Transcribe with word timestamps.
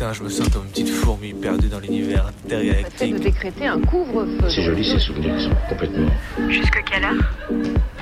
Putain, 0.00 0.14
je 0.14 0.22
me 0.22 0.30
sens 0.30 0.48
comme 0.48 0.64
une 0.64 0.70
petite 0.70 0.88
fourmi 0.88 1.34
perdue 1.34 1.68
dans 1.68 1.78
l'univers 1.78 2.24
intergalactique. 2.46 3.12
de 3.12 3.18
décréter 3.18 3.66
un 3.66 3.78
couvre-feu. 3.82 4.48
C'est 4.48 4.62
joli 4.62 4.82
ces 4.82 4.98
souvenirs 4.98 5.36
qui 5.36 5.44
sont 5.44 5.50
complètement. 5.68 6.10
Jusque 6.48 6.82
quelle 6.90 7.04
heure? 7.04 7.22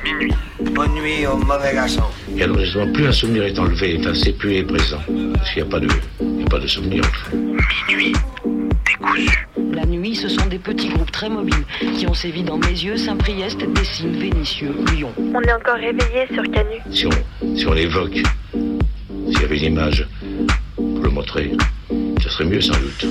Minuit. 0.04 0.32
Bonne 0.76 0.92
nuit 0.92 1.26
au 1.26 1.36
mauvais 1.38 1.74
garçon. 1.74 2.04
Et 2.36 2.44
alors 2.44 2.60
justement, 2.60 2.92
plus 2.92 3.08
un 3.08 3.10
souvenir 3.10 3.42
est 3.42 3.58
enlevé, 3.58 3.96
enfin, 3.98 4.14
c'est 4.14 4.32
plus 4.32 4.58
est 4.58 4.62
présent. 4.62 5.00
Parce 5.34 5.50
qu'il 5.52 5.64
n'y 5.64 5.68
a 5.68 5.72
pas 5.72 5.80
de, 5.80 5.88
il 6.20 6.40
y 6.42 6.44
a 6.44 6.46
pas 6.46 6.60
de 6.60 6.68
souvenir. 6.68 7.02
Enfin. 7.04 7.36
Minuit. 7.88 8.12
Décousu. 8.86 9.48
La 9.72 9.84
nuit, 9.84 10.14
ce 10.14 10.28
sont 10.28 10.46
des 10.46 10.60
petits 10.60 10.90
groupes 10.90 11.10
très 11.10 11.28
mobiles 11.28 11.64
qui 11.96 12.06
ont 12.06 12.14
sévi 12.14 12.44
dans 12.44 12.58
mes 12.58 12.68
yeux, 12.68 12.96
Saint-Priest, 12.96 13.58
Dessines, 13.74 14.20
Vénitieux, 14.20 14.72
Lyon. 14.92 15.10
On 15.18 15.42
est 15.42 15.52
encore 15.52 15.74
réveillé 15.74 16.28
sur 16.32 16.44
Canu. 16.44 16.76
Si 16.92 17.06
on, 17.06 17.56
si 17.56 17.66
on 17.66 17.72
l'évoque, 17.72 18.22
s'il 18.52 19.40
y 19.40 19.44
avait 19.44 19.58
une 19.58 19.72
image 19.72 20.06
pour 20.76 21.02
le 21.02 21.10
montrer, 21.10 21.50
serait 22.38 22.50
mieux 22.50 22.60
sans 22.60 22.74
doute. 22.74 23.06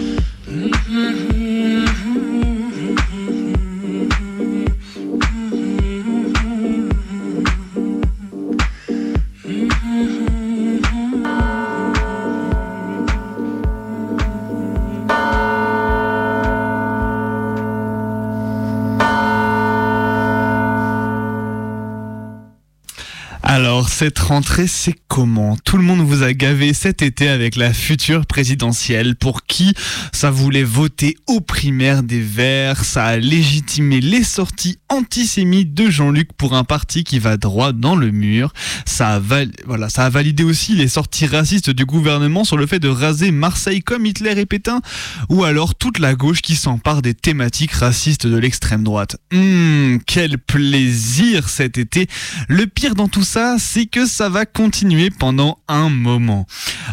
Alors, 23.43 23.89
cette 23.89 24.19
rentrée, 24.19 24.67
c'est 24.67 24.95
comment 25.17 25.57
Tout 25.65 25.77
le 25.77 25.83
monde 25.83 26.01
vous 26.01 26.21
a 26.21 26.31
gavé 26.31 26.75
cet 26.75 27.01
été 27.01 27.27
avec 27.27 27.55
la 27.55 27.73
future 27.73 28.27
présidentielle 28.27 29.15
pour 29.15 29.47
qui 29.47 29.73
ça 30.11 30.29
voulait 30.29 30.63
voter 30.63 31.17
aux 31.25 31.41
primaires 31.41 32.03
des 32.03 32.21
Verts, 32.21 32.85
ça 32.85 33.05
a 33.05 33.17
légitimé 33.17 33.99
les 33.99 34.23
sorties 34.23 34.77
antisémites 34.89 35.73
de 35.73 35.89
Jean-Luc 35.89 36.33
pour 36.33 36.53
un 36.53 36.63
parti 36.63 37.03
qui 37.03 37.17
va 37.17 37.35
droit 37.37 37.71
dans 37.71 37.95
le 37.95 38.11
mur. 38.11 38.53
Ça 38.85 39.15
a, 39.15 39.19
voilà, 39.65 39.89
ça 39.89 40.05
a 40.05 40.09
validé 40.11 40.43
aussi 40.43 40.75
les 40.75 40.87
sorties 40.87 41.25
racistes 41.25 41.71
du 41.71 41.85
gouvernement 41.85 42.43
sur 42.43 42.57
le 42.57 42.67
fait 42.67 42.79
de 42.79 42.87
raser 42.87 43.31
Marseille 43.31 43.81
comme 43.81 44.05
Hitler 44.05 44.39
et 44.39 44.45
Pétain, 44.45 44.81
ou 45.29 45.43
alors 45.43 45.73
toute 45.73 45.97
la 45.97 46.13
gauche 46.13 46.43
qui 46.43 46.55
s'empare 46.55 47.01
des 47.01 47.15
thématiques 47.15 47.71
racistes 47.71 48.27
de 48.27 48.37
l'extrême 48.37 48.83
droite. 48.83 49.17
Hum, 49.33 49.99
quel 50.05 50.37
plaisir 50.37 51.49
cet 51.49 51.79
été 51.79 52.07
le 52.49 52.67
pire 52.67 52.93
dans 52.93 53.07
tout 53.07 53.23
ça, 53.23 53.55
c'est 53.57 53.87
que 53.87 54.05
ça 54.05 54.29
va 54.29 54.45
continuer 54.45 55.06
pendant 55.09 55.59
un 55.67 55.89
moment. 55.89 56.45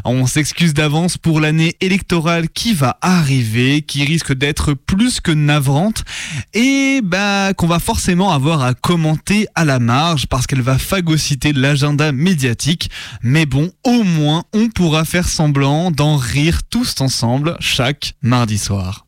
On 0.04 0.26
s'excuse 0.26 0.74
d'avance 0.74 1.18
pour 1.18 1.40
l'année 1.40 1.76
électorale 1.80 2.48
qui 2.48 2.74
va 2.74 2.98
arriver, 3.00 3.82
qui 3.82 4.04
risque 4.04 4.32
d'être 4.32 4.74
plus 4.74 5.20
que 5.20 5.30
navrante, 5.30 6.04
et 6.52 7.00
bah 7.02 7.54
qu'on 7.54 7.66
va 7.66 7.78
forcément 7.78 8.32
avoir 8.32 8.62
à 8.62 8.74
commenter 8.74 9.46
à 9.54 9.64
la 9.64 9.78
marge 9.78 10.26
parce 10.26 10.46
qu'elle 10.46 10.62
va 10.62 10.78
phagocyter 10.78 11.52
l'agenda 11.52 12.12
médiatique. 12.12 12.90
Mais 13.22 13.46
bon, 13.46 13.70
au 13.84 14.02
moins 14.02 14.44
on 14.52 14.68
pourra 14.68 15.04
faire 15.04 15.28
semblant 15.28 15.90
d'en 15.90 16.16
rire 16.16 16.62
tous 16.68 17.00
ensemble 17.00 17.56
chaque 17.60 18.14
mardi 18.22 18.58
soir. 18.58 19.03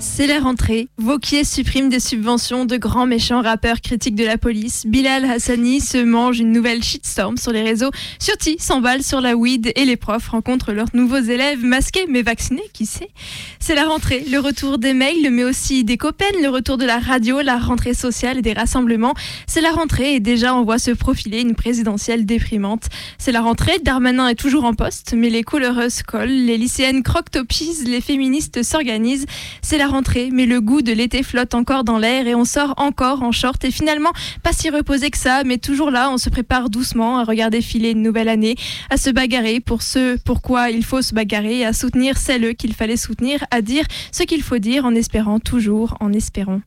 C'est 0.00 0.28
la 0.28 0.38
rentrée. 0.38 0.88
Vauquier 0.96 1.42
supprime 1.42 1.88
des 1.88 1.98
subventions 1.98 2.64
de 2.64 2.76
grands 2.76 3.06
méchants 3.06 3.42
rappeurs 3.42 3.80
critiques 3.80 4.14
de 4.14 4.24
la 4.24 4.38
police. 4.38 4.86
Bilal 4.86 5.24
Hassani 5.24 5.80
se 5.80 5.98
mange 5.98 6.38
une 6.38 6.52
nouvelle 6.52 6.84
shitstorm 6.84 7.36
sur 7.36 7.50
les 7.50 7.62
réseaux. 7.62 7.90
Surti 8.20 8.58
s'emballe 8.60 9.02
sur 9.02 9.20
la 9.20 9.34
weed 9.34 9.72
et 9.74 9.84
les 9.84 9.96
profs 9.96 10.28
rencontrent 10.28 10.72
leurs 10.72 10.94
nouveaux 10.94 11.18
élèves 11.18 11.64
masqués 11.64 12.06
mais 12.08 12.22
vaccinés, 12.22 12.62
qui 12.72 12.86
sait. 12.86 13.10
C'est 13.58 13.74
la 13.74 13.86
rentrée, 13.86 14.24
le 14.30 14.38
retour 14.38 14.78
des 14.78 14.94
mails, 14.94 15.30
mais 15.32 15.42
aussi 15.42 15.82
des 15.82 15.96
copains, 15.96 16.26
le 16.40 16.48
retour 16.48 16.78
de 16.78 16.84
la 16.84 17.00
radio, 17.00 17.40
la 17.40 17.58
rentrée 17.58 17.94
sociale 17.94 18.38
et 18.38 18.42
des 18.42 18.52
rassemblements. 18.52 19.14
C'est 19.48 19.60
la 19.60 19.72
rentrée 19.72 20.14
et 20.14 20.20
déjà 20.20 20.54
on 20.54 20.62
voit 20.62 20.78
se 20.78 20.92
profiler 20.92 21.40
une 21.40 21.56
présidentielle 21.56 22.24
déprimante. 22.24 22.84
C'est 23.18 23.32
la 23.32 23.40
rentrée, 23.40 23.80
Darmanin 23.82 24.28
est 24.28 24.36
toujours 24.36 24.64
en 24.64 24.74
poste, 24.74 25.14
mais 25.16 25.28
les 25.28 25.42
couleuses 25.42 26.04
collent, 26.04 26.28
les 26.28 26.56
lycéennes 26.56 27.02
croquent-topisent, 27.02 27.84
les 27.84 28.00
féministes 28.00 28.62
s'organisent. 28.62 29.26
Mais 30.32 30.46
le 30.46 30.60
goût 30.60 30.82
de 30.82 30.92
l'été 30.92 31.22
flotte 31.22 31.54
encore 31.54 31.84
dans 31.84 31.98
l'air 31.98 32.26
et 32.26 32.34
on 32.34 32.44
sort 32.44 32.74
encore 32.76 33.22
en 33.22 33.32
short 33.32 33.64
et 33.64 33.70
finalement 33.70 34.12
pas 34.42 34.52
si 34.52 34.70
reposé 34.70 35.10
que 35.10 35.18
ça, 35.18 35.44
mais 35.44 35.58
toujours 35.58 35.90
là, 35.90 36.10
on 36.10 36.18
se 36.18 36.30
prépare 36.30 36.70
doucement 36.70 37.18
à 37.18 37.24
regarder 37.24 37.60
filer 37.60 37.90
une 37.90 38.02
nouvelle 38.02 38.28
année, 38.28 38.56
à 38.90 38.96
se 38.96 39.10
bagarrer 39.10 39.60
pour 39.60 39.82
ce 39.82 40.18
pourquoi 40.24 40.70
il 40.70 40.84
faut 40.84 41.02
se 41.02 41.14
bagarrer, 41.14 41.64
à 41.64 41.72
soutenir 41.72 42.16
celles 42.16 42.54
qu'il 42.54 42.74
fallait 42.74 42.96
soutenir, 42.96 43.44
à 43.50 43.62
dire 43.62 43.84
ce 44.12 44.22
qu'il 44.22 44.42
faut 44.42 44.58
dire 44.58 44.84
en 44.84 44.94
espérant 44.94 45.38
toujours, 45.40 45.96
en 46.00 46.12
espérant. 46.12 46.60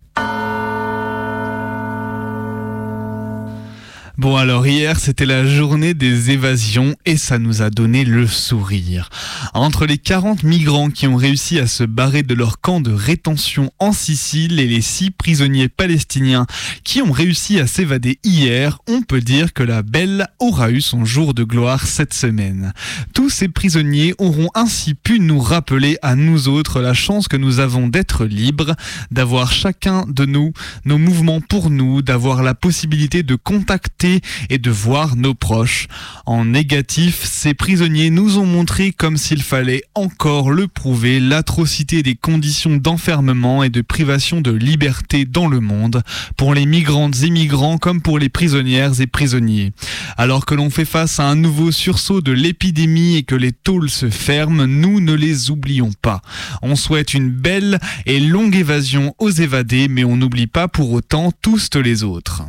Bon 4.22 4.38
alors 4.38 4.68
hier 4.68 5.00
c'était 5.00 5.26
la 5.26 5.48
journée 5.48 5.96
des 5.96 6.30
évasions 6.30 6.96
et 7.08 7.18
ça 7.18 7.40
nous 7.40 7.64
a 7.64 7.72
donné 7.72 8.06
le 8.06 8.28
sourire. 8.28 9.10
Entre 9.56 9.88
les 9.88 9.98
40 9.98 10.44
migrants 10.44 10.92
qui 10.92 11.08
ont 11.08 11.16
réussi 11.16 11.58
à 11.58 11.66
se 11.66 11.84
barrer 11.84 12.22
de 12.22 12.36
leur 12.36 12.62
camp 12.62 12.82
de 12.82 12.92
rétention 12.92 13.72
en 13.80 13.94
Sicile 13.94 14.60
et 14.60 14.68
les 14.68 14.82
6 14.82 15.10
prisonniers 15.10 15.70
palestiniens 15.70 16.46
qui 16.84 17.02
ont 17.02 17.12
réussi 17.12 17.60
à 17.60 17.66
s'évader 17.66 18.20
hier, 18.24 18.78
on 18.88 19.02
peut 19.02 19.22
dire 19.22 19.54
que 19.54 19.64
la 19.64 19.82
belle 19.82 20.28
aura 20.38 20.70
eu 20.70 20.82
son 20.82 21.04
jour 21.04 21.34
de 21.34 21.44
gloire 21.44 21.88
cette 21.88 22.14
semaine. 22.14 22.74
Tous 23.16 23.32
ces 23.32 23.48
prisonniers 23.48 24.14
auront 24.20 24.50
ainsi 24.54 24.94
pu 24.94 25.20
nous 25.20 25.40
rappeler 25.40 25.98
à 26.04 26.16
nous 26.16 26.48
autres 26.48 26.80
la 26.80 26.94
chance 26.94 27.28
que 27.28 27.38
nous 27.38 27.60
avons 27.60 27.88
d'être 27.88 28.26
libres, 28.26 28.76
d'avoir 29.10 29.52
chacun 29.52 30.06
de 30.08 30.26
nous 30.26 30.54
nos 30.86 31.00
mouvements 31.00 31.42
pour 31.42 31.72
nous, 31.72 32.04
d'avoir 32.04 32.44
la 32.44 32.54
possibilité 32.54 33.24
de 33.24 33.34
contacter 33.34 34.11
et 34.50 34.58
de 34.58 34.72
voir 34.72 35.16
nos 35.16 35.34
proches. 35.34 35.88
En 36.26 36.46
négatif, 36.46 37.22
ces 37.24 37.54
prisonniers 37.54 38.10
nous 38.10 38.38
ont 38.38 38.46
montré 38.46 38.92
comme 38.92 39.18
s'il 39.18 39.42
fallait 39.42 39.84
encore 39.96 40.52
le 40.52 40.68
prouver 40.68 41.20
l'atrocité 41.20 42.04
des 42.04 42.16
conditions 42.16 42.78
d'enfermement 42.78 43.64
et 43.64 43.70
de 43.70 43.82
privation 43.82 44.42
de 44.42 44.52
liberté 44.52 45.26
dans 45.26 45.48
le 45.48 45.60
monde, 45.60 46.02
pour 46.38 46.54
les 46.54 46.66
migrantes 46.66 47.24
et 47.24 47.30
migrants 47.30 47.78
comme 47.78 48.02
pour 48.02 48.20
les 48.20 48.30
prisonnières 48.30 49.00
et 49.00 49.08
prisonniers. 49.08 49.72
Alors 50.18 50.46
que 50.46 50.56
l'on 50.56 50.70
fait 50.70 50.86
face 50.86 51.20
à 51.20 51.28
un 51.28 51.36
nouveau 51.36 51.72
sursaut 51.72 52.22
de 52.22 52.32
l'épidémie 52.32 53.16
et 53.16 53.24
que 53.24 53.36
les 53.36 53.52
tôles 53.52 53.90
se 53.90 54.10
ferment, 54.10 54.68
nous 54.68 55.00
ne 55.00 55.14
les 55.14 55.52
oublions 55.52 55.92
pas. 56.02 56.22
On 56.62 56.76
souhaite 56.76 57.14
une 57.14 57.30
belle 57.30 57.80
et 58.06 58.20
longue 58.20 58.56
évasion 58.56 59.16
aux 59.20 59.30
évadés, 59.30 59.88
mais 59.88 60.04
on 60.04 60.18
n'oublie 60.18 60.48
pas 60.48 60.68
pour 60.68 60.92
autant 60.92 61.32
tous 61.42 61.70
les 61.80 62.04
autres. 62.04 62.44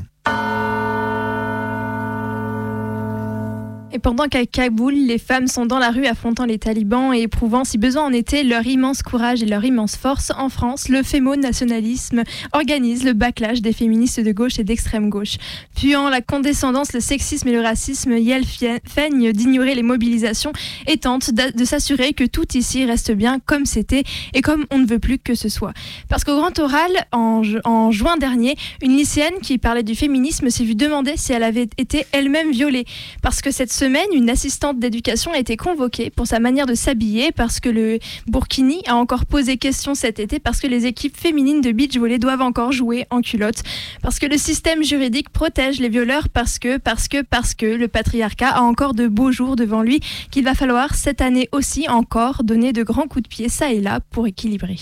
Et 3.95 3.99
pendant 3.99 4.27
qu'à 4.27 4.47
Kaboul, 4.47 4.95
les 4.95 5.19
femmes 5.19 5.47
sont 5.47 5.67
dans 5.67 5.79
la 5.79 5.91
rue 5.91 6.07
affrontant 6.07 6.47
les 6.47 6.59
talibans 6.59 7.13
et 7.13 7.23
éprouvant, 7.23 7.65
si 7.65 7.77
besoin 7.77 8.05
en 8.05 8.13
était, 8.13 8.43
leur 8.43 8.67
immense 8.67 9.03
courage 9.03 9.43
et 9.43 9.47
leur 9.47 9.63
immense 9.67 9.97
force, 9.97 10.33
en 10.39 10.49
France, 10.49 10.89
le 10.89 11.03
fémo-nationalisme 11.03 12.23
organise 12.55 13.05
le 13.05 13.13
backlash 13.13 13.61
des 13.61 13.75
féministes 13.75 14.21
de 14.21 14.33
gauche 14.33 14.59
et 14.59 14.65
d'extrême 14.65 15.11
gauche. 15.11 15.37
Puant 15.77 16.09
la 16.09 16.23
condescendance, 16.23 16.95
le 16.95 17.01
sexisme 17.01 17.49
et 17.49 17.53
le 17.53 17.61
racisme, 17.61 18.13
Yel 18.13 18.45
feigne 18.47 19.33
d'ignorer 19.33 19.75
les 19.75 19.83
mobilisations 19.83 20.53
et 20.87 20.97
tente 20.97 21.31
de 21.31 21.65
s'assurer 21.67 22.15
que 22.15 22.25
tout 22.25 22.57
ici 22.57 22.87
reste 22.87 23.13
bien 23.13 23.41
comme 23.45 23.67
c'était 23.67 24.05
et 24.33 24.41
comme 24.41 24.65
on 24.71 24.79
ne 24.79 24.87
veut 24.87 25.01
plus 25.01 25.19
que 25.19 25.35
ce 25.35 25.51
soit. 25.51 25.75
Parce 26.09 26.25
qu'au 26.25 26.37
grand 26.37 26.59
oral, 26.59 26.91
en, 27.13 27.43
en 27.65 27.91
juin 27.91 28.17
dernier, 28.17 28.57
une 28.81 28.97
lycéenne 28.97 29.35
qui 29.43 29.59
parlait 29.59 29.83
du 29.83 29.95
féminisme 29.95 30.49
s'est 30.49 30.65
vue 30.65 30.77
demander 30.77 31.19
si 31.19 31.35
elle 31.35 31.43
avait 31.43 31.69
été 31.77 32.07
elle-même 32.13 32.53
violée. 32.53 32.87
Parce 33.21 33.43
que 33.43 33.51
cette 33.51 33.73
une 34.13 34.31
assistante 34.31 34.79
d'éducation 34.79 35.33
a 35.33 35.39
été 35.39 35.57
convoquée 35.57 36.11
pour 36.11 36.27
sa 36.27 36.39
manière 36.39 36.67
de 36.67 36.75
s'habiller 36.75 37.33
parce 37.33 37.59
que 37.59 37.69
le 37.69 37.99
Burkini 38.29 38.81
a 38.87 38.95
encore 38.95 39.27
posé 39.27 39.57
question 39.57 39.95
cet 39.95 40.21
été 40.21 40.39
parce 40.39 40.61
que 40.61 40.69
les 40.69 40.87
équipes 40.87 41.17
féminines 41.17 41.61
de 41.61 41.73
beach 41.73 41.97
volley 41.97 42.19
doivent 42.19 42.43
encore 42.43 42.71
jouer 42.71 43.07
en 43.11 43.23
culotte 43.23 43.63
parce 44.01 44.21
que 44.21 44.27
le 44.27 44.39
système 44.39 44.85
juridique 44.85 45.31
protège 45.31 45.81
les 45.81 45.89
violeurs 45.89 46.29
parce 46.29 46.61
que 46.61 46.77
parce 46.77 47.09
que 47.09 47.23
parce 47.23 47.55
que 47.55 47.67
le 47.67 47.89
patriarcat 47.89 48.51
a 48.51 48.61
encore 48.61 48.95
de 48.95 49.09
beaux 49.09 49.33
jours 49.33 49.57
devant 49.57 49.83
lui 49.83 50.01
qu'il 50.31 50.45
va 50.45 50.55
falloir 50.55 50.95
cette 50.95 51.21
année 51.21 51.49
aussi 51.51 51.89
encore 51.89 52.45
donner 52.45 52.73
de 52.73 52.85
grands 52.85 53.09
coups 53.09 53.25
de 53.25 53.29
pied 53.29 53.49
ça 53.49 53.73
et 53.73 53.81
là 53.81 53.99
pour 54.11 54.29
équilibrer. 54.29 54.77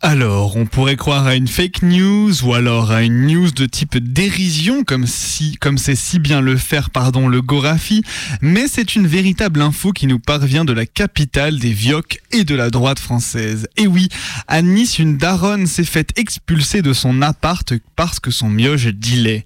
Alors, 0.00 0.56
on 0.56 0.64
pourrait 0.64 0.94
croire 0.94 1.26
à 1.26 1.34
une 1.34 1.48
fake 1.48 1.82
news 1.82 2.44
ou 2.44 2.54
alors 2.54 2.92
à 2.92 3.02
une 3.02 3.26
news 3.26 3.50
de 3.50 3.66
type 3.66 3.96
dérision, 3.98 4.84
comme 4.84 5.08
si, 5.08 5.56
comme 5.56 5.76
c'est 5.76 5.96
si 5.96 6.20
bien 6.20 6.40
le 6.40 6.56
faire, 6.56 6.90
pardon, 6.90 7.26
le 7.26 7.42
Gorafi, 7.42 8.04
mais 8.40 8.68
c'est 8.68 8.94
une 8.94 9.08
véritable 9.08 9.60
info 9.60 9.90
qui 9.90 10.06
nous 10.06 10.20
parvient 10.20 10.64
de 10.64 10.72
la 10.72 10.86
capitale 10.86 11.58
des 11.58 11.72
Vioques 11.72 12.20
et 12.30 12.44
de 12.44 12.54
la 12.54 12.70
droite 12.70 13.00
française. 13.00 13.66
Et 13.76 13.88
oui, 13.88 14.08
à 14.46 14.62
Nice, 14.62 15.00
une 15.00 15.16
daronne 15.16 15.66
s'est 15.66 15.82
faite 15.82 16.16
expulser 16.16 16.80
de 16.80 16.92
son 16.92 17.20
appart 17.20 17.74
parce 17.96 18.20
que 18.20 18.30
son 18.30 18.48
mioche 18.48 18.86
dilait. 18.86 19.44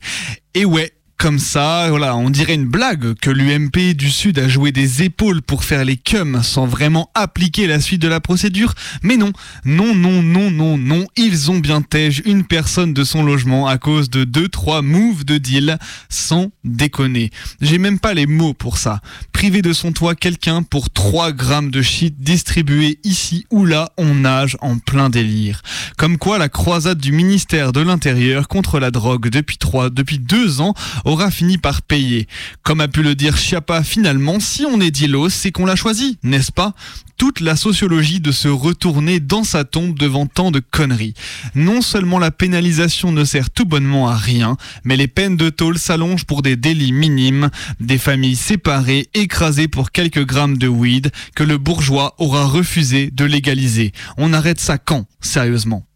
Et 0.52 0.66
ouais, 0.66 0.92
comme 1.22 1.38
ça, 1.38 1.86
voilà, 1.88 2.16
on 2.16 2.30
dirait 2.30 2.56
une 2.56 2.66
blague 2.66 3.14
que 3.14 3.30
l'UMP 3.30 3.94
du 3.94 4.10
Sud 4.10 4.40
a 4.40 4.48
joué 4.48 4.72
des 4.72 5.04
épaules 5.04 5.40
pour 5.40 5.62
faire 5.62 5.84
les 5.84 5.96
cums 5.96 6.42
sans 6.42 6.66
vraiment 6.66 7.12
appliquer 7.14 7.68
la 7.68 7.78
suite 7.78 8.02
de 8.02 8.08
la 8.08 8.18
procédure. 8.18 8.74
Mais 9.04 9.16
non, 9.16 9.30
non, 9.64 9.94
non, 9.94 10.20
non, 10.20 10.50
non, 10.50 10.76
non, 10.76 11.06
ils 11.14 11.48
ont 11.52 11.60
bien 11.60 11.80
tège 11.80 12.22
une 12.24 12.42
personne 12.42 12.92
de 12.92 13.04
son 13.04 13.22
logement 13.22 13.68
à 13.68 13.78
cause 13.78 14.10
de 14.10 14.24
2-3 14.24 14.82
moves 14.82 15.24
de 15.24 15.38
deal, 15.38 15.78
sans 16.08 16.50
déconner. 16.64 17.30
J'ai 17.60 17.78
même 17.78 18.00
pas 18.00 18.14
les 18.14 18.26
mots 18.26 18.52
pour 18.52 18.76
ça. 18.76 19.00
Priver 19.30 19.62
de 19.62 19.72
son 19.72 19.92
toit 19.92 20.16
quelqu'un 20.16 20.64
pour 20.64 20.90
3 20.90 21.30
grammes 21.30 21.70
de 21.70 21.82
shit 21.82 22.16
distribué 22.18 22.98
ici 23.04 23.46
ou 23.50 23.64
là, 23.64 23.92
on 23.96 24.16
nage 24.16 24.56
en 24.60 24.78
plein 24.78 25.08
délire. 25.08 25.62
Comme 25.96 26.18
quoi 26.18 26.38
la 26.38 26.48
croisade 26.48 26.98
du 26.98 27.12
ministère 27.12 27.70
de 27.70 27.80
l'Intérieur 27.80 28.48
contre 28.48 28.80
la 28.80 28.90
drogue 28.90 29.28
depuis 29.28 29.58
3, 29.58 29.90
depuis 29.90 30.18
2 30.18 30.60
ans 30.60 30.74
aura 31.12 31.30
fini 31.30 31.58
par 31.58 31.82
payer. 31.82 32.26
Comme 32.62 32.80
a 32.80 32.88
pu 32.88 33.02
le 33.02 33.14
dire 33.14 33.36
Chiappa 33.36 33.82
finalement, 33.82 34.40
si 34.40 34.64
on 34.64 34.80
est 34.80 34.90
dilos, 34.90 35.28
c'est 35.28 35.52
qu'on 35.52 35.66
l'a 35.66 35.76
choisi, 35.76 36.18
n'est-ce 36.22 36.52
pas? 36.52 36.74
Toute 37.18 37.40
la 37.40 37.54
sociologie 37.54 38.20
de 38.20 38.32
se 38.32 38.48
retourner 38.48 39.20
dans 39.20 39.44
sa 39.44 39.64
tombe 39.64 39.96
devant 39.96 40.26
tant 40.26 40.50
de 40.50 40.60
conneries. 40.60 41.14
Non 41.54 41.82
seulement 41.82 42.18
la 42.18 42.30
pénalisation 42.30 43.12
ne 43.12 43.24
sert 43.24 43.50
tout 43.50 43.66
bonnement 43.66 44.08
à 44.08 44.16
rien, 44.16 44.56
mais 44.84 44.96
les 44.96 45.06
peines 45.06 45.36
de 45.36 45.50
tôle 45.50 45.78
s'allongent 45.78 46.24
pour 46.24 46.42
des 46.42 46.56
délits 46.56 46.92
minimes, 46.92 47.50
des 47.78 47.98
familles 47.98 48.36
séparées, 48.36 49.08
écrasées 49.14 49.68
pour 49.68 49.92
quelques 49.92 50.24
grammes 50.24 50.58
de 50.58 50.68
weed, 50.68 51.12
que 51.36 51.44
le 51.44 51.58
bourgeois 51.58 52.14
aura 52.18 52.46
refusé 52.46 53.10
de 53.12 53.24
légaliser. 53.24 53.92
On 54.16 54.32
arrête 54.32 54.60
ça 54.60 54.78
quand, 54.78 55.06
sérieusement? 55.20 55.86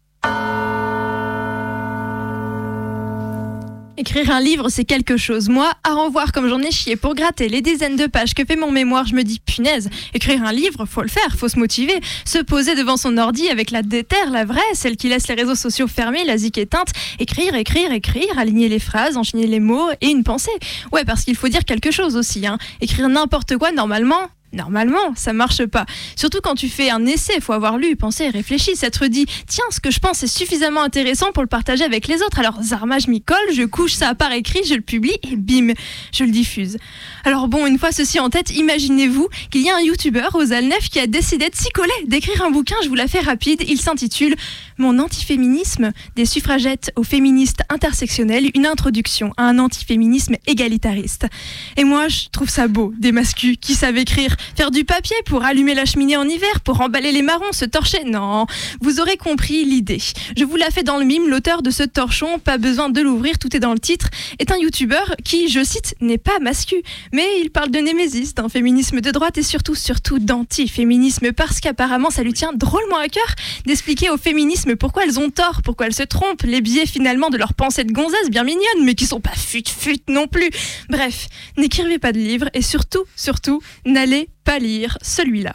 Écrire 3.99 4.29
un 4.29 4.39
livre, 4.39 4.69
c'est 4.69 4.85
quelque 4.85 5.17
chose. 5.17 5.49
Moi, 5.49 5.71
à 5.83 5.95
revoir 5.95 6.31
comme 6.31 6.47
j'en 6.47 6.59
ai 6.59 6.69
chié 6.69 6.95
pour 6.95 7.15
gratter 7.15 7.49
les 7.49 7.63
dizaines 7.63 7.95
de 7.95 8.05
pages 8.05 8.35
que 8.35 8.45
fait 8.45 8.55
mon 8.55 8.69
mémoire, 8.69 9.07
je 9.07 9.15
me 9.15 9.23
dis 9.23 9.39
punaise, 9.39 9.89
écrire 10.13 10.43
un 10.43 10.51
livre, 10.51 10.85
faut 10.85 11.01
le 11.01 11.07
faire, 11.07 11.35
faut 11.35 11.49
se 11.49 11.57
motiver, 11.57 11.99
se 12.23 12.37
poser 12.37 12.75
devant 12.75 12.95
son 12.95 13.17
ordi 13.17 13.49
avec 13.49 13.71
la 13.71 13.81
déterre, 13.81 14.29
la 14.29 14.45
vraie, 14.45 14.61
celle 14.73 14.97
qui 14.97 15.09
laisse 15.09 15.27
les 15.27 15.33
réseaux 15.33 15.55
sociaux 15.55 15.87
fermés, 15.87 16.25
la 16.25 16.37
zik 16.37 16.59
éteinte, 16.59 16.89
écrire, 17.17 17.55
écrire, 17.55 17.91
écrire, 17.91 18.37
aligner 18.37 18.69
les 18.69 18.77
phrases, 18.77 19.17
enchaîner 19.17 19.47
les 19.47 19.59
mots 19.59 19.89
et 19.99 20.09
une 20.09 20.23
pensée. 20.23 20.51
Ouais, 20.91 21.03
parce 21.03 21.23
qu'il 21.23 21.35
faut 21.35 21.47
dire 21.47 21.65
quelque 21.65 21.89
chose 21.89 22.15
aussi. 22.15 22.45
Hein. 22.45 22.59
Écrire 22.81 23.09
n'importe 23.09 23.57
quoi, 23.57 23.71
normalement, 23.71 24.29
Normalement, 24.53 25.13
ça 25.15 25.33
marche 25.33 25.65
pas. 25.65 25.85
Surtout 26.15 26.39
quand 26.41 26.55
tu 26.55 26.69
fais 26.69 26.89
un 26.89 27.05
essai, 27.05 27.41
faut 27.41 27.51
avoir 27.51 27.77
lu, 27.77 27.97
pensé, 27.97 28.29
réfléchi, 28.29 28.77
s'être 28.77 29.07
dit 29.07 29.25
tiens, 29.45 29.65
ce 29.71 29.81
que 29.81 29.91
je 29.91 29.99
pense 29.99 30.23
est 30.23 30.27
suffisamment 30.27 30.81
intéressant 30.81 31.33
pour 31.33 31.43
le 31.43 31.49
partager 31.49 31.83
avec 31.83 32.07
les 32.07 32.21
autres. 32.21 32.39
Alors 32.39 32.63
Zarma, 32.63 32.97
je 32.99 33.09
m'y 33.09 33.21
colle, 33.21 33.37
je 33.53 33.63
couche 33.63 33.93
ça 33.93 34.15
par 34.15 34.31
écrit, 34.31 34.61
je 34.65 34.75
le 34.75 34.81
publie 34.81 35.17
et 35.29 35.35
bim, 35.35 35.73
je 36.13 36.23
le 36.23 36.31
diffuse. 36.31 36.77
Alors 37.25 37.49
bon, 37.49 37.67
une 37.67 37.77
fois 37.77 37.91
ceci 37.91 38.21
en 38.21 38.29
tête, 38.29 38.55
imaginez-vous 38.55 39.27
qu'il 39.51 39.63
y 39.63 39.69
a 39.69 39.75
un 39.75 39.81
youtubeur 39.81 40.33
aux 40.35 40.53
Alnef 40.53 40.87
qui 40.89 40.99
a 40.99 41.07
décidé 41.07 41.49
de 41.49 41.55
s'y 41.55 41.69
coller, 41.71 41.91
d'écrire 42.05 42.41
un 42.45 42.49
bouquin, 42.49 42.75
je 42.83 42.87
vous 42.87 42.95
la 42.95 43.07
fais 43.07 43.19
rapide, 43.19 43.63
il 43.67 43.81
s'intitule 43.81 44.35
Mon 44.77 44.97
antiféminisme 44.99 45.91
des 46.15 46.25
suffragettes 46.25 46.93
aux 46.95 47.03
féministes 47.03 47.63
intersectionnelles, 47.67 48.49
une 48.55 48.65
introduction 48.65 49.33
à 49.35 49.43
un 49.43 49.59
antiféminisme 49.59 50.37
égalitariste. 50.47 51.27
Et 51.75 51.83
moi, 51.83 52.07
je 52.07 52.29
trouve 52.31 52.49
ça 52.49 52.69
beau, 52.69 52.93
des 52.97 53.11
mascus 53.11 53.57
qui 53.59 53.75
savent 53.75 53.97
écrire 53.97 54.36
Faire 54.55 54.71
du 54.71 54.85
papier 54.85 55.15
pour 55.25 55.43
allumer 55.43 55.73
la 55.73 55.85
cheminée 55.85 56.17
en 56.17 56.27
hiver, 56.27 56.61
pour 56.61 56.81
emballer 56.81 57.11
les 57.11 57.21
marrons, 57.21 57.51
se 57.51 57.65
torcher 57.65 58.03
Non, 58.05 58.45
vous 58.81 58.99
aurez 58.99 59.17
compris 59.17 59.65
l'idée. 59.65 60.01
Je 60.37 60.43
vous 60.43 60.55
la 60.55 60.69
fais 60.69 60.83
dans 60.83 60.97
le 60.97 61.05
mime, 61.05 61.29
l'auteur 61.29 61.61
de 61.61 61.69
ce 61.69 61.83
torchon, 61.83 62.39
pas 62.39 62.57
besoin 62.57 62.89
de 62.89 63.01
l'ouvrir, 63.01 63.39
tout 63.39 63.55
est 63.55 63.59
dans 63.59 63.73
le 63.73 63.79
titre, 63.79 64.09
est 64.39 64.51
un 64.51 64.57
youtubeur 64.57 65.15
qui, 65.23 65.49
je 65.49 65.63
cite, 65.63 65.95
n'est 66.01 66.17
pas 66.17 66.39
mascu, 66.39 66.75
mais 67.13 67.25
il 67.41 67.49
parle 67.49 67.71
de 67.71 67.79
némésis, 67.79 68.35
d'un 68.35 68.49
féminisme 68.49 69.01
de 69.01 69.11
droite 69.11 69.37
et 69.37 69.43
surtout, 69.43 69.75
surtout 69.75 70.19
d'anti-féminisme, 70.19 71.31
parce 71.33 71.59
qu'apparemment 71.59 72.09
ça 72.09 72.23
lui 72.23 72.33
tient 72.33 72.53
drôlement 72.53 72.97
à 72.97 73.07
cœur 73.07 73.27
d'expliquer 73.65 74.09
aux 74.09 74.17
féminismes 74.17 74.75
pourquoi 74.75 75.03
elles 75.05 75.19
ont 75.19 75.29
tort, 75.29 75.61
pourquoi 75.63 75.87
elles 75.87 75.93
se 75.93 76.03
trompent, 76.03 76.43
les 76.43 76.61
biais 76.61 76.85
finalement 76.85 77.29
de 77.29 77.37
leurs 77.37 77.53
pensées 77.53 77.83
de 77.83 77.91
gonzesse 77.91 78.29
bien 78.29 78.43
mignonnes, 78.43 78.83
mais 78.83 78.95
qui 78.95 79.05
sont 79.05 79.19
pas 79.19 79.35
fut-fut 79.35 79.99
non 80.09 80.27
plus. 80.27 80.49
Bref, 80.89 81.27
n'écrivez 81.57 81.99
pas 81.99 82.11
de 82.11 82.19
livres 82.19 82.49
et 82.53 82.61
surtout, 82.61 83.03
surtout, 83.15 83.61
n'allez 83.85 84.26
pas 84.43 84.59
lire 84.59 84.97
celui-là. 85.01 85.53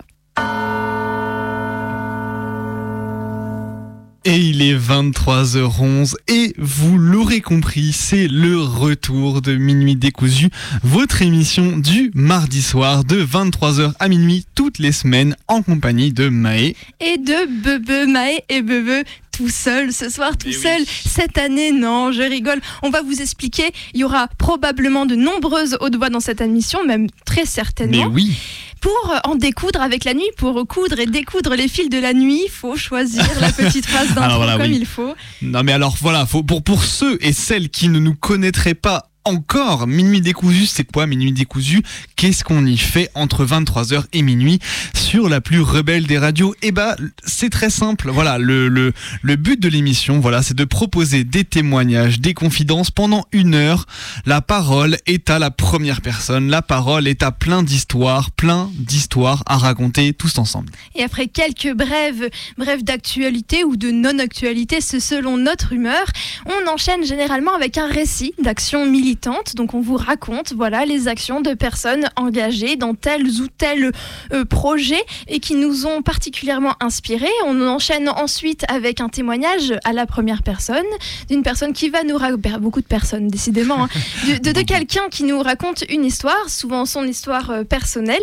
Et 4.24 4.36
il 4.36 4.62
est 4.62 4.76
23h11 4.76 6.14
et 6.28 6.54
vous 6.56 6.96
l'aurez 6.96 7.40
compris, 7.40 7.90
c'est 7.92 8.28
le 8.28 8.60
retour 8.60 9.42
de 9.42 9.56
Minuit 9.56 9.96
décousu, 9.96 10.48
votre 10.84 11.22
émission 11.22 11.76
du 11.76 12.12
mardi 12.14 12.62
soir 12.62 13.02
de 13.02 13.24
23h 13.24 13.94
à 13.98 14.08
minuit 14.08 14.46
toutes 14.54 14.78
les 14.78 14.92
semaines 14.92 15.34
en 15.48 15.62
compagnie 15.62 16.12
de 16.12 16.28
Maë. 16.28 16.76
Et 17.00 17.18
de 17.18 17.62
Bebe, 17.64 18.08
Maë 18.08 18.44
et 18.48 18.62
Bebe 18.62 19.04
tout 19.32 19.48
seul 19.48 19.92
ce 19.92 20.08
soir, 20.08 20.36
tout 20.36 20.52
seul. 20.52 20.82
Cette 20.86 21.38
année, 21.38 21.72
non, 21.72 22.12
je 22.12 22.22
rigole. 22.22 22.60
On 22.82 22.90
va 22.90 23.02
vous 23.02 23.20
expliquer. 23.20 23.72
Il 23.92 24.00
y 24.00 24.04
aura 24.04 24.28
probablement 24.38 25.04
de 25.04 25.16
nombreuses 25.16 25.76
hautes 25.80 25.96
voix 25.96 26.10
dans 26.10 26.20
cette 26.20 26.40
émission, 26.40 26.84
même 26.84 27.08
très 27.24 27.46
certainement. 27.46 28.08
Mais 28.08 28.14
oui. 28.14 28.38
Pour 28.82 29.14
en 29.24 29.36
découdre 29.36 29.80
avec 29.80 30.04
la 30.04 30.12
nuit, 30.12 30.28
pour 30.36 30.66
coudre 30.66 30.98
et 30.98 31.06
découdre 31.06 31.54
les 31.54 31.68
fils 31.68 31.88
de 31.88 31.98
la 31.98 32.12
nuit, 32.12 32.42
il 32.46 32.50
faut 32.50 32.76
choisir 32.76 33.24
la 33.40 33.52
petite 33.52 33.86
phrase 33.86 34.12
d'intro 34.12 34.36
voilà, 34.36 34.58
comme 34.58 34.62
oui. 34.70 34.76
il 34.80 34.86
faut. 34.86 35.14
Non 35.40 35.62
mais 35.62 35.72
alors 35.72 35.96
voilà, 36.00 36.26
faut, 36.26 36.42
pour, 36.42 36.64
pour 36.64 36.82
ceux 36.82 37.16
et 37.20 37.32
celles 37.32 37.70
qui 37.70 37.88
ne 37.88 38.00
nous 38.00 38.16
connaîtraient 38.16 38.74
pas 38.74 39.11
encore, 39.24 39.86
Minuit 39.86 40.20
décousu, 40.20 40.66
c'est 40.66 40.84
quoi 40.84 41.06
Minuit 41.06 41.32
décousu? 41.32 41.82
Qu'est-ce 42.16 42.44
qu'on 42.44 42.66
y 42.66 42.76
fait 42.76 43.10
entre 43.14 43.44
23h 43.44 44.04
et 44.12 44.22
minuit 44.22 44.58
sur 44.94 45.28
la 45.28 45.40
plus 45.40 45.60
rebelle 45.60 46.06
des 46.06 46.18
radios? 46.18 46.54
Eh 46.62 46.72
bah, 46.72 46.96
c'est 47.24 47.50
très 47.50 47.70
simple. 47.70 48.10
Voilà, 48.10 48.38
le, 48.38 48.68
le, 48.68 49.36
but 49.36 49.60
de 49.60 49.68
l'émission, 49.68 50.20
voilà, 50.20 50.42
c'est 50.42 50.54
de 50.54 50.64
proposer 50.64 51.24
des 51.24 51.44
témoignages, 51.44 52.20
des 52.20 52.34
confidences 52.34 52.90
pendant 52.90 53.24
une 53.32 53.54
heure. 53.54 53.86
La 54.26 54.40
parole 54.40 54.96
est 55.06 55.30
à 55.30 55.38
la 55.38 55.50
première 55.50 56.00
personne. 56.00 56.48
La 56.48 56.62
parole 56.62 57.06
est 57.06 57.22
à 57.22 57.32
plein 57.32 57.62
d'histoires, 57.62 58.30
plein 58.30 58.70
d'histoires 58.74 59.42
à 59.46 59.56
raconter 59.56 60.12
tous 60.12 60.38
ensemble. 60.38 60.70
Et 60.94 61.02
après 61.02 61.28
quelques 61.28 61.74
brèves, 61.74 62.28
brèves 62.56 62.84
d'actualité 62.84 63.64
ou 63.64 63.76
de 63.76 63.90
non-actualité, 63.90 64.80
c'est 64.80 65.00
selon 65.00 65.36
notre 65.36 65.72
humeur, 65.72 66.04
on 66.46 66.70
enchaîne 66.70 67.04
généralement 67.04 67.54
avec 67.54 67.78
un 67.78 67.86
récit 67.86 68.34
d'action 68.42 68.86
militante. 69.12 69.54
Donc 69.56 69.74
on 69.74 69.80
vous 69.80 69.96
raconte 69.96 70.54
voilà 70.54 70.86
les 70.86 71.06
actions 71.06 71.40
de 71.40 71.52
personnes 71.54 72.08
engagées 72.16 72.76
dans 72.76 72.94
tels 72.94 73.26
ou 73.40 73.46
tels 73.46 73.92
euh, 74.32 74.44
projets 74.44 75.04
et 75.28 75.38
qui 75.38 75.54
nous 75.54 75.86
ont 75.86 76.02
particulièrement 76.02 76.74
inspirés. 76.80 77.26
On 77.46 77.60
enchaîne 77.68 78.08
ensuite 78.08 78.64
avec 78.68 79.00
un 79.00 79.08
témoignage 79.08 79.74
à 79.84 79.92
la 79.92 80.06
première 80.06 80.42
personne 80.42 80.86
d'une 81.28 81.42
personne 81.42 81.72
qui 81.74 81.90
va 81.90 82.04
nous 82.04 82.16
raconter 82.16 82.56
beaucoup 82.58 82.80
de 82.80 82.86
personnes 82.86 83.28
décidément 83.28 83.84
hein, 83.84 83.88
de, 84.28 84.38
de, 84.38 84.52
de 84.52 84.62
quelqu'un 84.62 85.08
qui 85.10 85.24
nous 85.24 85.42
raconte 85.42 85.84
une 85.90 86.04
histoire, 86.04 86.48
souvent 86.48 86.86
son 86.86 87.04
histoire 87.04 87.50
euh, 87.50 87.64
personnelle, 87.64 88.22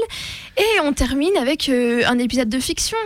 et 0.57 0.81
on 0.83 0.93
termine 0.93 1.37
avec 1.37 1.69
euh, 1.69 2.01
un 2.07 2.17
épisode 2.17 2.49
de 2.49 2.59
fiction. 2.59 2.97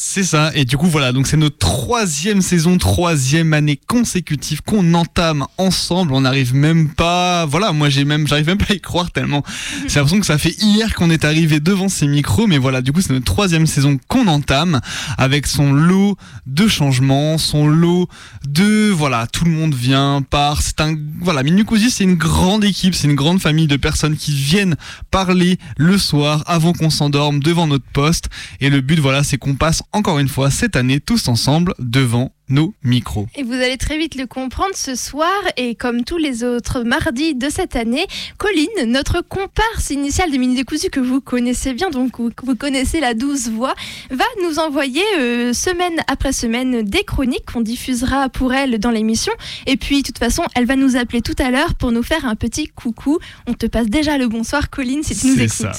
C'est 0.00 0.22
ça, 0.22 0.52
et 0.54 0.64
du 0.64 0.76
coup 0.76 0.86
voilà, 0.86 1.10
donc 1.10 1.26
c'est 1.26 1.36
notre 1.36 1.58
troisième 1.58 2.40
saison, 2.40 2.78
troisième 2.78 3.52
année 3.52 3.80
consécutive 3.88 4.62
qu'on 4.62 4.94
entame 4.94 5.44
ensemble. 5.58 6.14
On 6.14 6.20
n'arrive 6.20 6.54
même 6.54 6.88
pas, 6.88 7.46
voilà, 7.46 7.72
moi 7.72 7.88
j'ai 7.88 8.04
même, 8.04 8.24
j'arrive 8.28 8.46
même 8.46 8.58
pas 8.58 8.66
à 8.70 8.74
y 8.74 8.80
croire 8.80 9.10
tellement. 9.10 9.42
J'ai 9.88 9.96
l'impression 9.96 10.20
que 10.20 10.26
ça 10.26 10.38
fait 10.38 10.54
hier 10.62 10.94
qu'on 10.94 11.10
est 11.10 11.24
arrivé 11.24 11.58
devant 11.58 11.88
ces 11.88 12.06
micros, 12.06 12.46
mais 12.46 12.58
voilà, 12.58 12.80
du 12.80 12.92
coup 12.92 13.00
c'est 13.00 13.12
notre 13.12 13.24
troisième 13.24 13.66
saison 13.66 13.98
qu'on 14.06 14.28
entame 14.28 14.80
avec 15.16 15.48
son 15.48 15.72
lot 15.72 16.16
de 16.46 16.68
changements, 16.68 17.36
son 17.36 17.66
lot 17.66 18.08
de, 18.46 18.90
voilà, 18.90 19.26
tout 19.26 19.46
le 19.46 19.50
monde 19.50 19.74
vient, 19.74 20.22
part. 20.22 20.62
C'est 20.62 20.80
un, 20.80 20.96
voilà, 21.20 21.42
Minucosi 21.42 21.90
c'est 21.90 22.04
une 22.04 22.14
grande 22.14 22.62
équipe, 22.62 22.94
c'est 22.94 23.08
une 23.08 23.16
grande 23.16 23.40
famille 23.40 23.66
de 23.66 23.76
personnes 23.76 24.16
qui 24.16 24.30
viennent 24.30 24.76
parler 25.10 25.58
le 25.76 25.98
soir 25.98 26.44
avant 26.46 26.72
qu'on 26.72 26.90
s'endorme 26.90 27.40
devant 27.40 27.66
notre 27.66 27.86
poste. 27.92 28.28
Et 28.60 28.70
le 28.70 28.80
but, 28.80 29.00
voilà, 29.00 29.24
c'est 29.24 29.38
qu'on 29.38 29.56
passe 29.56 29.82
encore 29.92 30.18
une 30.18 30.28
fois 30.28 30.50
cette 30.50 30.76
année 30.76 31.00
tous 31.00 31.28
ensemble 31.28 31.74
devant 31.78 32.32
nos 32.48 32.74
micros. 32.82 33.26
Et 33.34 33.42
vous 33.42 33.52
allez 33.52 33.76
très 33.76 33.98
vite 33.98 34.14
le 34.14 34.26
comprendre 34.26 34.74
ce 34.74 34.94
soir, 34.94 35.30
et 35.56 35.74
comme 35.74 36.04
tous 36.04 36.16
les 36.16 36.44
autres 36.44 36.82
mardis 36.82 37.34
de 37.34 37.50
cette 37.50 37.76
année, 37.76 38.06
Colline, 38.38 38.86
notre 38.86 39.20
comparse 39.20 39.90
initiale 39.90 40.30
de 40.30 40.38
Mini 40.38 40.56
Décousu 40.56 40.88
que 40.88 41.00
vous 41.00 41.20
connaissez 41.20 41.74
bien, 41.74 41.90
donc 41.90 42.18
vous, 42.18 42.30
vous 42.42 42.56
connaissez 42.56 43.00
la 43.00 43.14
douce 43.14 43.48
voix, 43.48 43.74
va 44.10 44.24
nous 44.42 44.58
envoyer 44.58 45.02
euh, 45.18 45.52
semaine 45.52 45.98
après 46.06 46.32
semaine 46.32 46.82
des 46.82 47.04
chroniques 47.04 47.50
qu'on 47.52 47.60
diffusera 47.60 48.28
pour 48.28 48.54
elle 48.54 48.78
dans 48.78 48.90
l'émission. 48.90 49.32
Et 49.66 49.76
puis, 49.76 50.02
de 50.02 50.06
toute 50.06 50.18
façon, 50.18 50.44
elle 50.54 50.66
va 50.66 50.76
nous 50.76 50.96
appeler 50.96 51.20
tout 51.20 51.36
à 51.38 51.50
l'heure 51.50 51.74
pour 51.74 51.92
nous 51.92 52.02
faire 52.02 52.24
un 52.24 52.34
petit 52.34 52.68
coucou. 52.68 53.18
On 53.46 53.52
te 53.52 53.66
passe 53.66 53.88
déjà 53.88 54.16
le 54.16 54.28
bonsoir, 54.28 54.70
Colline, 54.70 55.02
si 55.02 55.16
tu 55.16 55.26
nous 55.26 55.34
écoutes. 55.34 55.50
ça. 55.50 55.72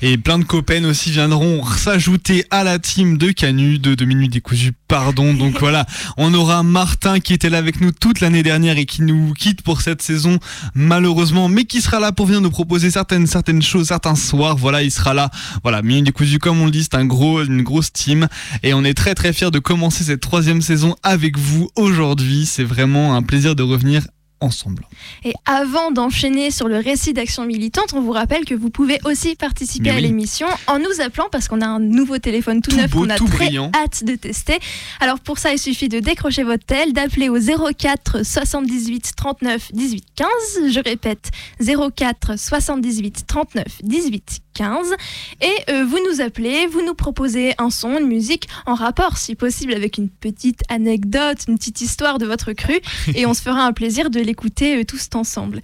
Et 0.00 0.18
plein 0.18 0.38
de 0.38 0.44
copains 0.44 0.84
aussi 0.84 1.10
viendront 1.10 1.64
s'ajouter 1.64 2.44
à 2.50 2.64
la 2.64 2.78
team 2.78 3.18
de 3.18 3.30
Canu 3.30 3.78
de 3.78 3.94
2 3.94 4.04
minutes 4.04 4.32
décousu, 4.32 4.72
pardon. 4.88 5.34
Donc 5.34 5.58
voilà, 5.58 5.86
on 6.16 6.32
aura 6.34 6.62
Martin 6.62 7.20
qui 7.20 7.34
était 7.34 7.50
là 7.50 7.58
avec 7.58 7.80
nous 7.80 7.92
toute 7.92 8.20
l'année 8.20 8.42
dernière 8.42 8.78
et 8.78 8.86
qui 8.86 9.02
nous 9.02 9.32
quitte 9.34 9.62
pour 9.62 9.80
cette 9.80 10.02
saison 10.02 10.38
malheureusement, 10.74 11.48
mais 11.48 11.64
qui 11.64 11.80
sera 11.80 12.00
là 12.00 12.12
pour 12.12 12.26
venir 12.26 12.40
nous 12.40 12.50
proposer 12.50 12.90
certaines 12.90 13.26
certaines 13.26 13.62
choses, 13.62 13.88
certains 13.88 14.16
soirs. 14.16 14.56
Voilà, 14.56 14.82
il 14.82 14.90
sera 14.90 15.14
là. 15.14 15.30
Voilà, 15.62 15.82
minutes 15.82 16.06
décousu 16.06 16.38
comme 16.38 16.60
on 16.60 16.66
le 16.66 16.70
dit, 16.70 16.82
c'est 16.82 16.96
un 16.96 17.04
gros 17.04 17.42
une 17.42 17.62
grosse 17.62 17.92
team 17.92 18.28
et 18.62 18.74
on 18.74 18.84
est 18.84 18.94
très 18.94 19.14
très 19.14 19.32
fiers 19.32 19.50
de 19.50 19.58
commencer 19.58 20.04
cette 20.04 20.20
troisième 20.20 20.62
saison 20.62 20.96
avec 21.02 21.38
vous 21.38 21.70
aujourd'hui. 21.76 22.46
C'est 22.46 22.64
vraiment 22.64 23.14
un 23.14 23.22
plaisir 23.22 23.54
de 23.54 23.62
revenir 23.62 24.02
ensemble. 24.42 24.86
Et 25.24 25.32
avant 25.46 25.90
d'enchaîner 25.90 26.50
sur 26.50 26.68
le 26.68 26.78
récit 26.78 27.12
d'action 27.12 27.44
militante, 27.44 27.92
on 27.94 28.00
vous 28.00 28.12
rappelle 28.12 28.44
que 28.44 28.54
vous 28.54 28.70
pouvez 28.70 28.98
aussi 29.04 29.36
participer 29.36 29.90
à 29.90 30.00
l'émission 30.00 30.46
en 30.66 30.78
nous 30.78 31.00
appelant 31.00 31.28
parce 31.30 31.48
qu'on 31.48 31.60
a 31.60 31.66
un 31.66 31.80
nouveau 31.80 32.18
téléphone 32.18 32.60
tout, 32.60 32.74
neuf 32.76 32.90
qu'on 32.90 33.08
a 33.08 33.16
très 33.16 33.56
hâte 33.56 34.04
de 34.04 34.14
tester. 34.16 34.58
Alors 35.00 35.20
pour 35.20 35.38
ça, 35.38 35.52
il 35.52 35.58
suffit 35.58 35.88
de 35.88 36.00
décrocher 36.00 36.42
votre 36.42 36.64
tel, 36.64 36.92
d'appeler 36.92 37.28
au 37.28 37.38
04 37.38 38.24
78 38.24 39.12
39 39.16 39.72
18 39.72 40.04
15. 40.14 40.28
Je 40.72 40.80
répète, 40.80 41.30
04 41.60 42.38
78 42.38 43.24
39 43.26 43.64
18 43.82 44.40
15. 44.54 44.94
Et 45.40 45.70
euh, 45.70 45.84
vous 45.84 45.98
nous 46.10 46.20
appelez, 46.20 46.66
vous 46.66 46.84
nous 46.84 46.94
proposez 46.94 47.54
un 47.58 47.70
son, 47.70 47.98
une 47.98 48.06
musique 48.06 48.48
en 48.66 48.74
rapport, 48.74 49.16
si 49.16 49.34
possible, 49.34 49.74
avec 49.74 49.98
une 49.98 50.08
petite 50.08 50.62
anecdote, 50.68 51.38
une 51.48 51.58
petite 51.58 51.80
histoire 51.80 52.18
de 52.18 52.26
votre 52.26 52.52
cru. 52.52 52.80
et 53.14 53.26
on 53.26 53.34
se 53.34 53.42
fera 53.42 53.64
un 53.64 53.72
plaisir 53.72 54.10
de 54.10 54.20
l'écouter 54.20 54.80
euh, 54.80 54.84
tous 54.84 55.08
ensemble. 55.14 55.60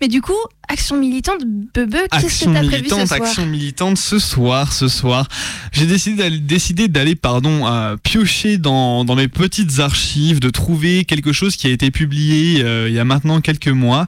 Mais 0.00 0.08
du 0.08 0.20
coup, 0.20 0.32
Action 0.66 0.96
militante, 0.96 1.42
Bebe, 1.74 1.94
qu'est-ce 2.10 2.46
que 2.46 2.50
t'as 2.50 2.64
prévu 2.64 2.88
ce 2.88 3.06
soir 3.06 3.12
Action 3.12 3.46
militante 3.46 3.98
ce 3.98 4.18
soir, 4.18 4.72
ce 4.72 4.88
soir. 4.88 5.28
J'ai 5.72 5.86
décidé 5.86 6.88
d'aller, 6.88 7.14
pardon, 7.14 7.66
piocher 8.02 8.56
dans, 8.56 9.04
dans, 9.04 9.14
mes 9.14 9.28
petites 9.28 9.78
archives, 9.80 10.40
de 10.40 10.48
trouver 10.48 11.04
quelque 11.04 11.32
chose 11.32 11.56
qui 11.56 11.66
a 11.66 11.70
été 11.70 11.90
publié 11.90 12.62
euh, 12.64 12.88
il 12.88 12.94
y 12.94 12.98
a 12.98 13.04
maintenant 13.04 13.40
quelques 13.40 13.68
mois. 13.68 14.06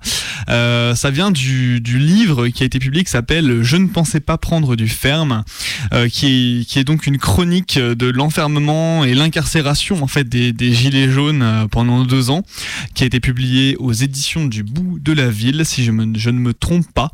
Euh, 0.49 0.95
ça 0.95 1.11
vient 1.11 1.31
du, 1.31 1.81
du, 1.81 1.99
livre 1.99 2.49
qui 2.49 2.63
a 2.63 2.67
été 2.67 2.79
publié 2.79 3.05
qui 3.05 3.11
s'appelle 3.11 3.63
Je 3.63 3.77
ne 3.77 3.89
pensais 3.89 4.21
pas 4.21 4.39
prendre 4.39 4.77
du 4.77 4.89
ferme, 4.89 5.45
euh, 5.93 6.09
qui, 6.09 6.27
est, 6.61 6.65
qui 6.65 6.79
est 6.79 6.85
donc 6.85 7.07
une 7.07 7.19
chronique 7.19 7.79
de 7.79 8.07
l'enfermement 8.07 9.05
et 9.05 9.15
l'incarcération 9.15 10.03
en 10.03 10.07
fait 10.07 10.29
des, 10.29 10.53
des 10.53 10.73
gilets 10.73 11.11
jaunes 11.11 11.43
euh, 11.43 11.67
pendant 11.69 12.05
deux 12.05 12.31
ans, 12.31 12.43
qui 12.95 13.03
a 13.03 13.07
été 13.07 13.21
publié 13.21 13.77
aux 13.79 13.93
éditions 13.93 14.47
du 14.47 14.63
bout 14.63 14.99
de 15.01 15.13
la 15.13 15.29
ville, 15.29 15.65
si 15.77 15.85
je, 15.85 15.91
ne 16.31 16.39
me 16.39 16.55
trompe 16.55 16.91
pas. 16.95 17.11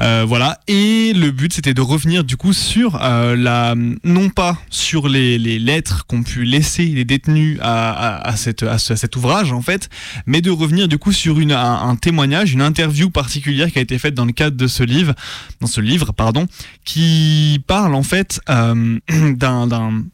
Euh, 0.00 0.24
voilà. 0.26 0.58
Et 0.66 1.12
le 1.12 1.30
but, 1.30 1.52
c'était 1.52 1.74
de 1.74 1.80
revenir 1.80 2.24
du 2.24 2.36
coup 2.36 2.52
sur 2.52 2.98
euh, 3.00 3.36
la, 3.36 3.76
non 4.02 4.30
pas 4.30 4.58
sur 4.68 5.08
les, 5.08 5.38
lettres 5.38 6.06
qu'ont 6.06 6.22
pu 6.22 6.44
laisser 6.44 6.86
les 6.86 7.04
détenus 7.04 7.58
à, 7.62 8.34
cet 8.36 9.16
ouvrage 9.16 9.52
en 9.52 9.62
fait, 9.62 9.88
mais 10.26 10.40
de 10.40 10.50
revenir 10.50 10.88
du 10.88 10.98
coup 10.98 11.12
sur 11.12 11.38
un, 11.38 11.96
témoignage, 11.96 12.52
une 12.52 12.62
interview 12.62 13.10
particulière 13.10 13.70
qui 13.70 13.78
a 13.78 13.82
été 13.82 13.98
faite 13.98 14.14
dans 14.14 14.24
le 14.24 14.32
cadre 14.32 14.56
de 14.56 14.66
ce 14.66 14.82
livre, 14.82 15.14
dans 15.60 15.66
ce 15.66 15.80
livre 15.80 16.12
pardon, 16.12 16.46
qui 16.84 17.62
parle 17.66 17.94
en 17.94 18.02
fait 18.02 18.40
euh, 18.48 18.98
d'un 19.08 20.04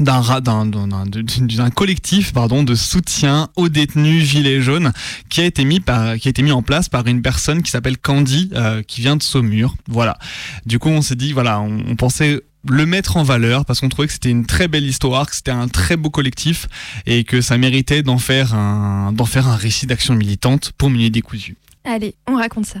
d'un 0.00 1.70
collectif 1.70 2.32
pardon 2.32 2.62
de 2.62 2.74
soutien 2.74 3.48
aux 3.56 3.68
détenus 3.68 4.24
gilets 4.24 4.60
jaunes 4.60 4.92
qui 5.28 5.40
a 5.40 5.44
été 5.44 5.64
mis 5.64 5.80
par 5.80 6.16
qui 6.16 6.28
a 6.28 6.30
été 6.30 6.42
mis 6.42 6.52
en 6.52 6.62
place 6.62 6.88
par 6.88 7.06
une 7.06 7.22
personne 7.22 7.62
qui 7.62 7.70
s'appelle 7.70 7.98
Candy 7.98 8.50
euh, 8.54 8.82
qui 8.82 9.00
vient 9.00 9.16
de 9.16 9.22
Saumur. 9.22 9.74
Voilà. 9.88 10.18
Du 10.66 10.78
coup 10.78 10.88
on 10.88 11.02
s'est 11.02 11.16
dit 11.16 11.32
voilà 11.32 11.60
on, 11.60 11.84
on, 11.88 11.96
pensait 11.96 12.40
le 12.68 12.86
mettre 12.86 13.16
en 13.16 13.22
valeur 13.22 13.64
parce 13.64 13.80
qu'on 13.80 13.88
trouvait 13.88 14.08
que 14.08 14.12
c'était 14.12 14.30
une 14.30 14.46
très 14.46 14.68
belle 14.68 14.84
histoire 14.84 15.28
que 15.28 15.36
c'était 15.36 15.50
un 15.50 15.68
très 15.68 15.96
beau 15.96 16.10
collectif 16.10 16.66
et 17.06 17.24
que 17.24 17.40
ça 17.40 17.58
méritait 17.58 18.02
d'en 18.02 18.18
faire 18.18 18.54
un 18.54 19.12
d'en 19.12 19.26
faire 19.26 19.48
un 19.48 19.56
récit 19.56 19.86
d'action 19.86 20.14
militante 20.14 20.72
pour 20.76 20.90
Minuit 20.90 21.10
décousu. 21.10 21.56
Allez 21.84 22.14
on 22.26 22.36
raconte 22.36 22.66
ça 22.66 22.80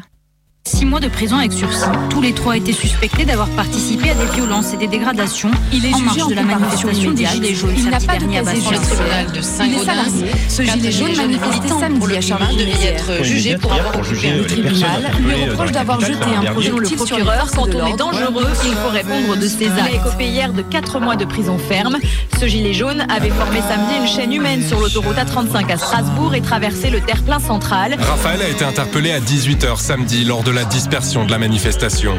Six 0.66 0.84
mois 0.84 1.00
de 1.00 1.08
prison 1.08 1.38
avec 1.38 1.54
sursis. 1.54 1.88
Tous 2.10 2.20
les 2.20 2.34
trois 2.34 2.54
étaient 2.54 2.74
suspectés 2.74 3.24
d'avoir 3.24 3.48
participé 3.48 4.10
à 4.10 4.14
des 4.14 4.26
violences 4.34 4.74
et 4.74 4.76
des 4.76 4.88
dégradations 4.88 5.50
Il 5.72 5.86
est 5.86 5.94
en 5.94 6.00
marge 6.00 6.22
en 6.22 6.28
de 6.28 6.34
la 6.34 6.42
manifestation 6.42 7.12
des 7.12 7.24
Gilets 7.24 7.54
jaunes 7.54 7.74
Il 7.78 7.88
n'a 7.88 7.98
samedi 7.98 8.06
pas 8.06 8.14
de 8.14 8.18
dernier 8.20 8.38
à 8.38 8.42
casier 8.42 8.70
le 8.70 8.76
tribunal 8.76 9.32
de 9.32 9.40
Saint-Gaudens. 9.40 10.24
Ce 10.50 10.62
gilet 10.62 10.92
jaune 10.92 11.16
manifesté 11.16 11.68
samedi 11.68 12.16
à 12.16 12.20
Charles 12.20 12.56
devait 12.56 12.86
être 12.86 13.24
jugé 13.24 13.56
pour 13.56 13.72
avoir 13.72 13.96
occupé 13.96 14.32
Le 14.32 14.44
tribunal 14.44 15.10
lui 15.20 15.44
reproche 15.48 15.72
d'avoir 15.72 16.00
jeté 16.00 16.24
un 16.36 16.42
le 16.42 16.50
projectile 16.52 16.98
sur 16.98 17.06
procureur, 17.06 17.38
forces 17.38 17.52
quand 17.52 17.74
on 17.74 17.86
est 17.86 17.96
dangereux, 17.96 18.48
il 18.66 18.74
faut 18.74 18.90
répondre 18.90 19.36
de 19.36 19.46
ses 19.46 19.66
actes. 19.66 19.80
Il 19.90 19.96
a 19.96 20.00
écopé 20.06 20.24
hier 20.26 20.52
de 20.52 20.60
4 20.60 21.00
mois 21.00 21.16
de 21.16 21.24
prison 21.24 21.56
ferme. 21.56 21.96
Ce 22.38 22.46
gilet 22.46 22.74
jaune 22.74 23.06
avait 23.08 23.30
formé 23.30 23.60
samedi 23.62 23.94
une 24.02 24.06
chaîne 24.06 24.32
humaine 24.32 24.62
sur 24.62 24.78
l'autoroute 24.78 25.16
A35 25.16 25.72
à 25.72 25.78
Strasbourg 25.78 26.34
et 26.34 26.42
traversé 26.42 26.90
le 26.90 27.00
terre-plein 27.00 27.40
central. 27.40 27.96
Raphaël 27.98 28.42
a 28.42 28.48
été 28.48 28.64
interpellé 28.64 29.10
à 29.12 29.20
18h 29.20 29.78
samedi 29.78 30.24
lors 30.24 30.42
de 30.42 30.49
la 30.52 30.64
dispersion 30.64 31.24
de 31.24 31.30
la 31.30 31.38
manifestation. 31.38 32.18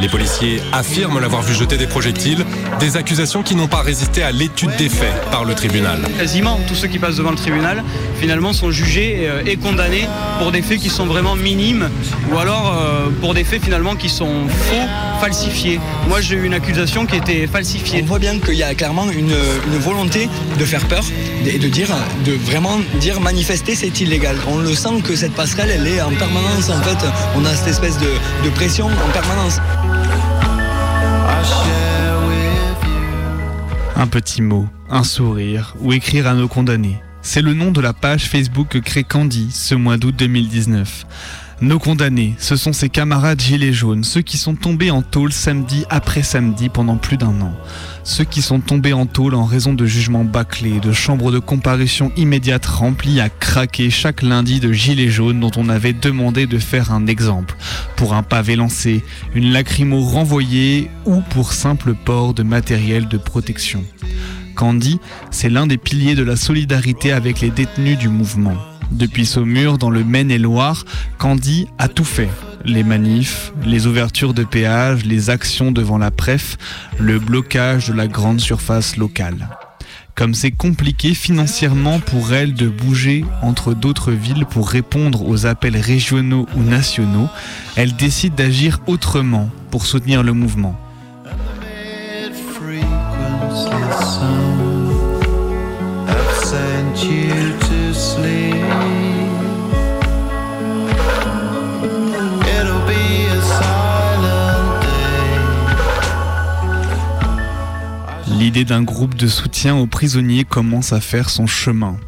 Les 0.00 0.08
policiers 0.08 0.60
affirment 0.72 1.20
l'avoir 1.20 1.42
vu 1.42 1.54
jeter 1.54 1.76
des 1.76 1.86
projectiles, 1.86 2.44
des 2.78 2.96
accusations 2.96 3.42
qui 3.42 3.54
n'ont 3.54 3.68
pas 3.68 3.82
résisté 3.82 4.22
à 4.22 4.32
l'étude 4.32 4.74
des 4.76 4.88
faits 4.88 5.12
par 5.30 5.44
le 5.44 5.54
tribunal. 5.54 6.00
Quasiment 6.18 6.58
tous 6.68 6.74
ceux 6.74 6.88
qui 6.88 6.98
passent 6.98 7.16
devant 7.16 7.30
le 7.30 7.36
tribunal 7.36 7.82
finalement 8.18 8.52
sont 8.52 8.70
jugés 8.70 9.28
euh, 9.28 9.42
et 9.46 9.56
condamnés 9.56 10.06
pour 10.38 10.52
des 10.52 10.62
faits 10.62 10.78
qui 10.78 10.90
sont 10.90 11.06
vraiment 11.06 11.36
minimes 11.36 11.88
ou 12.30 12.38
alors 12.38 12.76
euh, 12.76 13.08
pour 13.20 13.34
des 13.34 13.44
faits 13.44 13.62
finalement 13.62 13.96
qui 13.96 14.08
sont 14.08 14.46
faux, 14.48 15.20
falsifiés. 15.20 15.80
Moi 16.08 16.20
j'ai 16.20 16.36
eu 16.36 16.44
une 16.44 16.54
accusation 16.54 17.06
qui 17.06 17.16
était 17.16 17.46
falsifiée. 17.46 18.00
On 18.02 18.06
voit 18.06 18.18
bien 18.18 18.38
qu'il 18.38 18.54
y 18.54 18.62
a 18.62 18.74
clairement 18.74 19.10
une, 19.10 19.34
une 19.66 19.78
volonté 19.78 20.28
de 20.58 20.64
faire 20.64 20.86
peur 20.86 21.04
et 21.46 21.58
de 21.58 21.68
dire, 21.68 21.88
de 22.24 22.32
vraiment 22.32 22.78
dire 23.00 23.20
manifester 23.20 23.74
c'est 23.74 24.00
illégal. 24.00 24.36
On 24.48 24.58
le 24.58 24.74
sent 24.74 25.00
que 25.04 25.16
cette 25.16 25.32
passerelle 25.32 25.70
elle 25.70 25.86
est 25.86 26.02
en 26.02 26.10
permanence 26.10 26.68
en 26.68 26.80
fait. 26.82 26.98
On 27.36 27.44
a 27.44 27.54
cette 27.54 27.69
espèce 27.70 27.98
de, 27.98 28.50
pression 28.50 28.86
en 28.86 29.12
permanence. 29.12 29.60
Un 33.94 34.06
petit 34.08 34.42
mot, 34.42 34.66
un 34.90 35.04
sourire 35.04 35.76
ou 35.78 35.92
écrire 35.92 36.26
à 36.26 36.34
nos 36.34 36.48
condamnés. 36.48 37.00
C'est 37.22 37.42
le 37.42 37.54
nom 37.54 37.70
de 37.70 37.80
la 37.80 37.92
page 37.92 38.24
Facebook 38.24 38.68
que 38.70 38.78
crée 38.78 39.04
Candy 39.04 39.52
ce 39.52 39.76
mois 39.76 39.98
d'août 39.98 40.16
2019. 40.16 41.06
Nos 41.62 41.78
condamnés, 41.78 42.34
ce 42.38 42.56
sont 42.56 42.72
ses 42.72 42.88
camarades 42.88 43.38
gilets 43.38 43.74
jaunes, 43.74 44.02
ceux 44.02 44.22
qui 44.22 44.38
sont 44.38 44.54
tombés 44.54 44.90
en 44.90 45.02
tôle 45.02 45.30
samedi 45.30 45.84
après 45.90 46.22
samedi 46.22 46.70
pendant 46.70 46.96
plus 46.96 47.18
d'un 47.18 47.38
an. 47.42 47.52
Ceux 48.02 48.24
qui 48.24 48.40
sont 48.40 48.60
tombés 48.60 48.94
en 48.94 49.04
tôle 49.04 49.34
en 49.34 49.44
raison 49.44 49.74
de 49.74 49.84
jugements 49.84 50.24
bâclés, 50.24 50.80
de 50.80 50.92
chambres 50.92 51.30
de 51.30 51.38
comparution 51.38 52.12
immédiates 52.16 52.64
remplies 52.64 53.20
à 53.20 53.28
craquer 53.28 53.90
chaque 53.90 54.22
lundi 54.22 54.58
de 54.58 54.72
gilets 54.72 55.10
jaunes 55.10 55.38
dont 55.38 55.50
on 55.58 55.68
avait 55.68 55.92
demandé 55.92 56.46
de 56.46 56.58
faire 56.58 56.92
un 56.92 57.06
exemple, 57.06 57.54
pour 57.94 58.14
un 58.14 58.22
pavé 58.22 58.56
lancé, 58.56 59.04
une 59.34 59.52
lacrymo 59.52 60.00
renvoyée 60.00 60.90
ou 61.04 61.20
pour 61.20 61.52
simple 61.52 61.92
port 61.94 62.32
de 62.32 62.42
matériel 62.42 63.06
de 63.06 63.18
protection. 63.18 63.84
Candy, 64.54 64.98
c'est 65.30 65.50
l'un 65.50 65.66
des 65.66 65.78
piliers 65.78 66.14
de 66.14 66.24
la 66.24 66.36
solidarité 66.36 67.12
avec 67.12 67.42
les 67.42 67.50
détenus 67.50 67.98
du 67.98 68.08
mouvement. 68.08 68.56
Depuis 68.90 69.24
Saumur, 69.24 69.78
dans 69.78 69.90
le 69.90 70.04
Maine-et-Loire, 70.04 70.84
Candy 71.18 71.66
a 71.78 71.88
tout 71.88 72.04
fait. 72.04 72.28
Les 72.64 72.82
manifs, 72.82 73.52
les 73.64 73.86
ouvertures 73.86 74.34
de 74.34 74.44
péage, 74.44 75.04
les 75.04 75.30
actions 75.30 75.72
devant 75.72 75.96
la 75.96 76.10
PREF, 76.10 76.58
le 76.98 77.18
blocage 77.18 77.88
de 77.88 77.94
la 77.94 78.08
grande 78.08 78.40
surface 78.40 78.96
locale. 78.96 79.48
Comme 80.14 80.34
c'est 80.34 80.50
compliqué 80.50 81.14
financièrement 81.14 82.00
pour 82.00 82.34
elle 82.34 82.52
de 82.52 82.68
bouger 82.68 83.24
entre 83.42 83.72
d'autres 83.72 84.12
villes 84.12 84.44
pour 84.44 84.68
répondre 84.68 85.26
aux 85.26 85.46
appels 85.46 85.78
régionaux 85.78 86.46
ou 86.56 86.62
nationaux, 86.62 87.28
elle 87.76 87.96
décide 87.96 88.34
d'agir 88.34 88.80
autrement 88.86 89.48
pour 89.70 89.86
soutenir 89.86 90.22
le 90.22 90.32
mouvement. 90.32 90.78
L'idée 108.40 108.64
d'un 108.64 108.82
groupe 108.82 109.16
de 109.16 109.26
soutien 109.26 109.76
aux 109.76 109.86
prisonniers 109.86 110.44
commence 110.44 110.94
à 110.94 111.02
faire 111.02 111.28
son 111.28 111.46
chemin. 111.46 111.98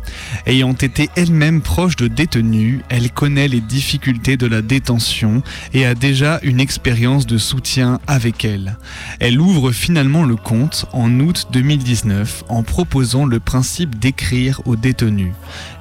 Ayant 0.46 0.72
été 0.72 1.10
elle-même 1.14 1.60
proche 1.60 1.94
de 1.96 2.08
détenus, 2.08 2.80
elle 2.88 3.10
connaît 3.10 3.48
les 3.48 3.60
difficultés 3.60 4.38
de 4.38 4.46
la 4.46 4.62
détention 4.62 5.42
et 5.74 5.84
a 5.84 5.94
déjà 5.94 6.40
une 6.42 6.58
expérience 6.58 7.26
de 7.26 7.36
soutien 7.36 8.00
avec 8.06 8.46
elle. 8.46 8.78
Elle 9.20 9.42
ouvre 9.42 9.72
finalement 9.72 10.24
le 10.24 10.36
compte 10.36 10.86
en 10.94 11.20
août 11.20 11.48
2019 11.52 12.44
en 12.48 12.62
proposant 12.62 13.26
le 13.26 13.38
principe 13.38 13.98
d'écrire 13.98 14.62
aux 14.64 14.76
détenus. 14.76 15.34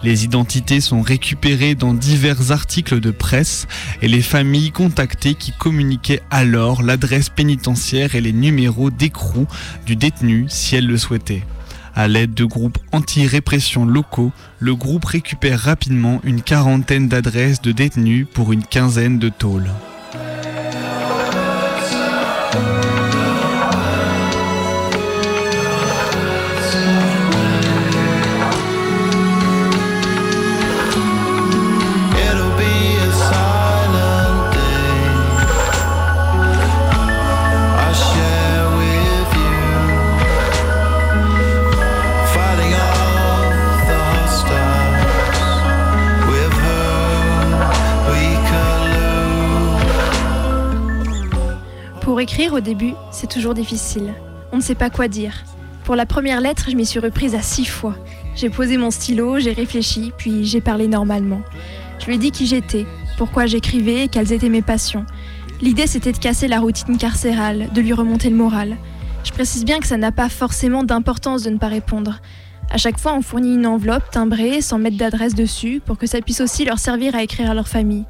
Les 0.03 0.25
identités 0.25 0.81
sont 0.81 1.01
récupérées 1.01 1.75
dans 1.75 1.93
divers 1.93 2.51
articles 2.51 2.99
de 2.99 3.11
presse 3.11 3.67
et 4.01 4.09
les 4.09 4.21
familles 4.21 4.71
contactées 4.71 5.35
qui 5.35 5.53
communiquaient 5.53 6.23
alors 6.29 6.83
l'adresse 6.83 7.29
pénitentiaire 7.29 8.15
et 8.15 8.21
les 8.21 8.33
numéros 8.33 8.91
d'écrou 8.91 9.47
du 9.85 9.95
détenu 9.95 10.40
si 10.49 10.75
elles 10.75 10.87
le 10.87 10.97
souhaitaient. 10.97 11.43
À 11.93 12.07
l'aide 12.07 12.33
de 12.33 12.45
groupes 12.45 12.77
anti-répression 12.93 13.85
locaux, 13.85 14.31
le 14.59 14.75
groupe 14.75 15.05
récupère 15.05 15.59
rapidement 15.59 16.21
une 16.23 16.41
quarantaine 16.41 17.09
d'adresses 17.09 17.61
de 17.61 17.71
détenus 17.71 18.27
pour 18.33 18.53
une 18.53 18.63
quinzaine 18.63 19.19
de 19.19 19.29
tôles. 19.29 19.69
Début, 52.61 52.93
c'est 53.11 53.29
toujours 53.29 53.53
difficile. 53.53 54.13
On 54.51 54.57
ne 54.57 54.61
sait 54.61 54.75
pas 54.75 54.89
quoi 54.89 55.07
dire. 55.07 55.43
Pour 55.83 55.95
la 55.95 56.05
première 56.05 56.41
lettre, 56.41 56.67
je 56.69 56.75
m'y 56.75 56.85
suis 56.85 56.99
reprise 56.99 57.35
à 57.35 57.41
six 57.41 57.65
fois. 57.65 57.95
J'ai 58.35 58.49
posé 58.49 58.77
mon 58.77 58.91
stylo, 58.91 59.39
j'ai 59.39 59.51
réfléchi, 59.51 60.13
puis 60.17 60.45
j'ai 60.45 60.61
parlé 60.61 60.87
normalement. 60.87 61.41
Je 61.99 62.05
lui 62.05 62.15
ai 62.15 62.17
dit 62.17 62.31
qui 62.31 62.47
j'étais, 62.47 62.85
pourquoi 63.17 63.45
j'écrivais 63.45 64.05
et 64.05 64.07
quelles 64.07 64.31
étaient 64.31 64.49
mes 64.49 64.61
passions. 64.61 65.05
L'idée 65.61 65.87
c'était 65.87 66.11
de 66.11 66.17
casser 66.17 66.47
la 66.47 66.59
routine 66.59 66.97
carcérale, 66.97 67.69
de 67.73 67.81
lui 67.81 67.93
remonter 67.93 68.29
le 68.29 68.35
moral. 68.35 68.77
Je 69.23 69.31
précise 69.31 69.65
bien 69.65 69.79
que 69.79 69.87
ça 69.87 69.97
n'a 69.97 70.11
pas 70.11 70.29
forcément 70.29 70.83
d'importance 70.83 71.43
de 71.43 71.51
ne 71.51 71.57
pas 71.57 71.67
répondre. 71.67 72.19
À 72.71 72.77
chaque 72.77 72.97
fois, 72.97 73.13
on 73.13 73.21
fournit 73.21 73.55
une 73.55 73.67
enveloppe 73.67 74.09
timbrée 74.11 74.61
sans 74.61 74.79
mettre 74.79 74.97
d'adresse 74.97 75.35
dessus 75.35 75.81
pour 75.85 75.97
que 75.97 76.07
ça 76.07 76.21
puisse 76.21 76.41
aussi 76.41 76.65
leur 76.65 76.79
servir 76.79 77.15
à 77.15 77.21
écrire 77.21 77.51
à 77.51 77.53
leur 77.53 77.67
famille. 77.67 78.05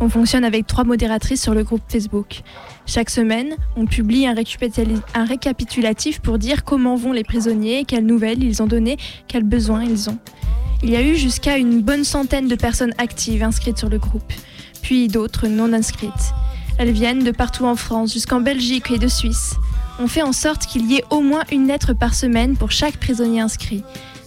On 0.00 0.10
fonctionne 0.10 0.44
avec 0.44 0.66
trois 0.66 0.84
modératrices 0.84 1.42
sur 1.42 1.54
le 1.54 1.64
groupe 1.64 1.82
Facebook. 1.88 2.42
Chaque 2.84 3.08
semaine, 3.08 3.56
on 3.76 3.86
publie 3.86 4.26
un, 4.26 4.34
récapitulatif 5.24 6.20
pour 6.20 6.38
dire 6.38 6.64
comment 6.64 6.96
vont 6.96 7.12
les 7.12 7.24
prisonniers, 7.24 7.84
quelles 7.86 8.04
nouvelles 8.04 8.44
ils 8.44 8.62
ont 8.62 8.66
donné, 8.66 8.98
quels 9.26 9.42
besoins 9.42 9.84
ils 9.84 10.10
ont. 10.10 10.18
Il 10.82 10.90
y 10.90 10.96
a 10.96 11.02
eu 11.02 11.16
jusqu'à 11.16 11.56
une 11.56 11.80
bonne 11.80 12.04
centaine 12.04 12.46
de 12.46 12.54
personnes 12.54 12.92
actives 12.98 13.42
inscrites 13.42 13.78
sur 13.78 13.88
le 13.88 13.98
groupe, 13.98 14.32
puis 14.82 15.08
d'autres 15.08 15.48
non 15.48 15.72
inscrites. 15.72 16.34
Elles 16.78 16.92
viennent 16.92 17.24
de 17.24 17.30
partout 17.30 17.64
en 17.64 17.74
France, 17.74 18.12
jusqu'en 18.12 18.40
Belgique 18.40 18.90
et 18.90 18.98
de 18.98 19.08
Suisse. 19.08 19.54
On 19.98 20.08
fait 20.08 20.22
en 20.22 20.32
sorte 20.32 20.66
qu'il 20.66 20.90
y 20.90 20.96
ait 20.96 21.04
au 21.08 21.22
moins 21.22 21.44
une 21.50 21.66
lettre 21.66 21.94
par 21.94 22.12
semaine 22.14 22.58
pour 22.58 22.70
chaque 22.70 22.98
prisonnier 22.98 23.40
inscrit. 23.40 23.82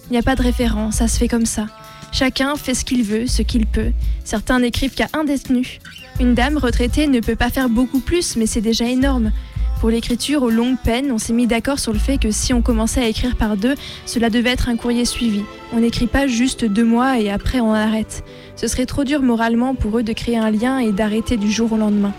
Il 0.06 0.12
n'y 0.12 0.18
a 0.18 0.22
pas 0.22 0.34
de 0.34 0.42
référence, 0.42 0.96
ça 0.96 1.06
se 1.06 1.16
fait 1.16 1.28
comme 1.28 1.46
ça. 1.46 1.66
Chacun 2.12 2.56
fait 2.56 2.74
ce 2.74 2.84
qu'il 2.84 3.04
veut, 3.04 3.26
ce 3.26 3.42
qu'il 3.42 3.66
peut. 3.66 3.92
Certains 4.24 4.60
n'écrivent 4.60 4.94
qu'à 4.94 5.08
un 5.12 5.24
détenu. 5.24 5.78
Une 6.18 6.34
dame 6.34 6.58
retraitée 6.58 7.06
ne 7.06 7.20
peut 7.20 7.36
pas 7.36 7.50
faire 7.50 7.68
beaucoup 7.68 8.00
plus, 8.00 8.36
mais 8.36 8.46
c'est 8.46 8.60
déjà 8.60 8.84
énorme. 8.84 9.32
Pour 9.80 9.88
l'écriture 9.88 10.42
aux 10.42 10.50
longues 10.50 10.76
peines, 10.84 11.10
on 11.10 11.16
s'est 11.16 11.32
mis 11.32 11.46
d'accord 11.46 11.78
sur 11.78 11.94
le 11.94 11.98
fait 11.98 12.18
que 12.18 12.30
si 12.30 12.52
on 12.52 12.60
commençait 12.60 13.00
à 13.00 13.08
écrire 13.08 13.36
par 13.36 13.56
deux, 13.56 13.74
cela 14.04 14.28
devait 14.28 14.50
être 14.50 14.68
un 14.68 14.76
courrier 14.76 15.06
suivi. 15.06 15.42
On 15.72 15.80
n'écrit 15.80 16.06
pas 16.06 16.26
juste 16.26 16.66
deux 16.66 16.84
mois 16.84 17.18
et 17.18 17.30
après 17.30 17.60
on 17.60 17.72
arrête. 17.72 18.22
Ce 18.56 18.66
serait 18.66 18.84
trop 18.84 19.04
dur 19.04 19.22
moralement 19.22 19.74
pour 19.74 19.98
eux 19.98 20.02
de 20.02 20.12
créer 20.12 20.36
un 20.36 20.50
lien 20.50 20.78
et 20.80 20.92
d'arrêter 20.92 21.38
du 21.38 21.50
jour 21.50 21.72
au 21.72 21.76
lendemain. 21.78 22.12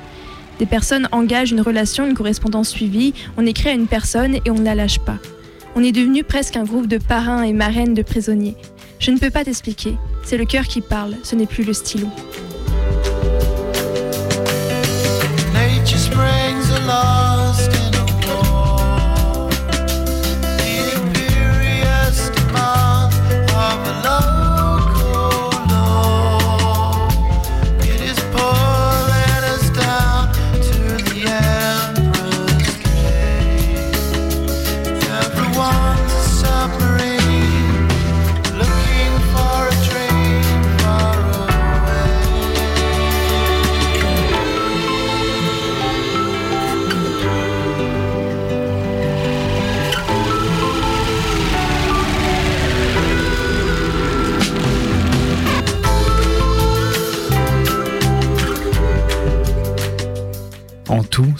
Des 0.57 0.65
personnes 0.65 1.07
engagent 1.11 1.51
une 1.51 1.61
relation, 1.61 2.07
une 2.07 2.15
correspondance 2.15 2.69
suivie, 2.69 3.13
on 3.37 3.45
écrit 3.45 3.69
à 3.69 3.73
une 3.73 3.87
personne 3.87 4.35
et 4.43 4.49
on 4.49 4.55
ne 4.55 4.65
la 4.65 4.73
lâche 4.73 4.99
pas. 4.99 5.19
On 5.75 5.83
est 5.83 5.91
devenu 5.91 6.23
presque 6.23 6.57
un 6.57 6.63
groupe 6.63 6.87
de 6.87 6.97
parrains 6.97 7.43
et 7.43 7.53
marraines 7.53 7.93
de 7.93 8.01
prisonniers. 8.01 8.55
Je 9.01 9.09
ne 9.09 9.17
peux 9.17 9.31
pas 9.31 9.43
t'expliquer. 9.43 9.97
C'est 10.23 10.37
le 10.37 10.45
cœur 10.45 10.65
qui 10.65 10.79
parle, 10.79 11.15
ce 11.23 11.35
n'est 11.35 11.47
plus 11.47 11.63
le 11.63 11.73
stylo. 11.73 12.07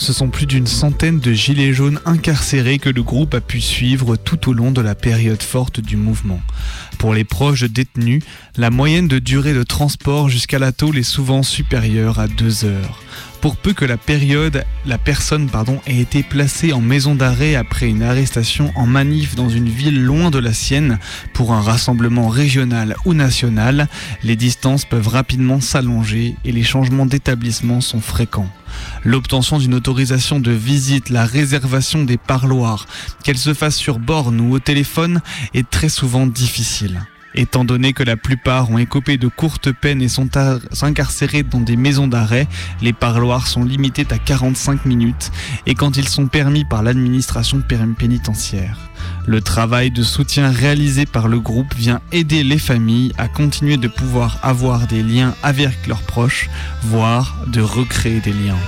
Ce 0.02 0.14
sont 0.14 0.30
plus 0.30 0.48
d'une 0.48 0.66
centaine 0.66 1.20
de 1.20 1.32
gilets 1.32 1.74
jaunes 1.74 2.00
incarcérés 2.06 2.80
que 2.80 2.90
le 2.90 3.04
groupe 3.04 3.36
a 3.36 3.40
pu 3.40 3.62
suivre 3.62 4.16
tout 4.16 4.50
au 4.50 4.54
long 4.54 4.72
de 4.72 4.82
la 4.82 4.96
période 4.96 5.44
forte 5.44 5.80
du 5.80 5.96
mouvement. 5.96 6.42
Pour 6.98 7.14
les 7.14 7.24
proches 7.24 7.66
détenus, 7.66 8.24
la 8.58 8.72
moyenne 8.72 9.08
de 9.08 9.20
durée 9.20 9.54
de 9.54 9.62
transport 9.62 10.28
jusqu'à 10.28 10.58
la 10.58 10.72
tôle 10.72 10.98
est 10.98 11.04
souvent 11.04 11.44
supérieure 11.44 12.18
à 12.18 12.28
deux 12.28 12.66
heures. 12.66 13.00
Pour 13.42 13.58
peu 13.58 13.74
que 13.74 13.86
la 13.86 13.98
période, 13.98 14.64
la 14.86 15.00
personne 15.00 15.50
pardon, 15.50 15.82
ait 15.88 15.98
été 15.98 16.22
placée 16.22 16.74
en 16.74 16.80
maison 16.80 17.16
d'arrêt 17.16 17.56
après 17.56 17.90
une 17.90 18.04
arrestation 18.04 18.72
en 18.76 18.86
manif 18.86 19.34
dans 19.34 19.50
une 19.50 19.68
ville 19.68 20.04
loin 20.04 20.30
de 20.30 20.38
la 20.38 20.54
sienne 20.54 21.00
pour 21.34 21.52
un 21.52 21.62
rassemblement 21.62 22.30
régional 22.30 22.96
ou 23.04 23.16
national, 23.16 23.88
les 24.24 24.36
distances 24.36 24.86
peuvent 24.86 25.08
rapidement 25.08 25.60
s'allonger 25.60 26.36
et 26.46 26.52
les 26.52 26.62
changements 26.62 27.08
d'établissement 27.08 27.82
sont 27.82 28.00
fréquents. 28.00 28.50
L'obtention 29.04 29.58
d'une 29.58 29.74
autorisation 29.74 30.40
de 30.40 30.52
visite, 30.52 31.10
la 31.10 31.26
réservation 31.26 32.04
des 32.04 32.18
parloirs, 32.18 32.86
qu'elle 33.24 33.40
se 33.40 33.56
fasse 33.56 33.76
sur 33.76 33.98
borne 33.98 34.40
ou 34.40 34.54
au 34.54 34.60
téléphone, 34.60 35.20
est 35.56 35.68
très 35.68 35.90
souvent 35.90 36.28
difficile. 36.28 37.02
Étant 37.34 37.64
donné 37.64 37.94
que 37.94 38.04
la 38.04 38.18
plupart 38.18 38.70
ont 38.72 38.78
écopé 38.78 39.18
de 39.18 39.28
courtes 39.28 39.72
peines 39.72 40.02
et 40.02 40.10
sont 40.10 40.30
incarcérés 40.82 41.44
dans 41.44 41.62
des 41.62 41.78
maisons 41.78 42.08
d'arrêt, 42.08 42.48
les 42.82 42.94
parloirs 42.94 43.48
sont 43.48 43.64
limités 43.64 44.06
à 44.12 44.18
45 44.18 44.86
minutes 44.86 45.32
et 45.66 45.76
quand 45.76 45.98
ils 45.98 46.10
sont 46.10 46.28
permis 46.28 46.66
par 46.66 46.84
l'administration 46.84 47.62
pénitentiaire. 47.98 48.78
Le 49.26 49.42
travail 49.42 49.92
de 49.92 50.04
soutien 50.04 50.52
réalisé 50.52 51.06
par 51.06 51.28
le 51.28 51.40
groupe 51.40 51.74
vient 51.76 52.02
aider 52.12 52.44
les 52.44 52.60
familles 52.60 53.14
à 53.18 53.28
continuer 53.28 53.78
de 53.78 53.88
pouvoir 53.88 54.40
avoir 54.44 54.88
des 54.88 55.04
liens 55.04 55.34
avec 55.44 55.88
leurs 55.88 56.02
proches, 56.02 56.50
voire 56.84 57.38
de 57.48 57.62
recréer 57.62 58.20
des 58.20 58.34
liens. 58.34 58.60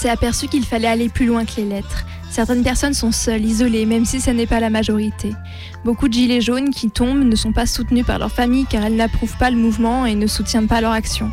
S'est 0.00 0.08
aperçu 0.08 0.48
qu'il 0.48 0.64
fallait 0.64 0.88
aller 0.88 1.10
plus 1.10 1.26
loin 1.26 1.44
que 1.44 1.56
les 1.58 1.66
lettres. 1.66 2.06
Certaines 2.30 2.62
personnes 2.62 2.94
sont 2.94 3.12
seules, 3.12 3.44
isolées, 3.44 3.84
même 3.84 4.06
si 4.06 4.18
ce 4.18 4.30
n'est 4.30 4.46
pas 4.46 4.58
la 4.58 4.70
majorité. 4.70 5.34
Beaucoup 5.84 6.08
de 6.08 6.14
gilets 6.14 6.40
jaunes 6.40 6.70
qui 6.70 6.88
tombent 6.88 7.24
ne 7.24 7.36
sont 7.36 7.52
pas 7.52 7.66
soutenus 7.66 8.06
par 8.06 8.18
leur 8.18 8.32
famille 8.32 8.64
car 8.64 8.82
elles 8.82 8.96
n'approuvent 8.96 9.36
pas 9.36 9.50
le 9.50 9.58
mouvement 9.58 10.06
et 10.06 10.14
ne 10.14 10.26
soutiennent 10.26 10.68
pas 10.68 10.80
leur 10.80 10.92
action. 10.92 11.30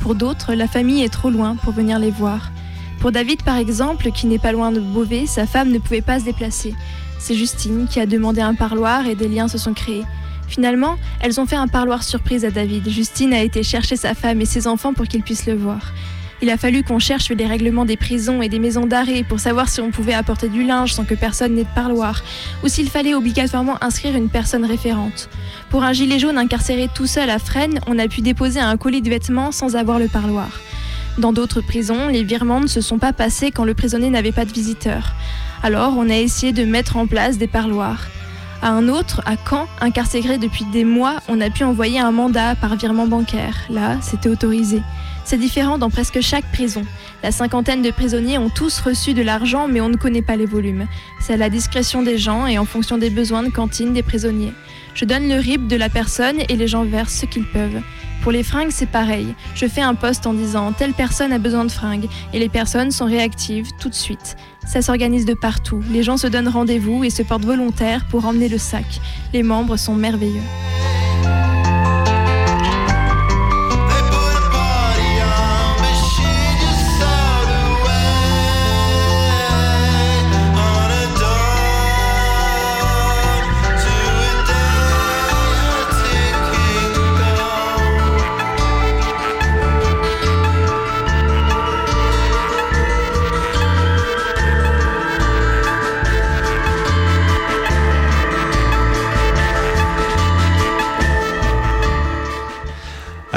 Pour 0.00 0.14
d'autres, 0.14 0.54
la 0.54 0.66
famille 0.66 1.02
est 1.02 1.12
trop 1.12 1.28
loin 1.28 1.56
pour 1.56 1.74
venir 1.74 1.98
les 1.98 2.10
voir. 2.10 2.52
Pour 3.00 3.12
David, 3.12 3.42
par 3.42 3.58
exemple, 3.58 4.10
qui 4.12 4.26
n'est 4.26 4.38
pas 4.38 4.52
loin 4.52 4.72
de 4.72 4.80
Beauvais, 4.80 5.26
sa 5.26 5.46
femme 5.46 5.70
ne 5.70 5.78
pouvait 5.78 6.00
pas 6.00 6.18
se 6.18 6.24
déplacer. 6.24 6.74
C'est 7.18 7.34
Justine 7.34 7.86
qui 7.86 8.00
a 8.00 8.06
demandé 8.06 8.40
un 8.40 8.54
parloir 8.54 9.06
et 9.06 9.14
des 9.14 9.28
liens 9.28 9.48
se 9.48 9.58
sont 9.58 9.74
créés. 9.74 10.04
Finalement, 10.48 10.96
elles 11.20 11.38
ont 11.38 11.44
fait 11.44 11.56
un 11.56 11.68
parloir 11.68 12.02
surprise 12.02 12.46
à 12.46 12.50
David. 12.50 12.88
Justine 12.88 13.34
a 13.34 13.42
été 13.42 13.62
chercher 13.62 13.96
sa 13.96 14.14
femme 14.14 14.40
et 14.40 14.46
ses 14.46 14.66
enfants 14.66 14.94
pour 14.94 15.06
qu'ils 15.06 15.22
puissent 15.22 15.46
le 15.46 15.56
voir. 15.56 15.92
Il 16.42 16.50
a 16.50 16.58
fallu 16.58 16.82
qu'on 16.82 16.98
cherche 16.98 17.30
les 17.30 17.46
règlements 17.46 17.86
des 17.86 17.96
prisons 17.96 18.42
et 18.42 18.50
des 18.50 18.58
maisons 18.58 18.86
d'arrêt 18.86 19.22
pour 19.22 19.40
savoir 19.40 19.70
si 19.70 19.80
on 19.80 19.90
pouvait 19.90 20.12
apporter 20.12 20.48
du 20.48 20.64
linge 20.64 20.92
sans 20.92 21.04
que 21.04 21.14
personne 21.14 21.54
n'ait 21.54 21.64
de 21.64 21.74
parloir, 21.74 22.22
ou 22.62 22.68
s'il 22.68 22.90
fallait 22.90 23.14
obligatoirement 23.14 23.82
inscrire 23.82 24.14
une 24.16 24.28
personne 24.28 24.66
référente. 24.66 25.30
Pour 25.70 25.82
un 25.82 25.94
gilet 25.94 26.18
jaune 26.18 26.36
incarcéré 26.36 26.88
tout 26.94 27.06
seul 27.06 27.30
à 27.30 27.38
Fresnes, 27.38 27.80
on 27.86 27.98
a 27.98 28.06
pu 28.06 28.20
déposer 28.20 28.60
un 28.60 28.76
colis 28.76 29.00
de 29.00 29.08
vêtements 29.08 29.50
sans 29.50 29.76
avoir 29.76 29.98
le 29.98 30.08
parloir. 30.08 30.50
Dans 31.16 31.32
d'autres 31.32 31.62
prisons, 31.62 32.08
les 32.08 32.22
virements 32.22 32.60
ne 32.60 32.66
se 32.66 32.82
sont 32.82 32.98
pas 32.98 33.14
passés 33.14 33.50
quand 33.50 33.64
le 33.64 33.72
prisonnier 33.72 34.10
n'avait 34.10 34.32
pas 34.32 34.44
de 34.44 34.52
visiteurs. 34.52 35.14
Alors, 35.62 35.94
on 35.96 36.10
a 36.10 36.16
essayé 36.16 36.52
de 36.52 36.64
mettre 36.64 36.98
en 36.98 37.06
place 37.06 37.38
des 37.38 37.46
parloirs. 37.46 38.08
À 38.62 38.70
un 38.70 38.88
autre, 38.88 39.20
à 39.26 39.36
Caen, 39.36 39.66
incarcéré 39.80 40.38
depuis 40.38 40.64
des 40.64 40.84
mois, 40.84 41.16
on 41.28 41.40
a 41.40 41.50
pu 41.50 41.64
envoyer 41.64 42.00
un 42.00 42.10
mandat 42.10 42.54
par 42.54 42.76
virement 42.76 43.06
bancaire. 43.06 43.56
Là, 43.70 43.96
c'était 44.00 44.28
autorisé. 44.28 44.82
C'est 45.24 45.38
différent 45.38 45.76
dans 45.76 45.90
presque 45.90 46.20
chaque 46.20 46.50
prison. 46.52 46.82
La 47.22 47.32
cinquantaine 47.32 47.82
de 47.82 47.90
prisonniers 47.90 48.38
ont 48.38 48.48
tous 48.48 48.80
reçu 48.80 49.12
de 49.12 49.22
l'argent, 49.22 49.68
mais 49.68 49.80
on 49.80 49.88
ne 49.88 49.96
connaît 49.96 50.22
pas 50.22 50.36
les 50.36 50.46
volumes. 50.46 50.86
C'est 51.20 51.34
à 51.34 51.36
la 51.36 51.50
discrétion 51.50 52.02
des 52.02 52.16
gens 52.16 52.46
et 52.46 52.58
en 52.58 52.64
fonction 52.64 52.96
des 52.96 53.10
besoins 53.10 53.42
de 53.42 53.50
cantine 53.50 53.92
des 53.92 54.02
prisonniers. 54.02 54.52
Je 54.94 55.04
donne 55.04 55.28
le 55.28 55.36
RIB 55.36 55.66
de 55.66 55.76
la 55.76 55.88
personne 55.88 56.38
et 56.48 56.56
les 56.56 56.68
gens 56.68 56.84
versent 56.84 57.20
ce 57.20 57.26
qu'ils 57.26 57.46
peuvent. 57.50 57.82
Pour 58.26 58.32
les 58.32 58.42
fringues, 58.42 58.72
c'est 58.72 58.90
pareil. 58.90 59.36
Je 59.54 59.68
fais 59.68 59.82
un 59.82 59.94
poste 59.94 60.26
en 60.26 60.34
disant 60.34 60.72
telle 60.72 60.94
personne 60.94 61.32
a 61.32 61.38
besoin 61.38 61.64
de 61.64 61.70
fringues 61.70 62.08
et 62.32 62.40
les 62.40 62.48
personnes 62.48 62.90
sont 62.90 63.04
réactives 63.04 63.68
tout 63.78 63.88
de 63.88 63.94
suite. 63.94 64.34
Ça 64.66 64.82
s'organise 64.82 65.26
de 65.26 65.34
partout. 65.34 65.80
Les 65.92 66.02
gens 66.02 66.16
se 66.16 66.26
donnent 66.26 66.48
rendez-vous 66.48 67.04
et 67.04 67.10
se 67.10 67.22
portent 67.22 67.44
volontaires 67.44 68.04
pour 68.08 68.26
emmener 68.26 68.48
le 68.48 68.58
sac. 68.58 68.84
Les 69.32 69.44
membres 69.44 69.76
sont 69.76 69.94
merveilleux. 69.94 70.42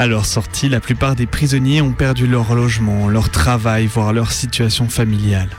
À 0.00 0.06
leur 0.06 0.24
sortie, 0.24 0.70
la 0.70 0.80
plupart 0.80 1.14
des 1.14 1.26
prisonniers 1.26 1.82
ont 1.82 1.92
perdu 1.92 2.26
leur 2.26 2.54
logement, 2.54 3.10
leur 3.10 3.28
travail, 3.28 3.84
voire 3.84 4.14
leur 4.14 4.32
situation 4.32 4.88
familiale. 4.88 5.50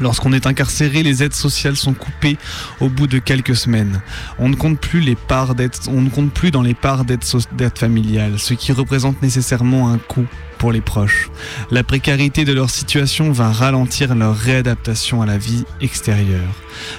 Lorsqu'on 0.00 0.32
est 0.32 0.48
incarcéré, 0.48 1.04
les 1.04 1.22
aides 1.22 1.32
sociales 1.32 1.76
sont 1.76 1.94
coupées 1.94 2.38
au 2.80 2.88
bout 2.88 3.06
de 3.06 3.20
quelques 3.20 3.54
semaines. 3.54 4.00
On 4.40 4.48
ne 4.48 4.56
compte 4.56 4.80
plus, 4.80 5.00
dans 5.00 6.62
les 6.62 6.74
parts 6.74 7.04
d'aide, 7.04 7.22
d'aide 7.52 7.78
familiale, 7.78 8.40
ce 8.40 8.54
qui 8.54 8.72
représente 8.72 9.22
nécessairement 9.22 9.92
un 9.92 9.98
coût 9.98 10.26
pour 10.62 10.70
les 10.70 10.80
proches. 10.80 11.28
La 11.72 11.82
précarité 11.82 12.44
de 12.44 12.52
leur 12.52 12.70
situation 12.70 13.32
va 13.32 13.50
ralentir 13.50 14.14
leur 14.14 14.36
réadaptation 14.36 15.20
à 15.20 15.26
la 15.26 15.36
vie 15.36 15.64
extérieure. 15.80 16.54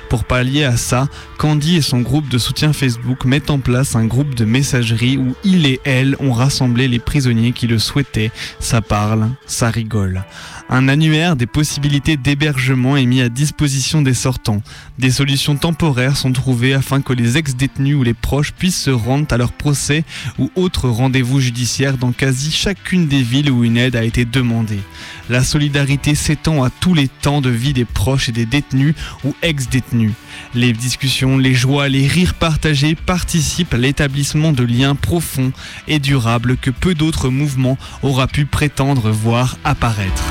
Pour 0.10 0.26
pallier 0.26 0.65
à 0.65 0.76
ça, 0.76 1.08
Candy 1.38 1.78
et 1.78 1.82
son 1.82 2.02
groupe 2.02 2.28
de 2.28 2.38
soutien 2.38 2.73
Facebook 2.73 3.23
mettent 3.23 3.49
en 3.49 3.60
place 3.60 3.95
un 3.95 4.06
groupe 4.06 4.36
de 4.36 4.43
messagerie 4.43 5.17
où 5.17 5.34
il 5.45 5.65
et 5.65 5.80
elle 5.86 6.17
ont 6.19 6.34
rassemblé 6.34 6.89
les 6.89 6.99
prisonniers 6.99 7.54
qui 7.54 7.67
le 7.67 7.80
souhaitaient. 7.80 8.32
Ça 8.60 8.82
parle, 8.82 9.30
ça 9.45 9.69
rigole. 9.69 10.26
Un 10.69 10.88
annuaire 10.88 11.36
des 11.36 11.45
possibilités 11.45 12.17
d'hébergement 12.17 12.97
est 12.97 13.06
mis 13.06 13.21
à 13.21 13.30
disposition 13.30 14.02
des 14.02 14.13
sortants. 14.13 14.62
Des 14.97 15.12
solutions 15.12 15.56
temporaires 15.56 16.17
sont 16.17 16.32
trouvées 16.32 16.73
afin 16.73 17.02
que 17.02 17.13
les 17.13 17.38
ex-détenus 17.38 17.95
ou 17.95 18.04
les 18.04 18.13
proches 18.13 18.54
puissent 18.54 18.82
se 18.82 18.89
rendre 18.89 19.28
à 19.30 19.38
leur 19.38 19.52
procès 19.52 20.04
ou 20.39 20.49
autres 20.56 20.89
rendez-vous 20.89 21.39
judiciaires 21.39 21.97
dans 21.97 22.12
quasi 22.12 22.52
chacune 22.52 23.08
des 23.08 23.21
villes 23.21 23.52
où 23.54 23.63
une 23.63 23.78
aide 23.78 23.96
a 23.96 24.04
été 24.04 24.26
demandée. 24.26 24.82
La 25.30 25.44
solidarité 25.44 26.16
s'étend 26.16 26.63
à 26.63 26.70
tous 26.70 26.94
les 26.94 27.08
temps 27.08 27.39
de 27.39 27.50
vie 27.50 27.74
des 27.74 27.86
proches 27.86 28.30
et 28.30 28.34
des 28.34 28.46
détenus 28.46 28.96
ou 29.24 29.34
ex-détenus. 29.42 30.13
Les 30.54 30.74
discussions, 30.74 31.38
les 31.38 31.54
joies, 31.54 31.88
les 31.88 32.08
rires 32.08 32.34
partagés 32.34 32.96
participent 32.96 33.74
à 33.74 33.78
l'établissement 33.78 34.52
de 34.52 34.63
liens 34.63 34.96
profonds 34.96 35.54
et 35.88 36.00
durables 36.00 36.58
que 36.58 36.72
peu 36.72 36.94
d'autres 36.96 37.30
mouvements 37.30 37.78
aura 38.02 38.28
pu 38.28 38.46
prétendre 38.46 39.12
voir 39.12 39.58
apparaître. 39.63 40.24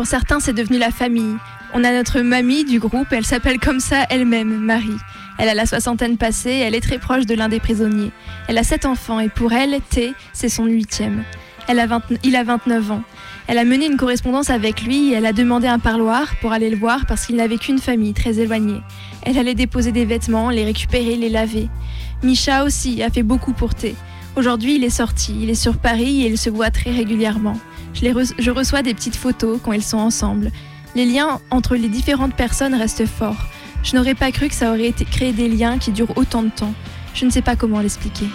Pour 0.00 0.06
certains, 0.06 0.40
c'est 0.40 0.54
devenu 0.54 0.78
la 0.78 0.90
famille. 0.90 1.36
On 1.74 1.84
a 1.84 1.92
notre 1.92 2.22
mamie 2.22 2.64
du 2.64 2.78
groupe, 2.78 3.08
elle 3.10 3.26
s'appelle 3.26 3.60
comme 3.60 3.80
ça 3.80 4.06
elle-même, 4.08 4.58
Marie. 4.58 4.96
Elle 5.38 5.50
a 5.50 5.52
la 5.52 5.66
soixantaine 5.66 6.16
passée, 6.16 6.52
elle 6.52 6.74
est 6.74 6.80
très 6.80 6.96
proche 6.96 7.26
de 7.26 7.34
l'un 7.34 7.50
des 7.50 7.60
prisonniers. 7.60 8.10
Elle 8.48 8.56
a 8.56 8.62
sept 8.62 8.86
enfants 8.86 9.20
et 9.20 9.28
pour 9.28 9.52
elle, 9.52 9.78
T, 9.90 10.14
c'est 10.32 10.48
son 10.48 10.64
huitième. 10.64 11.22
Elle 11.68 11.78
a 11.78 11.86
20 11.86 12.02
il 12.24 12.34
a 12.34 12.44
29 12.44 12.92
ans. 12.92 13.02
Elle 13.46 13.58
a 13.58 13.64
mené 13.64 13.84
une 13.84 13.98
correspondance 13.98 14.48
avec 14.48 14.80
lui 14.80 15.12
elle 15.12 15.26
a 15.26 15.34
demandé 15.34 15.66
un 15.66 15.78
parloir 15.78 16.34
pour 16.40 16.52
aller 16.52 16.70
le 16.70 16.78
voir 16.78 17.04
parce 17.04 17.26
qu'il 17.26 17.36
n'avait 17.36 17.58
qu'une 17.58 17.78
famille 17.78 18.14
très 18.14 18.38
éloignée. 18.38 18.80
Elle 19.24 19.36
allait 19.36 19.54
déposer 19.54 19.92
des 19.92 20.06
vêtements, 20.06 20.48
les 20.48 20.64
récupérer, 20.64 21.16
les 21.16 21.28
laver. 21.28 21.68
Micha 22.22 22.64
aussi 22.64 23.02
a 23.02 23.10
fait 23.10 23.22
beaucoup 23.22 23.52
pour 23.52 23.74
T. 23.74 23.94
Aujourd'hui, 24.34 24.76
il 24.76 24.84
est 24.84 24.88
sorti, 24.88 25.36
il 25.42 25.50
est 25.50 25.54
sur 25.54 25.76
Paris 25.76 26.24
et 26.24 26.28
il 26.28 26.38
se 26.38 26.48
voit 26.48 26.70
très 26.70 26.90
régulièrement. 26.90 27.58
Je, 27.94 28.50
reçois 28.50 28.82
des 28.82 28.94
petites 28.94 29.16
photos 29.16 29.60
quand 29.62 29.72
ils 29.72 29.82
sont 29.82 29.98
ensemble. 29.98 30.50
Les 30.94 31.06
liens 31.06 31.40
entre 31.50 31.76
les 31.76 31.88
différentes 31.88 32.34
personnes 32.34 32.74
restent 32.74 33.06
forts. 33.06 33.46
Je 33.82 33.96
n'aurais 33.96 34.14
pas 34.14 34.32
cru 34.32 34.48
que 34.48 34.54
ça 34.54 34.70
aurait 34.70 34.88
été 34.88 35.04
créé 35.04 35.32
des 35.32 35.48
liens 35.48 35.78
qui 35.78 35.90
durent 35.90 36.16
autant 36.16 36.42
de 36.42 36.50
temps. 36.50 36.74
Je 37.14 37.24
ne 37.24 37.30
sais 37.30 37.42
pas 37.42 37.56
comment 37.56 37.80
l'expliquer. 37.80 38.26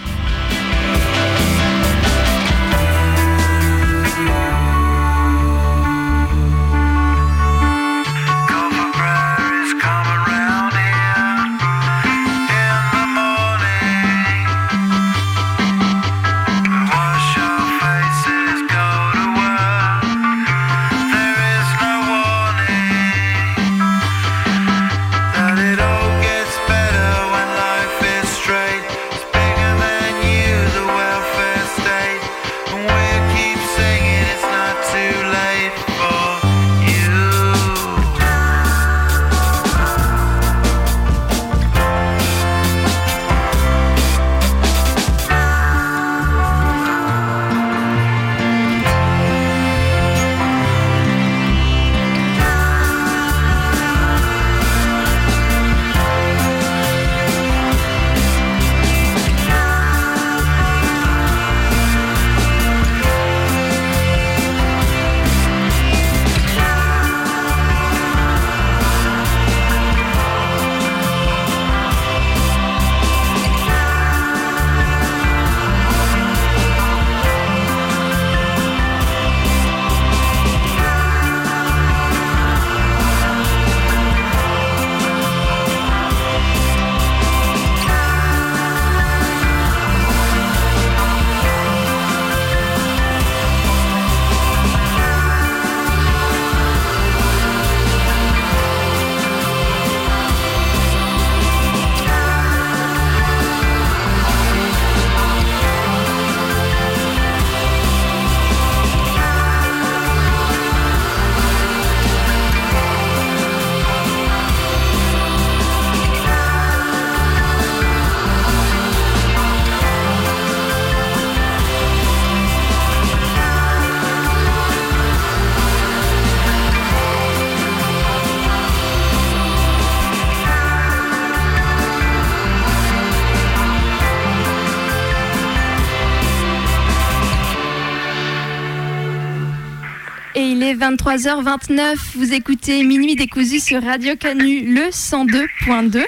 23h29, 140.86 141.96
vous 142.14 142.32
écoutez 142.32 142.84
Minuit 142.84 143.16
décousu 143.16 143.60
sur 143.60 143.82
Radio 143.82 144.16
Canu, 144.16 144.72
le 144.72 144.92
102.2. 144.92 146.06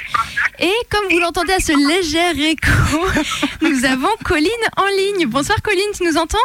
Et 0.60 0.72
comme 0.92 1.10
vous 1.10 1.18
l'entendez 1.18 1.54
à 1.54 1.60
ce 1.60 1.72
léger 1.72 2.52
écho, 2.52 2.70
nous 3.62 3.86
avons 3.86 4.10
Colline 4.24 4.52
en 4.78 4.86
ligne. 4.86 5.26
Bonsoir 5.26 5.60
Colline, 5.64 5.82
tu 5.98 6.04
nous 6.04 6.16
entends? 6.18 6.38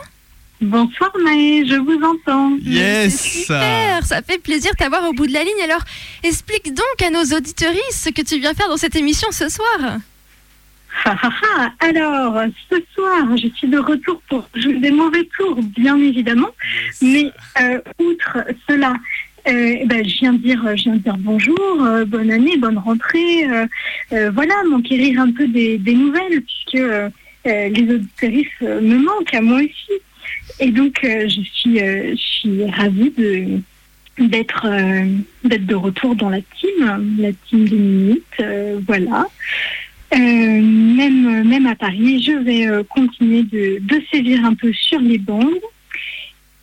Bonsoir 0.62 1.12
Maë, 1.22 1.66
je 1.66 1.76
vous 1.76 2.00
entends. 2.02 2.56
Yes 2.62 3.20
Super, 3.20 4.06
ça 4.06 4.22
fait 4.22 4.38
plaisir 4.38 4.70
de 4.70 4.76
t'avoir 4.78 5.06
au 5.10 5.12
bout 5.12 5.26
de 5.26 5.34
la 5.34 5.44
ligne. 5.44 5.62
Alors, 5.62 5.82
explique 6.22 6.72
donc 6.72 7.02
à 7.04 7.10
nos 7.10 7.36
auditeuristes 7.36 7.92
ce 7.92 8.08
que 8.08 8.22
tu 8.22 8.38
viens 8.38 8.54
faire 8.54 8.68
dans 8.68 8.78
cette 8.78 8.96
émission 8.96 9.28
ce 9.30 9.50
soir. 9.50 9.98
Ha, 11.04 11.16
ha, 11.20 11.30
ha. 11.30 11.72
Alors, 11.80 12.42
ce 12.70 12.76
soir, 12.94 13.36
je 13.36 13.48
suis 13.48 13.68
de 13.68 13.78
retour 13.78 14.20
pour 14.28 14.48
jouer 14.54 14.78
des 14.78 14.90
mauvais 14.90 15.28
tours, 15.36 15.60
bien 15.62 15.96
évidemment. 15.96 16.50
Mais 17.00 17.30
euh, 17.60 17.80
outre 17.98 18.38
cela, 18.68 18.94
euh, 19.48 19.76
ben, 19.86 20.08
je, 20.08 20.18
viens 20.18 20.32
de 20.32 20.38
dire, 20.38 20.62
je 20.76 20.84
viens 20.84 20.94
de 20.94 20.98
dire 20.98 21.16
bonjour, 21.18 21.82
euh, 21.82 22.04
bonne 22.04 22.30
année, 22.30 22.56
bonne 22.56 22.78
rentrée. 22.78 23.44
voilà, 24.10 24.54
m'enquérir 24.68 25.20
un 25.20 25.32
peu 25.32 25.48
des, 25.48 25.78
des 25.78 25.94
nouvelles, 25.94 26.42
puisque 26.42 26.84
les 27.44 27.94
auditeuristes 27.94 28.50
euh, 28.62 28.80
me 28.80 28.98
manquent 28.98 29.34
à 29.34 29.40
moi 29.40 29.58
aussi. 29.58 30.00
Et 30.60 30.70
donc, 30.70 31.00
je, 31.02 31.40
suis, 31.52 31.78
je 31.78 32.14
suis 32.16 32.70
ravie 32.70 33.10
de 33.10 33.60
d'être 34.18 34.66
d'être 35.42 35.66
de 35.66 35.74
retour 35.74 36.14
dans 36.14 36.28
la 36.28 36.40
team, 36.42 37.16
la 37.18 37.32
team 37.32 37.66
des 37.66 37.76
minutes, 37.76 38.42
voilà. 38.86 39.26
Euh, 40.14 40.16
même, 40.16 41.48
même 41.48 41.66
à 41.66 41.74
Paris, 41.74 42.22
je 42.22 42.32
vais 42.32 42.66
euh, 42.66 42.82
continuer 42.84 43.44
de, 43.44 43.78
de 43.80 44.02
sévir 44.10 44.44
un 44.44 44.54
peu 44.54 44.72
sur 44.72 45.00
les 45.00 45.18
bandes. 45.18 45.60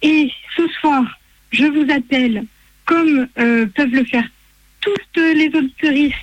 Et 0.01 0.31
ce 0.55 0.67
soir, 0.79 1.03
je 1.51 1.65
vous 1.65 1.91
appelle, 1.91 2.45
comme 2.85 3.27
euh, 3.39 3.65
peuvent 3.67 3.91
le 3.93 4.05
faire 4.05 4.27
tous 4.81 4.93
euh, 5.17 5.33
les 5.33 5.47
auditeuristes, 5.47 6.15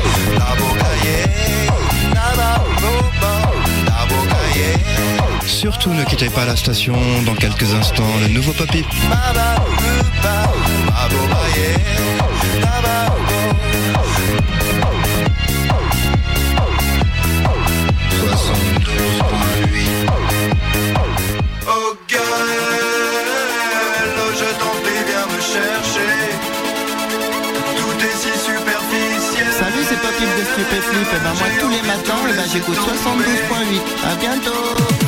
Surtout 5.63 5.95
ne 5.95 6.03
quittez 6.03 6.29
pas 6.29 6.45
la 6.45 6.57
station 6.57 6.93
dans 7.25 7.37
quelques 7.37 7.73
instants, 7.73 8.03
le 8.21 8.27
nouveau 8.35 8.51
papy. 8.53 8.85
Oh 21.69 21.97
girl, 22.09 22.25
je 24.35 24.49
t'en 24.59 24.75
prie, 24.83 25.03
viens 25.07 25.27
me 25.29 25.41
chercher. 25.41 26.11
Tout 27.77 27.99
est 28.05 28.17
si 28.19 28.33
superficiel. 28.37 29.47
Salut, 29.61 29.85
c'est 29.89 30.01
Papy 30.03 30.25
de 30.25 30.45
Stupéflip. 30.45 31.07
Et 31.07 31.21
ben 31.23 31.35
moi, 31.35 31.47
tous 31.61 31.69
les 31.69 31.83
matins, 31.83 32.21
eh 32.29 32.33
ben, 32.33 32.47
j'écoute 32.53 32.79
72.8. 32.79 34.11
À 34.11 34.17
bientôt. 34.17 35.02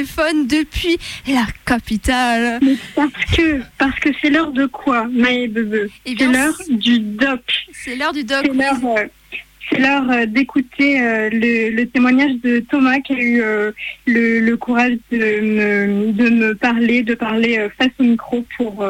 Téléphone, 0.00 0.46
depuis 0.46 0.98
la 1.28 1.46
capitale. 1.66 2.58
Mais 2.62 2.76
parce 2.94 3.12
que, 3.36 3.60
parce 3.78 3.98
que 4.00 4.08
c'est 4.20 4.30
l'heure 4.30 4.52
de 4.52 4.66
quoi, 4.66 5.06
Maë 5.10 5.48
Bebe? 5.48 5.88
Eh 6.06 6.14
C'est 6.18 6.26
l'heure 6.26 6.58
du 6.68 6.98
doc. 7.00 7.42
C'est 7.72 7.96
l'heure 7.96 8.12
du 8.12 8.24
doc. 8.24 8.40
C'est 8.44 9.78
l'heure, 9.78 10.10
euh, 10.10 10.22
euh, 10.22 10.26
d'écouter 10.26 11.00
euh, 11.00 11.28
le, 11.30 11.70
le 11.70 11.86
témoignage 11.86 12.32
de 12.42 12.60
Thomas 12.60 12.98
qui 13.00 13.12
a 13.12 13.20
eu 13.20 13.40
euh, 13.42 13.72
le, 14.06 14.40
le 14.40 14.56
courage 14.56 14.96
de 15.12 15.18
me, 15.18 16.12
de 16.12 16.30
me 16.30 16.54
parler, 16.54 17.02
de 17.02 17.14
parler 17.14 17.68
face 17.78 17.90
au 17.98 18.04
micro 18.04 18.44
pour, 18.56 18.84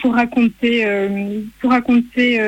pour 0.00 0.14
raconter, 0.14 0.86
pour 1.60 1.70
raconter 1.70 2.40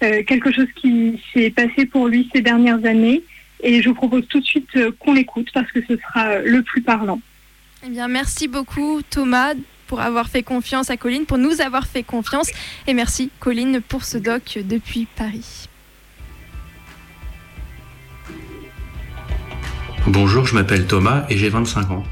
quelque 0.00 0.52
chose 0.52 0.66
qui 0.76 1.20
s'est 1.32 1.50
passé 1.50 1.86
pour 1.86 2.08
lui 2.08 2.28
ces 2.34 2.42
dernières 2.42 2.84
années. 2.84 3.22
Et 3.62 3.80
je 3.80 3.88
vous 3.88 3.94
propose 3.94 4.26
tout 4.28 4.40
de 4.40 4.44
suite 4.44 4.76
qu'on 4.98 5.14
l'écoute 5.14 5.48
parce 5.54 5.70
que 5.72 5.80
ce 5.88 5.96
sera 5.96 6.40
le 6.40 6.62
plus 6.62 6.82
parlant. 6.82 7.20
Eh 7.86 7.90
bien, 7.90 8.08
merci 8.08 8.48
beaucoup 8.48 9.02
Thomas 9.10 9.52
pour 9.88 10.00
avoir 10.00 10.28
fait 10.28 10.42
confiance 10.42 10.88
à 10.88 10.96
Colline, 10.96 11.26
pour 11.26 11.36
nous 11.36 11.60
avoir 11.60 11.86
fait 11.86 12.02
confiance. 12.02 12.48
Et 12.86 12.94
merci 12.94 13.30
Colline 13.40 13.82
pour 13.86 14.04
ce 14.04 14.16
doc 14.16 14.58
depuis 14.64 15.06
Paris. 15.16 15.68
Bonjour, 20.06 20.46
je 20.46 20.54
m'appelle 20.54 20.86
Thomas 20.86 21.26
et 21.28 21.36
j'ai 21.36 21.50
25 21.50 21.90
ans. 21.90 22.04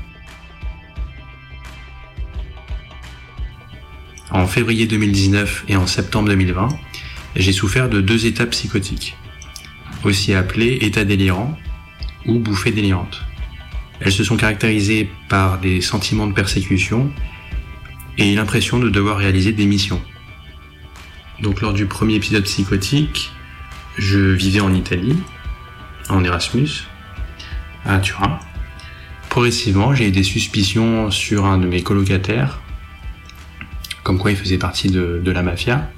En 4.30 4.46
février 4.46 4.86
2019 4.86 5.64
et 5.68 5.76
en 5.76 5.86
septembre 5.86 6.28
2020, 6.28 6.68
j'ai 7.36 7.52
souffert 7.52 7.88
de 7.88 8.02
deux 8.02 8.26
états 8.26 8.46
psychotiques, 8.46 9.16
aussi 10.04 10.34
appelés 10.34 10.78
état 10.82 11.04
délirant 11.04 11.56
ou 12.26 12.38
bouffée 12.38 12.72
délirante. 12.72 13.22
Elles 14.04 14.12
se 14.12 14.24
sont 14.24 14.36
caractérisées 14.36 15.08
par 15.28 15.58
des 15.58 15.80
sentiments 15.80 16.26
de 16.26 16.32
persécution 16.32 17.10
et 18.18 18.34
l'impression 18.34 18.80
de 18.80 18.90
devoir 18.90 19.18
réaliser 19.18 19.52
des 19.52 19.64
missions. 19.64 20.02
Donc 21.40 21.60
lors 21.60 21.72
du 21.72 21.86
premier 21.86 22.16
épisode 22.16 22.42
psychotique, 22.42 23.30
je 23.98 24.18
vivais 24.18 24.60
en 24.60 24.74
Italie, 24.74 25.16
en 26.08 26.24
Erasmus, 26.24 26.88
à 27.84 27.98
Turin. 27.98 28.40
Progressivement, 29.28 29.94
j'ai 29.94 30.08
eu 30.08 30.10
des 30.10 30.24
suspicions 30.24 31.10
sur 31.12 31.46
un 31.46 31.58
de 31.58 31.66
mes 31.66 31.82
colocataires, 31.82 32.60
comme 34.02 34.18
quoi 34.18 34.32
il 34.32 34.36
faisait 34.36 34.58
partie 34.58 34.90
de, 34.90 35.22
de 35.24 35.30
la 35.30 35.42
mafia. 35.42 35.90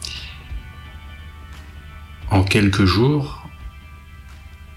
En 2.31 2.43
quelques 2.43 2.85
jours, 2.85 3.49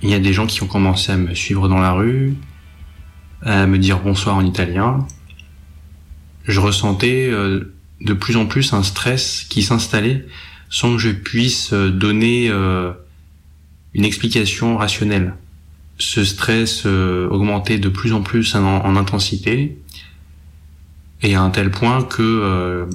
il 0.01 0.09
y 0.09 0.13
a 0.13 0.19
des 0.19 0.31
gens 0.31 0.47
qui 0.47 0.63
ont 0.63 0.67
commencé 0.67 1.11
à 1.11 1.17
me 1.17 1.33
suivre 1.35 1.67
dans 1.67 1.79
la 1.79 1.91
rue, 1.91 2.35
à 3.43 3.67
me 3.67 3.77
dire 3.77 3.99
bonsoir 3.99 4.35
en 4.35 4.45
italien. 4.45 5.05
Je 6.45 6.59
ressentais 6.59 7.27
euh, 7.29 7.73
de 8.01 8.13
plus 8.13 8.37
en 8.37 8.45
plus 8.45 8.73
un 8.73 8.83
stress 8.83 9.45
qui 9.49 9.61
s'installait 9.61 10.25
sans 10.69 10.93
que 10.93 10.97
je 10.97 11.09
puisse 11.09 11.73
euh, 11.73 11.89
donner 11.89 12.49
euh, 12.49 12.91
une 13.93 14.05
explication 14.05 14.77
rationnelle 14.77 15.33
ce 15.99 16.23
stress 16.23 16.85
augmentait 16.85 17.79
de 17.79 17.89
plus 17.89 18.13
en 18.13 18.21
plus 18.21 18.53
en, 18.53 18.85
en 18.85 18.95
intensité 18.97 19.79
et 21.23 21.33
à 21.33 21.41
un 21.41 21.49
tel 21.49 21.71
point 21.71 22.03
que 22.03 22.87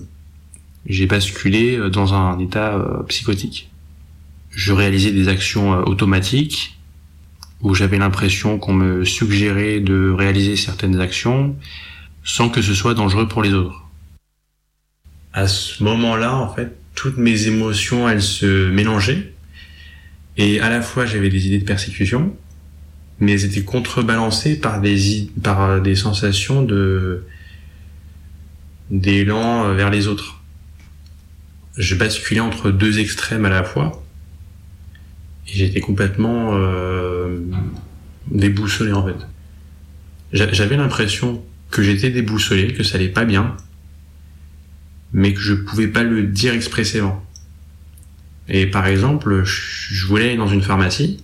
j'ai 0.86 1.06
basculé 1.06 1.90
dans 1.90 2.14
un 2.14 2.38
état 2.38 3.02
psychotique. 3.08 3.72
Je 4.50 4.72
réalisais 4.72 5.10
des 5.10 5.26
actions 5.26 5.78
automatiques 5.80 6.78
où 7.62 7.74
j'avais 7.74 7.98
l'impression 7.98 8.58
qu'on 8.58 8.74
me 8.74 9.04
suggérait 9.04 9.80
de 9.80 10.10
réaliser 10.10 10.56
certaines 10.56 11.00
actions 11.00 11.56
sans 12.24 12.48
que 12.48 12.62
ce 12.62 12.74
soit 12.74 12.94
dangereux 12.94 13.26
pour 13.26 13.42
les 13.42 13.52
autres. 13.52 13.88
À 15.32 15.48
ce 15.48 15.82
moment-là, 15.82 16.36
en 16.36 16.52
fait, 16.52 16.76
toutes 16.94 17.16
mes 17.16 17.46
émotions, 17.46 18.08
elles 18.08 18.22
se 18.22 18.70
mélangeaient 18.70 19.32
et 20.36 20.60
à 20.60 20.70
la 20.70 20.82
fois 20.82 21.06
j'avais 21.06 21.28
des 21.28 21.46
idées 21.46 21.58
de 21.58 21.64
persécution 21.64 22.34
mais 23.22 23.32
elles 23.32 23.44
étaient 23.44 23.62
contrebalancées 23.62 24.56
par 24.58 24.80
des 24.80 25.30
par 25.42 25.62
euh, 25.62 25.80
des 25.80 25.94
sensations 25.94 26.62
de 26.62 27.24
d'élan 28.90 29.64
euh, 29.64 29.74
vers 29.74 29.90
les 29.90 30.08
autres. 30.08 30.42
Je 31.76 31.94
basculais 31.94 32.40
entre 32.40 32.70
deux 32.70 32.98
extrêmes 32.98 33.44
à 33.44 33.48
la 33.48 33.62
fois 33.62 34.01
et 35.48 35.52
j'étais 35.52 35.80
complètement 35.80 36.50
euh, 36.54 37.38
déboussolé 38.30 38.92
en 38.92 39.06
fait. 39.06 39.26
J'avais 40.32 40.76
l'impression 40.76 41.42
que 41.70 41.82
j'étais 41.82 42.10
déboussolé, 42.10 42.72
que 42.72 42.82
ça 42.82 42.96
allait 42.96 43.08
pas 43.08 43.24
bien, 43.24 43.56
mais 45.12 45.34
que 45.34 45.40
je 45.40 45.54
pouvais 45.54 45.88
pas 45.88 46.02
le 46.02 46.22
dire 46.22 46.54
expressément. 46.54 47.24
Et 48.48 48.66
par 48.66 48.86
exemple, 48.86 49.42
je 49.44 50.06
voulais 50.06 50.30
aller 50.30 50.36
dans 50.36 50.48
une 50.48 50.62
pharmacie, 50.62 51.22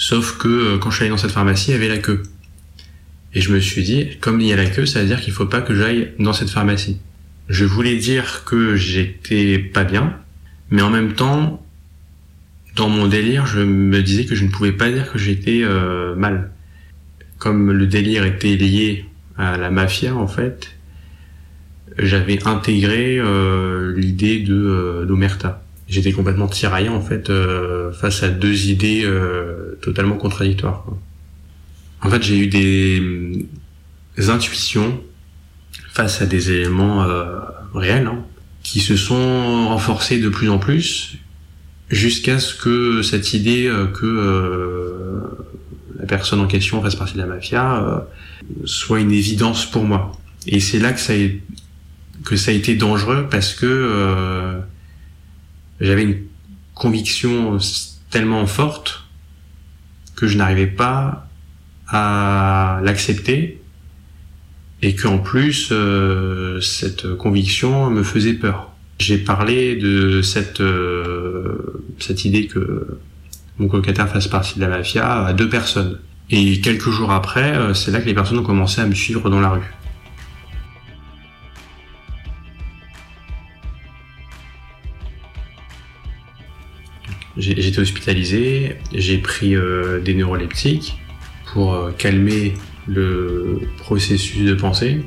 Sauf 0.00 0.38
que 0.38 0.48
euh, 0.48 0.78
quand 0.78 0.90
je 0.90 0.96
suis 0.96 1.04
allé 1.04 1.10
dans 1.10 1.18
cette 1.18 1.30
pharmacie, 1.30 1.72
il 1.72 1.74
y 1.74 1.76
avait 1.76 1.88
la 1.88 1.98
queue. 1.98 2.22
Et 3.34 3.42
je 3.42 3.52
me 3.52 3.60
suis 3.60 3.82
dit, 3.82 4.16
comme 4.18 4.40
il 4.40 4.46
y 4.46 4.52
a 4.52 4.56
la 4.56 4.64
queue, 4.64 4.86
ça 4.86 5.02
veut 5.02 5.06
dire 5.06 5.20
qu'il 5.20 5.34
faut 5.34 5.44
pas 5.44 5.60
que 5.60 5.74
j'aille 5.74 6.14
dans 6.18 6.32
cette 6.32 6.48
pharmacie. 6.48 6.98
Je 7.50 7.66
voulais 7.66 7.96
dire 7.96 8.44
que 8.46 8.76
j'étais 8.76 9.58
pas 9.58 9.84
bien, 9.84 10.16
mais 10.70 10.80
en 10.80 10.88
même 10.88 11.12
temps, 11.12 11.62
dans 12.80 12.88
mon 12.88 13.06
délire, 13.06 13.44
je 13.44 13.60
me 13.60 14.02
disais 14.02 14.24
que 14.24 14.34
je 14.34 14.42
ne 14.42 14.48
pouvais 14.48 14.72
pas 14.72 14.90
dire 14.90 15.12
que 15.12 15.18
j'étais 15.18 15.60
euh, 15.62 16.14
mal. 16.14 16.50
Comme 17.36 17.72
le 17.72 17.86
délire 17.86 18.24
était 18.24 18.56
lié 18.56 19.04
à 19.36 19.58
la 19.58 19.70
mafia, 19.70 20.16
en 20.16 20.26
fait, 20.26 20.70
j'avais 21.98 22.42
intégré 22.48 23.18
euh, 23.18 23.94
l'idée 23.94 24.40
de 24.40 24.54
euh, 24.54 25.04
d'Omerta 25.04 25.62
j'étais 25.88 26.12
complètement 26.12 26.46
tiraillé 26.46 26.88
en 26.88 27.00
fait 27.00 27.32
face 28.00 28.22
à 28.22 28.28
deux 28.28 28.68
idées 28.68 29.04
totalement 29.82 30.14
contradictoires. 30.14 30.86
En 32.00 32.08
fait, 32.08 32.22
j'ai 32.22 32.38
eu 32.38 32.46
des, 32.46 34.30
intuitions 34.30 35.02
face 35.92 36.22
à 36.22 36.26
des 36.26 36.52
éléments 36.52 37.04
réels 37.74 38.06
hein, 38.06 38.24
qui 38.62 38.78
se 38.78 38.94
sont 38.94 39.66
renforcés 39.66 40.20
de 40.20 40.28
plus 40.28 40.48
en 40.48 40.58
plus 40.58 41.18
jusqu'à 41.90 42.38
ce 42.38 42.54
que 42.54 43.02
cette 43.02 43.34
idée 43.34 43.66
euh, 43.66 43.86
que 43.86 44.06
euh, 44.06 45.20
la 45.98 46.06
personne 46.06 46.40
en 46.40 46.46
question 46.46 46.80
fasse 46.82 46.94
partie 46.94 47.14
de 47.14 47.18
la 47.18 47.26
mafia 47.26 47.82
euh, 47.82 47.98
soit 48.64 49.00
une 49.00 49.12
évidence 49.12 49.66
pour 49.66 49.84
moi. 49.84 50.12
Et 50.46 50.60
c'est 50.60 50.78
là 50.78 50.92
que 50.92 51.00
ça, 51.00 51.12
a, 51.12 52.54
été 52.54 52.74
dangereux 52.76 53.28
parce 53.30 53.52
que 53.52 54.62
j'avais 55.80 56.02
une 56.02 56.22
conviction 56.74 57.58
tellement 58.08 58.46
forte 58.46 59.04
que 60.16 60.26
je 60.26 60.38
n'arrivais 60.38 60.66
pas 60.66 61.28
à 61.88 62.80
l'accepter 62.82 63.60
et 64.80 64.96
qu'en 64.96 65.18
plus 65.18 65.72
cette 66.62 67.14
conviction 67.16 67.90
me 67.90 68.02
faisait 68.02 68.32
peur. 68.32 68.69
J'ai 69.00 69.16
parlé 69.16 69.76
de 69.76 70.20
cette 70.20 70.60
euh, 70.60 71.82
cette 71.98 72.26
idée 72.26 72.46
que 72.46 72.98
mon 73.56 73.66
colocataire 73.66 74.06
fasse 74.10 74.28
partie 74.28 74.56
de 74.56 74.60
la 74.60 74.68
mafia 74.68 75.24
à 75.24 75.32
deux 75.32 75.48
personnes. 75.48 75.98
Et 76.28 76.60
quelques 76.60 76.90
jours 76.90 77.10
après, 77.10 77.56
euh, 77.56 77.72
c'est 77.72 77.92
là 77.92 78.02
que 78.02 78.06
les 78.06 78.12
personnes 78.12 78.38
ont 78.38 78.42
commencé 78.42 78.78
à 78.82 78.86
me 78.86 78.94
suivre 78.94 79.30
dans 79.30 79.40
la 79.40 79.48
rue. 79.48 79.72
J'ai 87.38 87.68
été 87.68 87.80
hospitalisé, 87.80 88.76
j'ai 88.92 89.16
pris 89.16 89.56
euh, 89.56 90.00
des 90.00 90.12
neuroleptiques 90.12 90.98
pour 91.54 91.90
calmer 91.96 92.52
le 92.86 93.62
processus 93.78 94.44
de 94.44 94.52
pensée, 94.54 95.00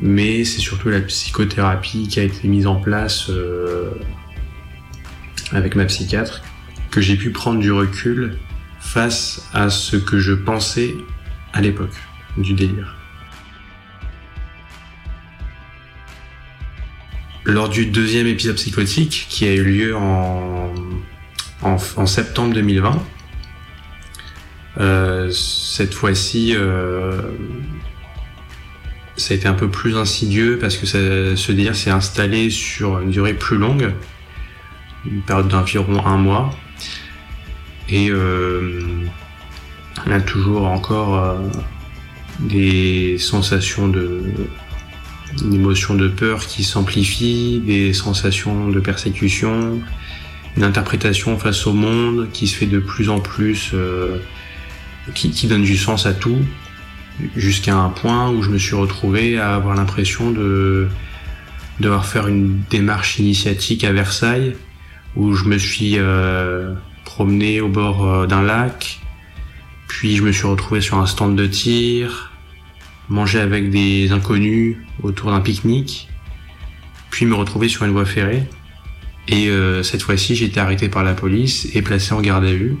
mais 0.00 0.44
c'est 0.44 0.60
surtout 0.60 0.90
la 0.90 1.00
psychothérapie 1.00 2.08
qui 2.08 2.20
a 2.20 2.22
été 2.22 2.46
mise 2.48 2.66
en 2.66 2.76
place 2.76 3.30
euh, 3.30 3.90
avec 5.52 5.74
ma 5.74 5.84
psychiatre 5.86 6.42
que 6.90 7.00
j'ai 7.00 7.16
pu 7.16 7.30
prendre 7.30 7.58
du 7.58 7.72
recul 7.72 8.38
face 8.80 9.48
à 9.52 9.70
ce 9.70 9.96
que 9.96 10.18
je 10.18 10.32
pensais 10.32 10.94
à 11.52 11.60
l'époque 11.60 11.96
du 12.36 12.54
délire. 12.54 12.96
Lors 17.44 17.68
du 17.68 17.86
deuxième 17.86 18.26
épisode 18.26 18.56
psychotique 18.56 19.26
qui 19.28 19.46
a 19.46 19.54
eu 19.54 19.64
lieu 19.64 19.96
en, 19.96 20.72
en, 21.62 22.06
septembre 22.06 22.52
2020, 22.54 23.02
euh, 24.80 25.30
cette 25.30 25.94
fois-ci, 25.94 26.54
euh, 26.54 27.22
ça 29.18 29.34
a 29.34 29.36
été 29.36 29.48
un 29.48 29.54
peu 29.54 29.68
plus 29.68 29.96
insidieux 29.96 30.58
parce 30.58 30.76
que 30.76 30.86
ce 30.86 31.52
délire 31.52 31.76
s'est 31.76 31.90
installé 31.90 32.50
sur 32.50 33.00
une 33.00 33.10
durée 33.10 33.34
plus 33.34 33.58
longue, 33.58 33.92
une 35.04 35.22
période 35.22 35.48
d'environ 35.48 36.06
un 36.06 36.16
mois. 36.16 36.56
Et 37.88 38.10
euh, 38.10 38.82
on 40.06 40.10
a 40.10 40.20
toujours 40.20 40.66
encore 40.66 41.16
euh, 41.16 41.38
des 42.40 43.18
sensations 43.18 43.88
de 43.88 44.22
une 45.44 45.54
émotion 45.54 45.94
de 45.94 46.08
peur 46.08 46.46
qui 46.46 46.64
s'amplifie, 46.64 47.60
des 47.64 47.92
sensations 47.92 48.68
de 48.68 48.80
persécution, 48.80 49.80
une 50.56 50.64
interprétation 50.64 51.38
face 51.38 51.66
au 51.66 51.72
monde 51.72 52.28
qui 52.32 52.46
se 52.46 52.56
fait 52.56 52.66
de 52.66 52.78
plus 52.78 53.10
en 53.10 53.20
plus, 53.20 53.70
euh, 53.74 54.18
qui, 55.14 55.46
donne 55.46 55.62
du 55.62 55.76
sens 55.76 56.06
à 56.06 56.14
tout, 56.14 56.38
jusqu'à 57.36 57.76
un 57.76 57.88
point 57.88 58.30
où 58.30 58.42
je 58.42 58.50
me 58.50 58.58
suis 58.58 58.74
retrouvé 58.74 59.38
à 59.38 59.54
avoir 59.54 59.74
l'impression 59.74 60.30
de 60.30 60.88
devoir 61.80 62.06
faire 62.06 62.28
une 62.28 62.60
démarche 62.70 63.18
initiatique 63.18 63.84
à 63.84 63.92
Versailles, 63.92 64.56
où 65.16 65.34
je 65.34 65.44
me 65.44 65.58
suis 65.58 65.94
euh, 65.96 66.74
promené 67.04 67.60
au 67.60 67.68
bord 67.68 68.26
d'un 68.26 68.42
lac, 68.42 69.00
puis 69.86 70.16
je 70.16 70.22
me 70.22 70.32
suis 70.32 70.46
retrouvé 70.46 70.80
sur 70.80 70.98
un 70.98 71.06
stand 71.06 71.36
de 71.36 71.46
tir, 71.46 72.32
manger 73.08 73.40
avec 73.40 73.70
des 73.70 74.12
inconnus 74.12 74.76
autour 75.02 75.30
d'un 75.30 75.40
pique-nique, 75.40 76.08
puis 77.10 77.26
me 77.26 77.34
retrouver 77.34 77.68
sur 77.68 77.84
une 77.84 77.92
voie 77.92 78.04
ferrée. 78.04 78.44
Et 79.28 79.48
euh, 79.48 79.82
cette 79.82 80.02
fois-ci, 80.02 80.34
j'ai 80.34 80.46
été 80.46 80.60
arrêté 80.60 80.88
par 80.88 81.04
la 81.04 81.14
police 81.14 81.68
et 81.74 81.82
placé 81.82 82.14
en 82.14 82.20
garde 82.20 82.44
à 82.44 82.52
vue. 82.52 82.76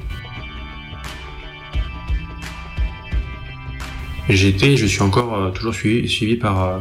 J'étais, 4.28 4.76
je 4.76 4.86
suis 4.86 5.02
encore 5.02 5.34
euh, 5.34 5.50
toujours 5.50 5.74
suivi, 5.74 6.36
par 6.36 6.62
euh, 6.62 6.78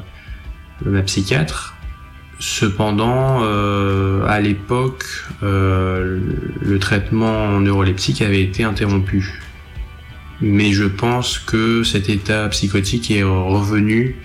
ma 0.86 1.02
psychiatre. 1.02 1.76
Cependant, 2.39 3.39
euh, 3.41 4.26
à 4.28 4.39
l'époque, 4.39 5.06
le 5.41 6.78
traitement 6.80 7.60
neuroleptique 7.60 8.22
avait 8.22 8.41
été 8.41 8.64
interrompu. 8.64 9.39
Mais 10.39 10.72
je 10.72 10.84
pense 10.84 11.39
que 11.39 11.84
cet 11.84 12.10
état 12.10 12.48
psychotique 12.50 13.10
est 13.10 13.24
revenu 13.24 14.16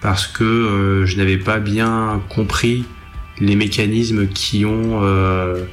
parce 0.00 0.26
que 0.26 0.44
euh, 0.44 1.06
je 1.06 1.16
n'avais 1.16 1.38
pas 1.38 1.58
bien 1.58 2.22
compris 2.28 2.84
les 3.40 3.56
mécanismes 3.56 4.28
qui 4.28 4.64
ont 4.64 5.02
euh, 5.02 5.64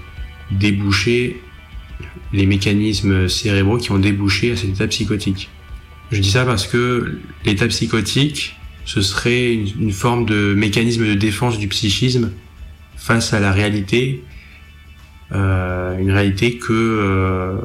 débouché, 0.51 1.41
les 2.33 2.45
mécanismes 2.45 3.27
cérébraux 3.27 3.77
qui 3.77 3.91
ont 3.91 3.99
débouché 3.99 4.51
à 4.51 4.55
cet 4.55 4.71
état 4.71 4.87
psychotique. 4.87 5.49
Je 6.15 6.21
dis 6.21 6.31
ça 6.31 6.45
parce 6.45 6.65
que 6.65 7.19
l'état 7.43 7.67
psychotique, 7.67 8.55
ce 8.85 9.01
serait 9.01 9.53
une, 9.53 9.91
forme 9.91 10.25
de 10.25 10.53
mécanisme 10.53 11.05
de 11.05 11.13
défense 11.13 11.59
du 11.59 11.67
psychisme 11.67 12.31
face 12.95 13.33
à 13.33 13.41
la 13.41 13.51
réalité, 13.51 14.23
euh, 15.33 15.97
une 15.97 16.11
réalité 16.11 16.57
que 16.57 17.59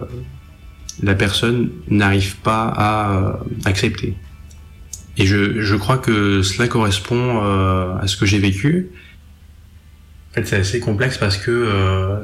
la 1.00 1.14
personne 1.14 1.70
n'arrive 1.88 2.38
pas 2.38 2.72
à 2.76 3.40
accepter. 3.66 4.16
Et 5.16 5.26
je, 5.26 5.60
je, 5.60 5.76
crois 5.76 5.98
que 5.98 6.42
cela 6.42 6.66
correspond 6.66 7.44
euh, 7.44 7.94
à 7.98 8.08
ce 8.08 8.16
que 8.16 8.26
j'ai 8.26 8.40
vécu. 8.40 8.88
En 10.30 10.34
fait, 10.34 10.46
c'est 10.46 10.56
assez 10.56 10.80
complexe 10.80 11.18
parce 11.18 11.36
que 11.36 11.52
euh, 11.52 12.16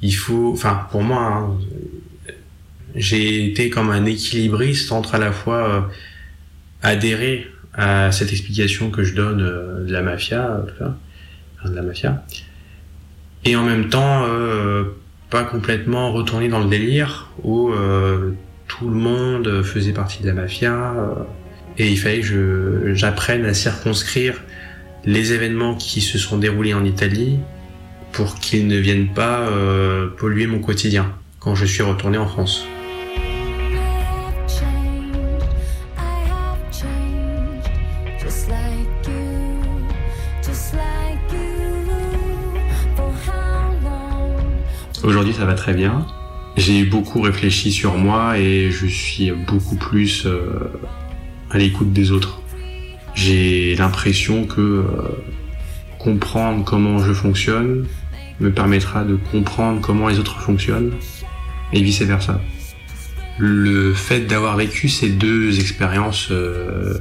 il 0.00 0.14
faut, 0.14 0.52
enfin, 0.52 0.86
pour 0.92 1.02
moi, 1.02 1.22
hein, 1.22 1.58
j'ai 2.94 3.46
été 3.46 3.70
comme 3.70 3.90
un 3.90 4.04
équilibriste 4.04 4.92
entre 4.92 5.14
à 5.14 5.18
la 5.18 5.32
fois 5.32 5.68
euh, 5.68 5.80
adhérer 6.82 7.46
à 7.72 8.12
cette 8.12 8.30
explication 8.30 8.90
que 8.90 9.02
je 9.02 9.14
donne 9.14 9.38
de 9.38 9.92
la 9.92 10.02
mafia, 10.02 10.64
de 11.64 11.74
la 11.74 11.82
mafia, 11.82 12.24
et 13.44 13.56
en 13.56 13.64
même 13.64 13.88
temps 13.88 14.24
pas 15.28 15.42
complètement 15.42 16.12
retourner 16.12 16.48
dans 16.48 16.60
le 16.60 16.70
délire 16.70 17.30
où 17.42 17.72
tout 18.68 18.88
le 18.88 18.94
monde 18.94 19.64
faisait 19.64 19.92
partie 19.92 20.22
de 20.22 20.28
la 20.28 20.34
mafia 20.34 20.94
et 21.78 21.90
il 21.90 21.98
fallait 21.98 22.20
que 22.20 22.92
j'apprenne 22.94 23.44
à 23.44 23.54
circonscrire 23.54 24.40
les 25.04 25.32
événements 25.32 25.74
qui 25.74 26.00
se 26.00 26.18
sont 26.18 26.38
déroulés 26.38 26.74
en 26.74 26.84
Italie 26.84 27.38
pour 28.12 28.36
qu'ils 28.36 28.66
ne 28.66 28.76
viennent 28.76 29.12
pas 29.12 29.40
euh, 29.40 30.08
polluer 30.16 30.46
mon 30.46 30.60
quotidien 30.60 31.12
quand 31.40 31.54
je 31.54 31.66
suis 31.66 31.82
retourné 31.82 32.16
en 32.16 32.26
France. 32.26 32.66
Aujourd'hui 45.04 45.34
ça 45.34 45.44
va 45.44 45.52
très 45.52 45.74
bien. 45.74 46.06
J'ai 46.56 46.82
beaucoup 46.84 47.20
réfléchi 47.20 47.70
sur 47.70 47.98
moi 47.98 48.38
et 48.38 48.70
je 48.70 48.86
suis 48.86 49.30
beaucoup 49.32 49.76
plus 49.76 50.24
euh, 50.24 50.72
à 51.50 51.58
l'écoute 51.58 51.92
des 51.92 52.10
autres. 52.10 52.40
J'ai 53.14 53.74
l'impression 53.76 54.46
que 54.46 54.62
euh, 54.62 54.84
comprendre 55.98 56.64
comment 56.64 57.00
je 57.00 57.12
fonctionne 57.12 57.86
me 58.40 58.50
permettra 58.50 59.04
de 59.04 59.16
comprendre 59.30 59.82
comment 59.82 60.08
les 60.08 60.18
autres 60.18 60.40
fonctionnent 60.40 60.92
et 61.74 61.82
vice 61.82 62.00
versa. 62.00 62.40
Le 63.36 63.92
fait 63.92 64.20
d'avoir 64.20 64.56
vécu 64.56 64.88
ces 64.88 65.10
deux 65.10 65.60
expériences 65.60 66.28
euh, 66.30 66.98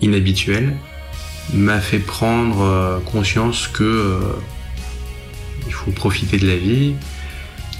inhabituelles 0.00 0.74
m'a 1.52 1.78
fait 1.78 1.98
prendre 1.98 3.02
conscience 3.04 3.68
que 3.68 4.18
il 5.66 5.72
faut 5.72 5.90
profiter 5.90 6.38
de 6.38 6.46
la 6.46 6.56
vie, 6.56 6.94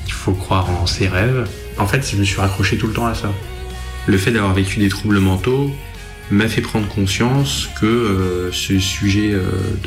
il 0.07 0.13
faut 0.13 0.33
croire 0.33 0.69
en 0.71 0.87
ses 0.87 1.09
rêves. 1.09 1.49
En 1.79 1.87
fait, 1.87 2.09
je 2.11 2.17
me 2.17 2.25
suis 2.25 2.41
raccroché 2.41 2.77
tout 2.77 2.87
le 2.87 2.93
temps 2.93 3.07
à 3.07 3.15
ça. 3.15 3.33
Le 4.07 4.19
fait 4.19 4.33
d'avoir 4.33 4.55
vécu 4.55 4.79
des 4.81 4.89
troubles 4.89 5.21
mentaux 5.21 5.71
m'a 6.31 6.49
fait 6.49 6.61
prendre 6.61 6.89
conscience 6.89 7.69
que 7.81 7.87
euh, 7.87 8.53
ce 8.53 8.79
sujet 8.79 9.33
euh, 9.33 9.43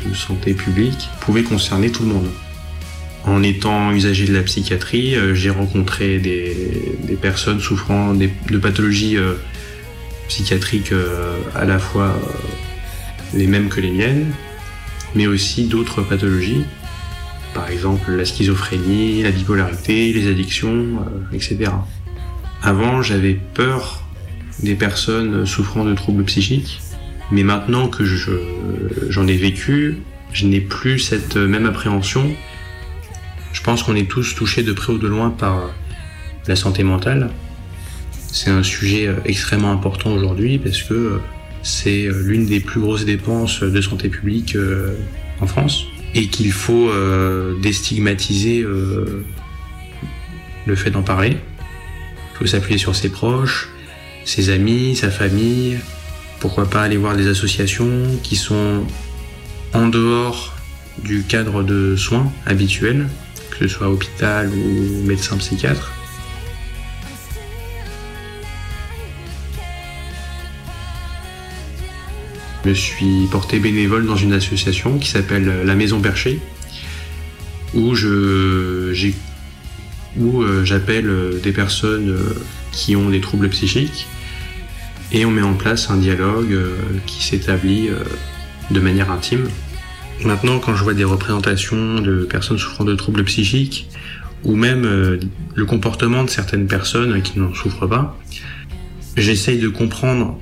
de 0.08 0.14
santé 0.14 0.54
publique 0.54 1.08
pouvait 1.20 1.42
concerner 1.42 1.90
tout 1.90 2.02
le 2.02 2.08
monde. 2.08 2.30
En 3.24 3.42
étant 3.42 3.90
usager 3.90 4.24
de 4.26 4.32
la 4.32 4.42
psychiatrie, 4.42 5.16
euh, 5.16 5.34
j'ai 5.34 5.50
rencontré 5.50 6.18
des, 6.18 7.18
personnes 7.20 7.60
souffrant 7.60 8.14
de 8.14 8.58
pathologies 8.58 9.16
psychiatriques 10.28 10.92
à 11.54 11.64
la 11.64 11.78
fois 11.78 12.14
les 13.34 13.46
mêmes 13.46 13.68
que 13.68 13.80
les 13.80 13.90
miennes, 13.90 14.32
mais 15.14 15.26
aussi 15.26 15.64
d'autres 15.64 16.02
pathologies, 16.02 16.64
par 17.56 17.70
exemple 17.70 18.12
la 18.12 18.26
schizophrénie, 18.26 19.22
la 19.22 19.30
bipolarité, 19.30 20.12
les 20.12 20.28
addictions, 20.28 20.98
etc. 21.32 21.70
Avant, 22.62 23.00
j'avais 23.00 23.32
peur 23.54 24.04
des 24.62 24.74
personnes 24.74 25.46
souffrant 25.46 25.84
de 25.84 25.94
troubles 25.94 26.24
psychiques 26.24 26.80
Mais 27.30 27.42
maintenant 27.42 27.88
que 27.88 28.04
j'en 29.08 29.26
ai 29.26 29.36
vécu, 29.36 29.96
je 30.32 30.46
n'ai 30.46 30.60
plus 30.60 30.98
cette 30.98 31.36
même 31.36 31.64
appréhension. 31.64 32.30
Je 33.54 33.62
pense 33.62 33.82
qu'on 33.82 33.96
est 33.96 34.08
tous 34.08 34.34
touchés 34.34 34.62
de 34.62 34.72
près 34.72 34.92
ou 34.92 34.98
de 34.98 35.08
loin 35.08 35.30
par 35.30 35.70
la 36.46 36.56
santé 36.56 36.82
mentale. 36.82 37.30
C'est 38.12 38.50
un 38.50 38.62
sujet 38.62 39.08
extrêmement 39.24 39.72
important 39.72 40.12
aujourd'hui 40.12 40.58
parce 40.58 40.82
que 40.82 41.20
c'est 41.62 42.08
l'une 42.12 42.44
des 42.44 42.60
plus 42.60 42.80
grosses 42.80 43.06
dépenses 43.06 43.62
de 43.62 43.80
santé 43.80 44.10
publique 44.10 44.56
en 45.40 45.46
France 45.46 45.86
et 46.16 46.28
qu'il 46.28 46.50
faut 46.50 46.90
déstigmatiser 47.60 48.64
le 50.66 50.74
fait 50.74 50.90
d'en 50.90 51.02
parler. 51.02 51.36
Il 52.32 52.38
faut 52.38 52.46
s'appuyer 52.46 52.78
sur 52.78 52.96
ses 52.96 53.10
proches, 53.10 53.68
ses 54.24 54.50
amis, 54.50 54.96
sa 54.96 55.10
famille. 55.10 55.78
Pourquoi 56.40 56.68
pas 56.68 56.82
aller 56.82 56.96
voir 56.96 57.16
des 57.16 57.28
associations 57.28 58.18
qui 58.22 58.36
sont 58.36 58.84
en 59.72 59.88
dehors 59.88 60.54
du 61.04 61.22
cadre 61.22 61.62
de 61.62 61.96
soins 61.96 62.32
habituels, 62.46 63.06
que 63.50 63.68
ce 63.68 63.68
soit 63.68 63.88
hôpital 63.88 64.50
ou 64.50 65.06
médecin 65.06 65.36
psychiatre. 65.36 65.92
Me 72.66 72.74
suis 72.74 73.28
porté 73.30 73.60
bénévole 73.60 74.06
dans 74.06 74.16
une 74.16 74.32
association 74.32 74.98
qui 74.98 75.08
s'appelle 75.08 75.62
La 75.64 75.76
Maison 75.76 76.00
Perchée, 76.00 76.40
où 77.74 77.92
euh, 77.94 78.92
j'appelle 80.64 81.08
euh, 81.08 81.38
des 81.40 81.52
personnes 81.52 82.10
euh, 82.10 82.34
qui 82.72 82.96
ont 82.96 83.10
des 83.10 83.20
troubles 83.20 83.48
psychiques 83.50 84.08
et 85.12 85.24
on 85.24 85.30
met 85.30 85.42
en 85.42 85.54
place 85.54 85.90
un 85.90 85.96
dialogue 85.96 86.58
qui 87.06 87.22
s'établit 87.22 87.90
de 88.72 88.80
manière 88.80 89.12
intime. 89.12 89.48
Maintenant, 90.24 90.58
quand 90.58 90.74
je 90.74 90.82
vois 90.82 90.94
des 90.94 91.04
représentations 91.04 92.00
de 92.00 92.24
personnes 92.24 92.58
souffrant 92.58 92.82
de 92.82 92.96
troubles 92.96 93.22
psychiques, 93.22 93.88
ou 94.42 94.56
même 94.56 94.82
le 95.54 95.64
comportement 95.64 96.24
de 96.24 96.28
certaines 96.28 96.66
personnes 96.66 97.22
qui 97.22 97.38
n'en 97.38 97.54
souffrent 97.54 97.86
pas, 97.86 98.18
j'essaye 99.16 99.60
de 99.60 99.68
comprendre 99.68 100.40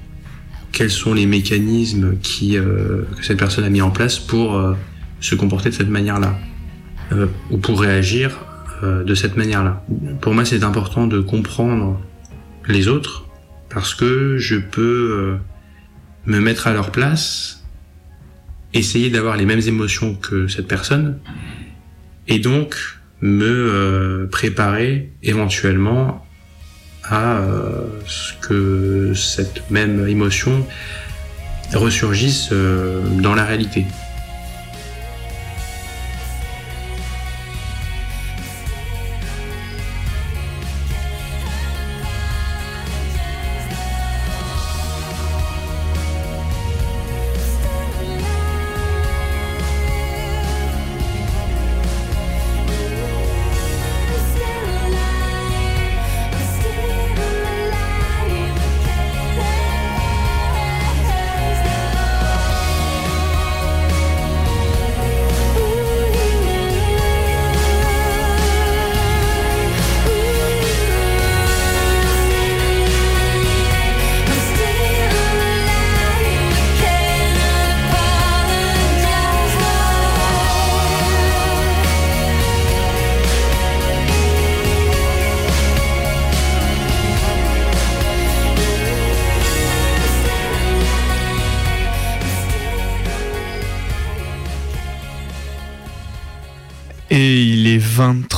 quels 0.75 0.91
sont 0.91 1.15
les 1.15 1.27
mécanismes 1.27 2.17
qui, 2.19 2.57
que 2.57 3.23
cette 3.23 3.39
personne 3.39 3.65
a 3.65 3.71
mis 3.71 3.81
en 3.81 3.91
place 3.91 4.19
pour 4.19 4.61
se 5.21 5.35
comporter 5.35 5.71
de 5.71 5.75
cette 5.75 5.89
manière-là, 5.89 6.37
ou 7.51 7.59
pour 7.59 7.81
réagir 7.81 8.39
euh, 8.85 9.05
de 9.05 9.15
cette 9.15 9.37
manière-là. 9.37 9.85
Pour 10.21 10.35
moi, 10.35 10.45
c'est 10.45 10.65
important 10.65 11.07
de 11.07 11.21
comprendre 11.21 12.01
les 12.67 12.89
autres 12.89 13.27
parce 13.71 13.95
que 13.95 14.37
je 14.37 14.57
peux 14.57 14.81
euh, 15.13 15.37
me 16.27 16.41
mettre 16.41 16.67
à 16.67 16.73
leur 16.73 16.91
place, 16.91 17.65
essayer 18.73 19.11
d'avoir 19.11 19.37
les 19.37 19.45
mêmes 19.45 19.61
émotions 19.61 20.17
que 20.17 20.49
cette 20.49 20.67
personne 20.67 21.19
et 22.27 22.41
donc 22.41 22.75
me 23.21 23.47
euh, 23.47 24.27
préparer 24.27 25.13
éventuellement 25.23 26.24
à 27.11 27.41
ce 28.07 28.33
que 28.41 29.13
cette 29.15 29.71
même 29.71 30.09
émotion 30.09 30.67
ressurgisse 31.75 32.51
dans 33.21 33.35
la 33.35 33.45
réalité. 33.45 33.87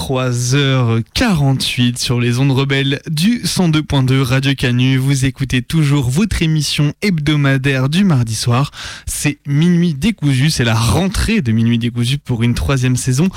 23h48 0.06 1.98
sur 1.98 2.20
les 2.20 2.38
ondes 2.38 2.52
rebelles 2.52 3.00
du 3.10 3.40
102.2 3.40 4.22
Radio 4.22 4.54
Canu. 4.54 4.98
Vous 4.98 5.24
écoutez 5.24 5.62
toujours 5.62 6.08
votre 6.08 6.42
émission 6.42 6.92
hebdomadaire 7.02 7.88
du 7.88 8.04
mardi 8.04 8.36
soir. 8.36 8.70
C'est 9.06 9.38
Minuit 9.48 9.94
décousu, 9.94 10.50
c'est 10.50 10.62
la 10.62 10.76
rentrée 10.76 11.40
de 11.40 11.50
Minuit 11.50 11.78
décousu 11.78 12.18
pour 12.18 12.44
une 12.44 12.54
troisième 12.54 12.94
saison. 12.94 13.28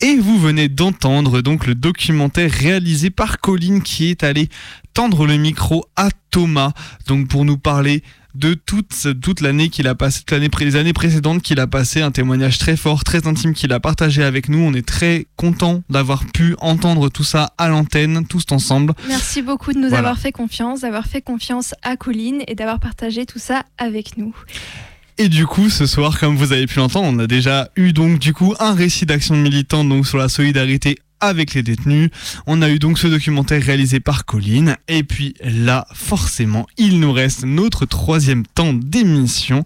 Et 0.00 0.14
vous 0.14 0.38
venez 0.38 0.68
d'entendre 0.68 1.40
donc 1.40 1.66
le 1.66 1.74
documentaire 1.74 2.52
réalisé 2.52 3.10
par 3.10 3.40
Colline 3.40 3.82
qui 3.82 4.08
est 4.08 4.22
allé 4.22 4.48
tendre 4.94 5.26
le 5.26 5.36
micro 5.38 5.86
à 5.96 6.10
Thomas, 6.30 6.72
donc 7.08 7.26
pour 7.26 7.44
nous 7.44 7.58
parler 7.58 8.04
de 8.34 8.54
toute, 8.54 9.20
toute 9.20 9.40
l'année 9.40 9.68
qu'il 9.68 9.86
a 9.88 9.94
passé, 9.94 10.22
l'année, 10.30 10.48
les 10.60 10.76
années 10.76 10.92
précédentes 10.92 11.42
qu'il 11.42 11.60
a 11.60 11.66
passé, 11.66 12.00
un 12.00 12.10
témoignage 12.10 12.58
très 12.58 12.76
fort, 12.76 13.04
très 13.04 13.26
intime 13.26 13.54
qu'il 13.54 13.72
a 13.72 13.80
partagé 13.80 14.22
avec 14.22 14.48
nous. 14.48 14.58
On 14.58 14.74
est 14.74 14.86
très 14.86 15.26
content 15.36 15.82
d'avoir 15.90 16.24
pu 16.24 16.54
entendre 16.58 17.08
tout 17.08 17.24
ça 17.24 17.52
à 17.58 17.68
l'antenne, 17.68 18.26
tous 18.26 18.44
ensemble. 18.50 18.94
Merci 19.08 19.42
beaucoup 19.42 19.72
de 19.72 19.78
nous 19.78 19.94
avoir 19.94 20.18
fait 20.18 20.32
confiance, 20.32 20.80
d'avoir 20.80 21.06
fait 21.06 21.22
confiance 21.22 21.74
à 21.82 21.96
Colline 21.96 22.42
et 22.46 22.54
d'avoir 22.54 22.80
partagé 22.80 23.26
tout 23.26 23.38
ça 23.38 23.64
avec 23.78 24.16
nous. 24.16 24.34
Et 25.18 25.28
du 25.28 25.46
coup, 25.46 25.68
ce 25.68 25.86
soir, 25.86 26.18
comme 26.18 26.36
vous 26.36 26.52
avez 26.52 26.66
pu 26.66 26.78
l'entendre, 26.78 27.08
on 27.12 27.18
a 27.18 27.26
déjà 27.26 27.68
eu 27.76 27.92
donc 27.92 28.18
du 28.18 28.32
coup 28.32 28.54
un 28.58 28.74
récit 28.74 29.04
d'action 29.04 29.36
militante 29.36 29.88
donc 29.88 30.06
sur 30.06 30.18
la 30.18 30.28
solidarité 30.28 30.98
avec 31.22 31.54
les 31.54 31.62
détenus. 31.62 32.10
On 32.46 32.60
a 32.60 32.68
eu 32.68 32.78
donc 32.78 32.98
ce 32.98 33.06
documentaire 33.06 33.62
réalisé 33.62 34.00
par 34.00 34.26
Colline. 34.26 34.76
Et 34.88 35.04
puis 35.04 35.34
là, 35.42 35.86
forcément, 35.94 36.66
il 36.76 37.00
nous 37.00 37.12
reste 37.12 37.44
notre 37.44 37.86
troisième 37.86 38.44
temps 38.44 38.74
d'émission, 38.74 39.64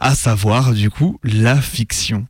à 0.00 0.16
savoir 0.16 0.72
du 0.72 0.90
coup 0.90 1.20
la 1.22 1.60
fiction. 1.60 2.26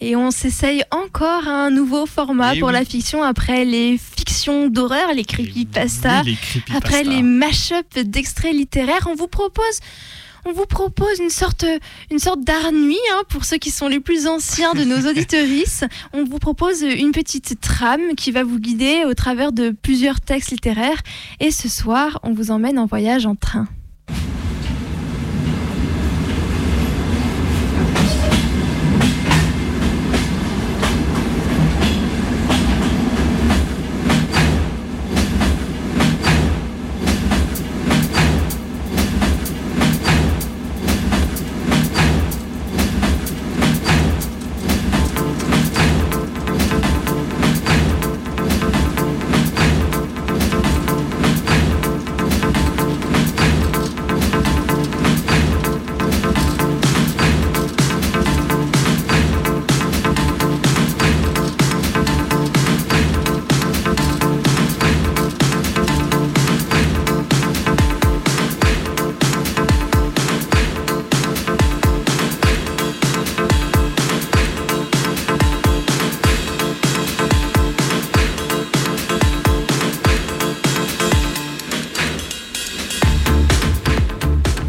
Et 0.00 0.16
on 0.16 0.30
s'essaye 0.32 0.82
encore 0.90 1.46
à 1.46 1.66
un 1.66 1.70
nouveau 1.70 2.06
format 2.06 2.56
pour 2.56 2.72
la 2.72 2.84
fiction 2.84 3.22
après 3.22 3.64
les 3.64 3.98
fictions 3.98 4.68
d'horreur, 4.68 5.14
les 5.14 5.24
creepypasta, 5.24 6.24
les 6.24 6.34
creepypasta. 6.34 6.76
après 6.76 7.04
les 7.04 7.22
mash-up 7.22 7.86
d'extraits 8.04 8.52
littéraires. 8.52 9.06
On 9.08 9.14
vous 9.14 9.28
propose 9.28 9.78
on 10.44 10.52
vous 10.52 10.66
propose 10.66 11.18
une 11.20 11.30
sorte, 11.30 11.64
une 12.10 12.18
sorte 12.18 12.40
d'art 12.40 12.72
nuit 12.72 12.98
hein, 13.12 13.22
pour 13.28 13.44
ceux 13.44 13.58
qui 13.58 13.70
sont 13.70 13.88
les 13.88 14.00
plus 14.00 14.26
anciens 14.26 14.74
de 14.74 14.84
nos 14.84 15.06
auditorices. 15.10 15.84
On 16.12 16.24
vous 16.24 16.38
propose 16.38 16.82
une 16.82 17.12
petite 17.12 17.60
trame 17.60 18.14
qui 18.16 18.30
va 18.30 18.42
vous 18.44 18.58
guider 18.58 19.04
au 19.06 19.14
travers 19.14 19.52
de 19.52 19.70
plusieurs 19.70 20.20
textes 20.20 20.50
littéraires. 20.50 21.02
Et 21.40 21.50
ce 21.50 21.68
soir, 21.68 22.18
on 22.22 22.32
vous 22.32 22.50
emmène 22.50 22.78
en 22.78 22.86
voyage 22.86 23.26
en 23.26 23.34
train. 23.34 23.68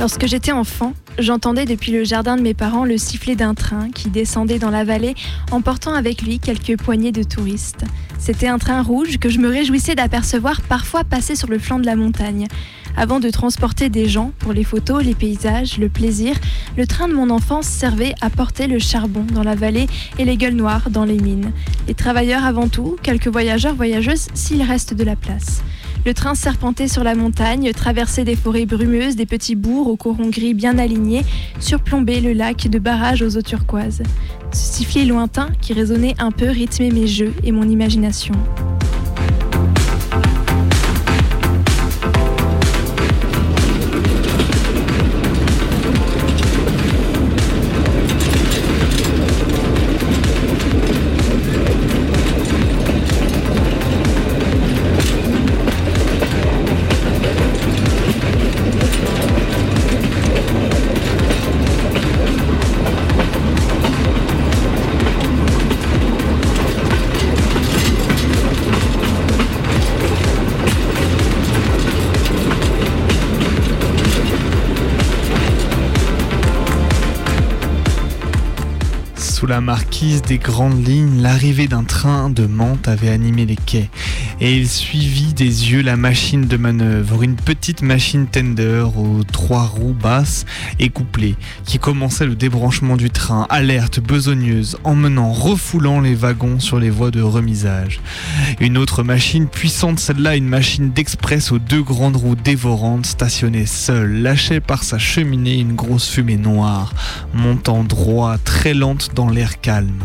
Lorsque 0.03 0.25
j'étais 0.25 0.51
enfant, 0.51 0.91
j'entendais 1.17 1.63
depuis 1.63 1.93
le 1.93 2.03
jardin 2.03 2.35
de 2.35 2.41
mes 2.41 2.53
parents 2.53 2.83
le 2.83 2.97
sifflet 2.97 3.37
d'un 3.37 3.53
train 3.53 3.89
qui 3.89 4.09
descendait 4.09 4.59
dans 4.59 4.69
la 4.69 4.83
vallée, 4.83 5.15
emportant 5.49 5.93
avec 5.93 6.23
lui 6.23 6.39
quelques 6.39 6.77
poignées 6.77 7.13
de 7.13 7.23
touristes. 7.23 7.85
C'était 8.19 8.49
un 8.49 8.57
train 8.57 8.81
rouge 8.81 9.17
que 9.17 9.29
je 9.29 9.39
me 9.39 9.47
réjouissais 9.47 9.95
d'apercevoir 9.95 10.59
parfois 10.63 11.05
passer 11.05 11.37
sur 11.37 11.47
le 11.47 11.57
flanc 11.57 11.79
de 11.79 11.85
la 11.85 11.95
montagne. 11.95 12.49
Avant 12.97 13.21
de 13.21 13.29
transporter 13.29 13.87
des 13.87 14.09
gens 14.09 14.33
pour 14.39 14.51
les 14.51 14.65
photos, 14.65 15.01
les 15.01 15.15
paysages, 15.15 15.77
le 15.77 15.87
plaisir, 15.87 16.35
le 16.75 16.85
train 16.85 17.07
de 17.07 17.13
mon 17.13 17.29
enfance 17.29 17.67
servait 17.67 18.13
à 18.19 18.29
porter 18.29 18.67
le 18.67 18.79
charbon 18.79 19.25
dans 19.33 19.43
la 19.43 19.55
vallée 19.55 19.87
et 20.19 20.25
les 20.25 20.35
gueules 20.35 20.55
noires 20.55 20.89
dans 20.89 21.05
les 21.05 21.17
mines. 21.17 21.53
Les 21.87 21.93
travailleurs 21.93 22.43
avant 22.43 22.67
tout, 22.67 22.97
quelques 23.03 23.29
voyageurs, 23.29 23.75
voyageuses 23.75 24.27
s'il 24.33 24.63
reste 24.63 24.93
de 24.93 25.05
la 25.05 25.15
place. 25.15 25.63
Le 26.05 26.13
train 26.13 26.35
serpentait 26.35 26.89
sur 26.89 27.05
la 27.05 27.15
montagne, 27.15 27.71
traversait 27.71 28.25
des 28.25 28.35
forêts 28.35 28.65
brumeuses, 28.65 29.15
des 29.15 29.25
petits 29.25 29.55
bourgs 29.55 29.87
aux 29.87 29.95
corons 29.95 30.29
gris 30.29 30.53
bien 30.53 30.77
alignés, 30.77 31.23
surplombait 31.61 32.19
le 32.19 32.33
lac 32.33 32.67
de 32.67 32.77
barrages 32.77 33.21
aux 33.21 33.37
eaux 33.37 33.41
turquoises. 33.41 34.03
Ce 34.51 34.73
sifflet 34.73 35.05
lointain 35.05 35.47
qui 35.61 35.71
résonnait 35.71 36.15
un 36.19 36.31
peu 36.31 36.49
rythmait 36.49 36.91
mes 36.91 37.07
jeux 37.07 37.33
et 37.45 37.53
mon 37.53 37.69
imagination. 37.69 38.33
La 79.53 79.61
marquise 79.61 80.23
des 80.23 80.39
grandes 80.39 80.83
lignes, 80.83 81.21
l'arrivée 81.21 81.67
d'un 81.67 81.83
train 81.83 82.31
de 82.31 82.47
Mantes 82.47 82.87
avait 82.87 83.09
animé 83.09 83.45
les 83.45 83.55
quais. 83.55 83.91
Et 84.45 84.57
il 84.57 84.67
suivit 84.67 85.33
des 85.33 85.71
yeux 85.71 85.81
la 85.81 85.95
machine 85.95 86.47
de 86.47 86.57
manœuvre, 86.57 87.23
une 87.23 87.37
petite 87.37 87.81
machine 87.81 88.27
tender 88.27 88.83
aux 88.93 89.23
trois 89.23 89.63
roues 89.63 89.95
basses 89.97 90.43
et 90.79 90.89
couplées, 90.89 91.37
qui 91.63 91.79
commençait 91.79 92.25
le 92.25 92.35
débranchement 92.35 92.97
du 92.97 93.09
train, 93.09 93.47
alerte, 93.49 94.01
besogneuse, 94.01 94.77
emmenant, 94.83 95.31
refoulant 95.31 96.01
les 96.01 96.13
wagons 96.13 96.59
sur 96.59 96.77
les 96.77 96.89
voies 96.89 97.09
de 97.09 97.21
remisage. 97.21 98.01
Une 98.59 98.77
autre 98.77 99.01
machine, 99.01 99.47
puissante 99.47 99.97
celle-là, 99.97 100.35
une 100.35 100.49
machine 100.49 100.91
d'express 100.91 101.53
aux 101.53 101.59
deux 101.59 101.81
grandes 101.81 102.17
roues 102.17 102.35
dévorantes, 102.35 103.05
stationnée 103.05 103.65
seule, 103.65 104.23
lâchait 104.23 104.59
par 104.59 104.83
sa 104.83 104.97
cheminée 104.97 105.57
une 105.61 105.75
grosse 105.75 106.09
fumée 106.09 106.35
noire, 106.35 106.93
montant 107.33 107.85
droit, 107.85 108.37
très 108.43 108.73
lente 108.73 109.11
dans 109.15 109.29
l'air 109.29 109.61
calme. 109.61 110.03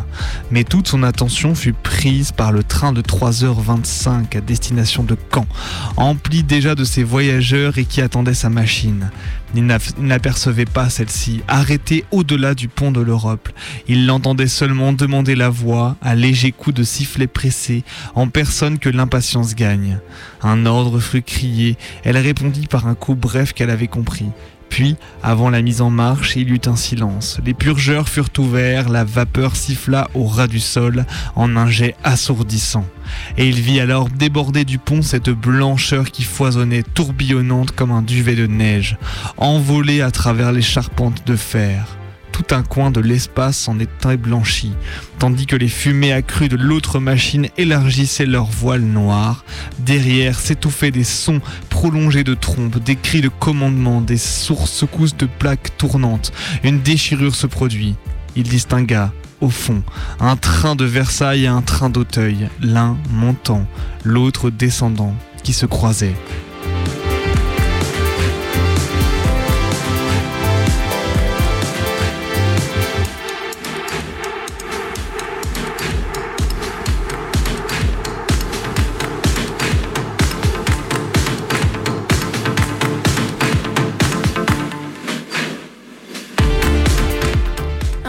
Mais 0.53 0.63
toute 0.63 0.87
son 0.87 1.03
attention 1.03 1.57
fut 1.57 1.73
prise 1.73 2.31
par 2.31 2.53
le 2.53 2.63
train 2.63 2.93
de 2.93 3.03
3h25 3.03 4.28
à 4.37 4.41
destination 4.41 5.03
de 5.03 5.17
Caen, 5.33 5.47
empli 5.97 6.43
déjà 6.43 6.75
de 6.75 6.85
ses 6.85 7.05
voyageurs 7.05 7.79
et 7.79 7.85
qui 7.85 8.01
attendait 8.01 8.35
sa 8.35 8.51
machine. 8.51 9.11
Il 9.55 9.67
n'apercevait 9.99 10.67
pas 10.67 10.91
celle-ci, 10.91 11.43
arrêtée 11.49 12.05
au-delà 12.11 12.55
du 12.55 12.69
pont 12.69 12.93
de 12.93 13.01
l'Europe. 13.01 13.49
Il 13.87 14.07
l'entendait 14.07 14.47
seulement 14.47 14.93
demander 14.93 15.35
la 15.35 15.49
voix, 15.49 15.97
à 16.03 16.15
léger 16.15 16.53
coup 16.53 16.73
de 16.73 16.83
sifflet 16.83 17.27
pressé, 17.27 17.83
en 18.15 18.29
personne 18.29 18.79
que 18.79 18.91
l'impatience 18.91 19.55
gagne. 19.55 19.99
Un 20.43 20.67
ordre 20.67 21.01
fut 21.01 21.23
crié, 21.23 21.77
elle 22.05 22.19
répondit 22.19 22.67
par 22.67 22.87
un 22.87 22.95
coup 22.95 23.15
bref 23.15 23.53
qu'elle 23.55 23.71
avait 23.71 23.89
compris. 23.89 24.27
Puis, 24.69 24.97
avant 25.23 25.51
la 25.51 25.63
mise 25.63 25.81
en 25.81 25.91
marche, 25.91 26.37
il 26.37 26.49
y 26.49 26.53
eut 26.53 26.61
un 26.67 26.77
silence. 26.77 27.39
Les 27.45 27.55
purgeurs 27.55 28.09
furent 28.09 28.29
ouverts, 28.39 28.89
la 28.89 29.05
vapeur 29.05 29.57
siffla 29.57 30.09
au 30.15 30.25
ras 30.27 30.47
du 30.47 30.61
sol 30.61 31.05
en 31.37 31.57
un 31.57 31.69
jet 31.69 31.95
assourdissant. 32.05 32.85
Et 33.37 33.49
il 33.49 33.61
vit 33.61 33.81
alors 33.81 34.09
déborder 34.09 34.65
du 34.65 34.79
pont 34.79 35.03
cette 35.03 35.31
blancheur 35.31 36.11
qui 36.11 36.23
foisonnait, 36.23 36.83
tourbillonnante 36.83 37.73
comme 37.73 37.91
un 37.91 38.03
duvet 38.03 38.37
de 38.37 38.47
neige, 38.47 38.97
envolée 39.37 40.03
à 40.03 40.11
travers 40.11 40.53
les 40.53 40.63
charpentes 40.63 41.27
de 41.27 41.37
fer 41.37 41.98
tout 42.39 42.55
un 42.55 42.63
coin 42.63 42.93
de 42.93 43.01
l'espace 43.01 43.69
en 43.69 43.81
était 43.81 44.17
blanchi, 44.17 44.73
tandis 45.19 45.47
que 45.47 45.57
les 45.57 45.69
fumées 45.69 46.13
accrues 46.13 46.49
de 46.49 46.57
l'autre 46.57 47.01
machine 47.01 47.49
élargissaient 47.57 48.27
leur 48.27 48.45
voile 48.45 48.83
noir. 48.83 49.45
Derrière 49.81 50.39
s'étouffaient 50.39 50.93
des 50.93 51.05
sons 51.05 51.41
prolongés 51.69 52.23
de 52.23 52.35
trompes, 52.35 52.79
des 52.79 52.95
cris 52.95 53.23
de 53.23 53.29
commandement, 53.29 54.01
des 54.01 54.19
sources 54.19 54.71
secousses 54.71 55.17
de 55.17 55.27
plaques 55.27 55.77
tournantes. 55.79 56.33
Une 56.63 56.81
déchirure 56.81 57.35
se 57.35 57.49
produit. 57.49 57.97
Il 58.37 58.45
distingua, 58.45 59.13
au 59.41 59.51
fond, 59.51 59.83
un 60.21 60.37
train 60.37 60.77
de 60.77 60.85
Versailles 60.85 61.45
et 61.45 61.49
un 61.49 61.63
train 61.63 61.91
d'Auteuil, 61.91 62.49
l'un 62.61 62.97
montant, 63.11 63.67
l'autre 64.05 64.51
descendant, 64.51 65.15
qui 65.43 65.53
se 65.53 65.67
croisaient. 65.67 66.15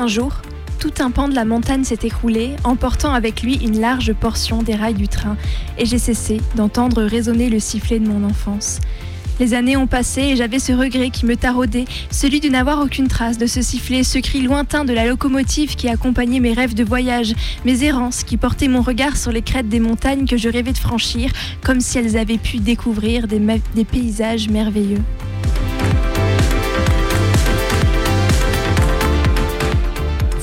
Jour, 0.09 0.41
tout 0.79 0.93
un 0.99 1.11
pan 1.11 1.29
de 1.29 1.35
la 1.35 1.45
montagne 1.45 1.83
s'est 1.83 1.99
écroulé, 2.03 2.55
emportant 2.63 3.13
avec 3.13 3.43
lui 3.43 3.55
une 3.55 3.79
large 3.79 4.13
portion 4.13 4.63
des 4.63 4.75
rails 4.75 4.95
du 4.95 5.07
train, 5.07 5.37
et 5.77 5.85
j'ai 5.85 5.99
cessé 5.99 6.41
d'entendre 6.55 7.03
résonner 7.03 7.49
le 7.49 7.59
sifflet 7.59 7.99
de 7.99 8.07
mon 8.07 8.27
enfance. 8.27 8.79
Les 9.39 9.53
années 9.53 9.77
ont 9.77 9.87
passé 9.87 10.21
et 10.21 10.35
j'avais 10.35 10.59
ce 10.59 10.73
regret 10.73 11.11
qui 11.11 11.25
me 11.25 11.37
taraudait, 11.37 11.85
celui 12.11 12.41
de 12.41 12.49
n'avoir 12.49 12.81
aucune 12.81 13.07
trace 13.07 13.37
de 13.37 13.45
ce 13.45 13.61
sifflet, 13.61 14.03
ce 14.03 14.19
cri 14.19 14.41
lointain 14.41 14.83
de 14.83 14.91
la 14.91 15.05
locomotive 15.05 15.75
qui 15.75 15.87
accompagnait 15.87 16.41
mes 16.41 16.53
rêves 16.53 16.73
de 16.73 16.83
voyage, 16.83 17.33
mes 17.63 17.83
errances 17.83 18.23
qui 18.23 18.35
portaient 18.35 18.67
mon 18.67 18.81
regard 18.81 19.15
sur 19.15 19.31
les 19.31 19.41
crêtes 19.41 19.69
des 19.69 19.79
montagnes 19.79 20.25
que 20.25 20.37
je 20.37 20.49
rêvais 20.49 20.73
de 20.73 20.77
franchir, 20.77 21.31
comme 21.63 21.79
si 21.79 21.99
elles 21.99 22.17
avaient 22.17 22.37
pu 22.37 22.57
découvrir 22.57 23.27
des, 23.27 23.41
des 23.75 23.85
paysages 23.85 24.49
merveilleux. 24.49 25.01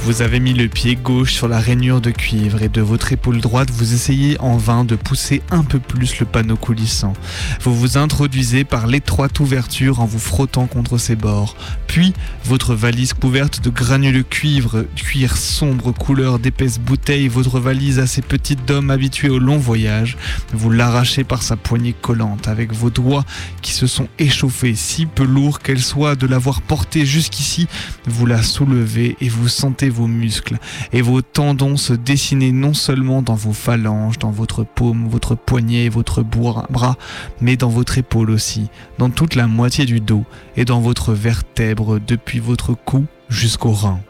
Vous 0.06 0.22
avez 0.22 0.38
mis 0.38 0.52
le 0.52 0.68
pied 0.68 0.94
gauche 0.94 1.34
sur 1.34 1.48
la 1.48 1.58
rainure 1.58 2.00
de 2.00 2.12
cuivre 2.12 2.62
et 2.62 2.68
de 2.68 2.80
votre 2.80 3.12
épaule 3.12 3.40
droite, 3.40 3.72
vous 3.72 3.92
essayez 3.92 4.40
en 4.40 4.56
vain 4.56 4.84
de 4.84 4.94
pousser 4.94 5.42
un 5.50 5.64
peu 5.64 5.80
plus 5.80 6.20
le 6.20 6.26
panneau 6.26 6.54
coulissant. 6.54 7.12
Vous 7.60 7.74
vous 7.74 7.98
introduisez 7.98 8.62
par 8.62 8.86
l'étroite 8.86 9.40
ouverture 9.40 9.98
en 9.98 10.06
vous 10.06 10.20
frottant 10.20 10.68
contre 10.68 10.96
ses 10.96 11.16
bords. 11.16 11.56
Puis, 11.88 12.14
votre 12.44 12.76
valise 12.76 13.14
couverte 13.14 13.60
de 13.64 13.68
granuleux 13.68 14.22
cuivre, 14.22 14.84
cuir 14.94 15.36
sombre 15.36 15.90
couleur 15.90 16.38
d'épaisse 16.38 16.78
bouteille, 16.78 17.26
votre 17.26 17.58
valise 17.58 17.98
assez 17.98 18.22
petite 18.22 18.64
d'homme 18.64 18.90
habitué 18.90 19.28
au 19.28 19.40
long 19.40 19.58
voyage, 19.58 20.16
vous 20.52 20.70
l'arrachez 20.70 21.24
par 21.24 21.42
sa 21.42 21.56
poignée 21.56 21.96
collante 22.00 22.46
avec 22.46 22.72
vos 22.72 22.90
doigts 22.90 23.24
qui 23.60 23.72
se 23.72 23.88
sont 23.88 24.06
échauffés, 24.20 24.76
si 24.76 25.04
peu 25.04 25.24
lourds 25.24 25.58
qu'elle 25.58 25.82
soit 25.82 26.14
de 26.14 26.28
l'avoir 26.28 26.62
portée 26.62 27.04
jusqu'ici, 27.04 27.66
vous 28.06 28.26
la 28.26 28.44
soulevez 28.44 29.16
et 29.20 29.28
vous 29.28 29.48
sentez 29.48 29.90
vos 29.96 30.06
muscles 30.06 30.58
et 30.92 31.02
vos 31.02 31.22
tendons 31.22 31.76
se 31.76 31.92
dessiner 31.92 32.52
non 32.52 32.74
seulement 32.74 33.22
dans 33.22 33.34
vos 33.34 33.52
phalanges, 33.52 34.18
dans 34.18 34.30
votre 34.30 34.64
paume, 34.64 35.08
votre 35.08 35.34
poignet 35.34 35.84
et 35.84 35.88
votre 35.88 36.22
bras, 36.22 36.96
mais 37.40 37.56
dans 37.56 37.70
votre 37.70 37.98
épaule 37.98 38.30
aussi, 38.30 38.68
dans 38.98 39.10
toute 39.10 39.34
la 39.34 39.46
moitié 39.46 39.86
du 39.86 40.00
dos 40.00 40.24
et 40.56 40.64
dans 40.64 40.80
votre 40.80 41.12
vertèbre 41.12 41.98
depuis 41.98 42.38
votre 42.38 42.74
cou 42.74 43.06
jusqu'au 43.28 43.72
rein. 43.72 44.00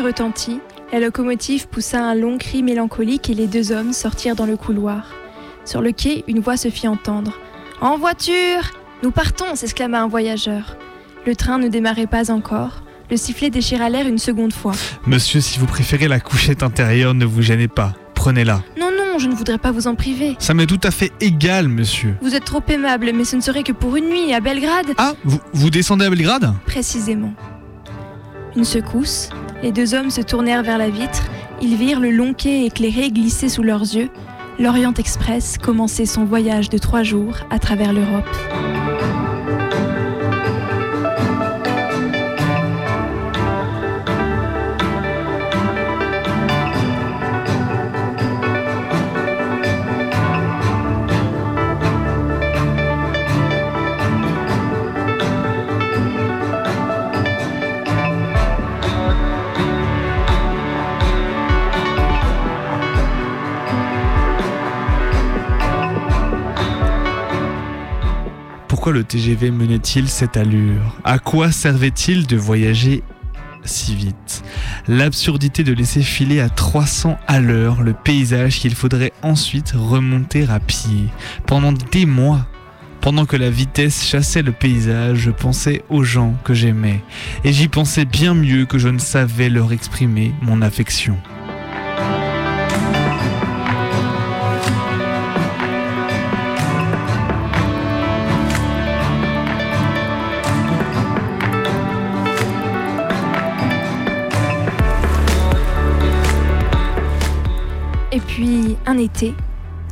Retentit, 0.00 0.60
la 0.92 1.00
locomotive 1.00 1.68
poussa 1.68 2.02
un 2.04 2.14
long 2.14 2.38
cri 2.38 2.62
mélancolique 2.62 3.30
et 3.30 3.34
les 3.34 3.46
deux 3.46 3.72
hommes 3.72 3.92
sortirent 3.92 4.36
dans 4.36 4.46
le 4.46 4.56
couloir. 4.56 5.12
Sur 5.64 5.80
le 5.80 5.92
quai, 5.92 6.24
une 6.28 6.40
voix 6.40 6.56
se 6.56 6.68
fit 6.68 6.88
entendre. 6.88 7.38
En 7.80 7.96
voiture 7.98 8.70
Nous 9.02 9.10
partons 9.10 9.54
s'exclama 9.56 10.02
un 10.02 10.08
voyageur. 10.08 10.76
Le 11.26 11.34
train 11.34 11.58
ne 11.58 11.68
démarrait 11.68 12.06
pas 12.06 12.30
encore. 12.30 12.82
Le 13.10 13.16
sifflet 13.16 13.50
déchira 13.50 13.88
l'air 13.88 14.06
une 14.06 14.18
seconde 14.18 14.52
fois. 14.52 14.72
Monsieur, 15.06 15.40
si 15.40 15.58
vous 15.58 15.66
préférez 15.66 16.08
la 16.08 16.20
couchette 16.20 16.62
intérieure, 16.62 17.14
ne 17.14 17.24
vous 17.24 17.42
gênez 17.42 17.68
pas. 17.68 17.94
Prenez-la. 18.14 18.62
Non, 18.78 18.90
non, 18.96 19.18
je 19.18 19.26
ne 19.28 19.34
voudrais 19.34 19.58
pas 19.58 19.72
vous 19.72 19.86
en 19.86 19.94
priver. 19.94 20.36
Ça 20.38 20.54
m'est 20.54 20.66
tout 20.66 20.80
à 20.82 20.90
fait 20.90 21.12
égal, 21.20 21.68
monsieur. 21.68 22.14
Vous 22.22 22.34
êtes 22.34 22.44
trop 22.44 22.62
aimable, 22.68 23.10
mais 23.14 23.24
ce 23.24 23.36
ne 23.36 23.40
serait 23.42 23.62
que 23.62 23.72
pour 23.72 23.96
une 23.96 24.08
nuit 24.08 24.32
à 24.32 24.40
Belgrade. 24.40 24.86
Ah, 24.96 25.12
vous, 25.24 25.38
vous 25.52 25.70
descendez 25.70 26.06
à 26.06 26.10
Belgrade? 26.10 26.54
Précisément. 26.66 27.34
Une 28.56 28.64
secousse, 28.64 29.30
les 29.64 29.72
deux 29.72 29.94
hommes 29.94 30.10
se 30.10 30.20
tournèrent 30.20 30.62
vers 30.62 30.76
la 30.76 30.90
vitre, 30.90 31.22
ils 31.62 31.74
virent 31.74 31.98
le 31.98 32.10
long 32.10 32.34
quai 32.34 32.66
éclairé 32.66 33.10
glisser 33.10 33.48
sous 33.48 33.62
leurs 33.62 33.80
yeux. 33.80 34.10
L'Orient 34.58 34.92
Express 34.92 35.56
commençait 35.56 36.04
son 36.04 36.26
voyage 36.26 36.68
de 36.68 36.76
trois 36.76 37.02
jours 37.02 37.38
à 37.48 37.58
travers 37.58 37.94
l'Europe. 37.94 38.28
Pourquoi 68.84 69.00
le 69.00 69.04
TGV 69.04 69.50
menait-il 69.50 70.10
cette 70.10 70.36
allure? 70.36 70.98
À 71.04 71.18
quoi 71.18 71.50
servait-il 71.50 72.26
de 72.26 72.36
voyager 72.36 73.02
si 73.64 73.94
vite? 73.94 74.44
L'absurdité 74.88 75.64
de 75.64 75.72
laisser 75.72 76.02
filer 76.02 76.38
à 76.40 76.50
300 76.50 77.18
à 77.26 77.40
l'heure 77.40 77.80
le 77.80 77.94
paysage 77.94 78.58
qu'il 78.60 78.74
faudrait 78.74 79.14
ensuite 79.22 79.72
remonter 79.74 80.46
à 80.50 80.60
pied. 80.60 81.06
Pendant 81.46 81.72
des 81.72 82.04
mois, 82.04 82.46
pendant 83.00 83.24
que 83.24 83.38
la 83.38 83.48
vitesse 83.48 84.04
chassait 84.04 84.42
le 84.42 84.52
paysage, 84.52 85.16
je 85.16 85.30
pensais 85.30 85.82
aux 85.88 86.04
gens 86.04 86.34
que 86.44 86.52
j'aimais, 86.52 87.02
et 87.42 87.54
j'y 87.54 87.68
pensais 87.68 88.04
bien 88.04 88.34
mieux 88.34 88.66
que 88.66 88.76
je 88.76 88.88
ne 88.88 88.98
savais 88.98 89.48
leur 89.48 89.72
exprimer 89.72 90.34
mon 90.42 90.60
affection. 90.60 91.16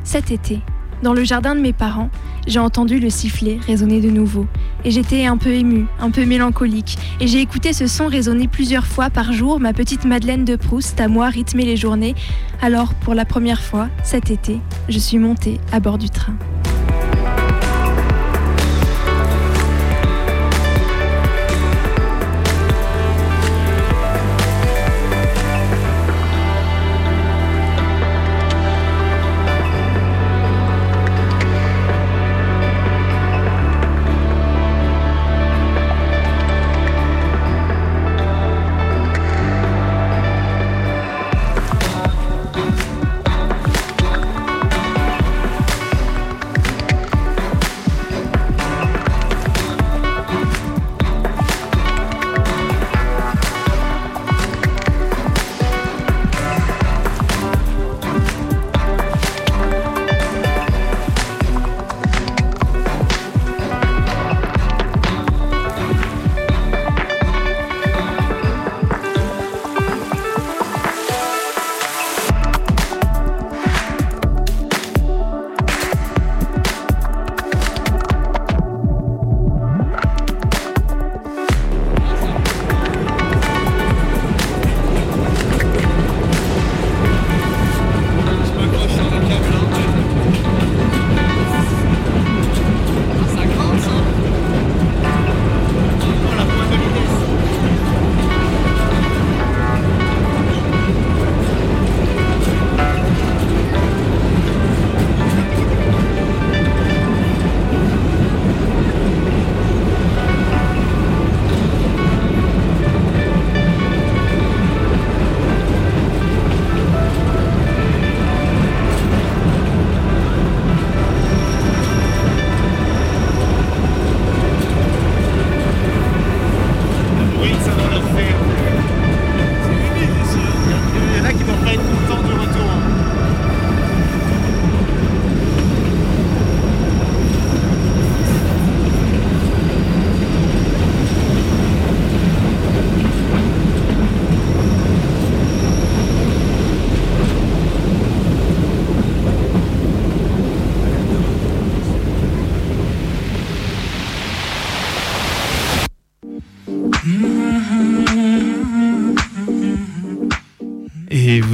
Cet 0.04 0.30
été, 0.30 0.60
dans 1.02 1.14
le 1.14 1.24
jardin 1.24 1.54
de 1.54 1.60
mes 1.60 1.72
parents, 1.72 2.10
j'ai 2.46 2.58
entendu 2.58 3.00
le 3.00 3.10
sifflet 3.10 3.58
résonner 3.66 4.00
de 4.00 4.10
nouveau. 4.10 4.46
Et 4.84 4.90
j'étais 4.90 5.26
un 5.26 5.36
peu 5.36 5.50
émue, 5.50 5.86
un 6.00 6.10
peu 6.10 6.24
mélancolique. 6.24 6.96
Et 7.20 7.26
j'ai 7.26 7.40
écouté 7.40 7.72
ce 7.72 7.86
son 7.86 8.06
résonner 8.06 8.48
plusieurs 8.48 8.86
fois 8.86 9.10
par 9.10 9.32
jour, 9.32 9.60
ma 9.60 9.72
petite 9.72 10.04
Madeleine 10.04 10.44
de 10.44 10.56
Proust 10.56 11.00
à 11.00 11.08
moi 11.08 11.28
rythmer 11.28 11.64
les 11.64 11.76
journées. 11.76 12.14
Alors, 12.60 12.94
pour 12.94 13.14
la 13.14 13.24
première 13.24 13.62
fois, 13.62 13.88
cet 14.02 14.30
été, 14.30 14.60
je 14.88 14.98
suis 14.98 15.18
montée 15.18 15.60
à 15.72 15.80
bord 15.80 15.98
du 15.98 16.10
train. 16.10 16.34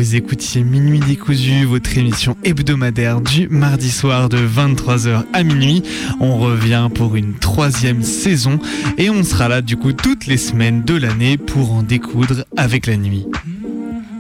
Vous 0.09 0.17
écoutiez 0.17 0.65
Minuit 0.65 1.01
décousu, 1.01 1.67
votre 1.67 1.99
émission 1.99 2.35
hebdomadaire 2.43 3.21
du 3.21 3.47
mardi 3.51 3.91
soir 3.91 4.31
de 4.31 4.39
23h 4.39 5.25
à 5.35 5.43
minuit. 5.43 5.83
On 6.19 6.39
revient 6.39 6.89
pour 6.95 7.15
une 7.15 7.35
troisième 7.35 8.03
saison 8.03 8.59
et 8.97 9.11
on 9.11 9.23
sera 9.23 9.49
là 9.49 9.61
du 9.61 9.77
coup 9.77 9.93
toutes 9.93 10.27
les 10.27 10.39
semaines 10.39 10.83
de 10.83 10.95
l'année 10.95 11.37
pour 11.37 11.75
en 11.75 11.83
découdre 11.83 12.47
avec 12.57 12.87
la 12.87 12.97
nuit. 12.97 13.27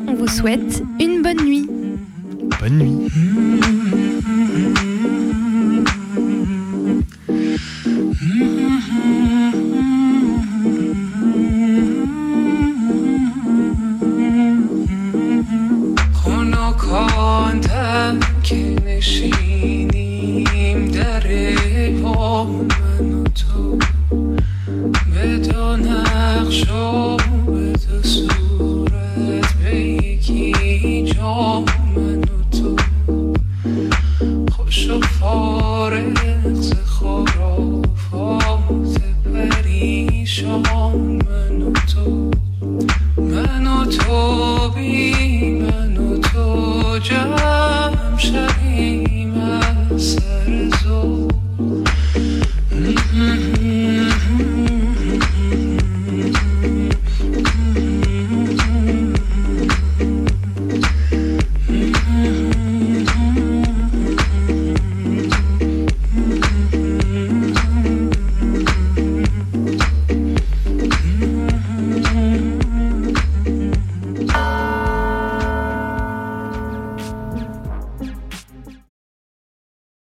On 0.06 0.12
vous 0.12 0.28
souhaite 0.28 0.82
une 1.00 1.22
bonne 1.22 1.42
nuit. 1.42 1.66
Bonne 2.60 2.78
nuit. 2.78 3.08
on 17.28 17.60
time, 17.60 18.20
keep 18.42 18.82
me 18.82 19.00
she. 19.00 19.47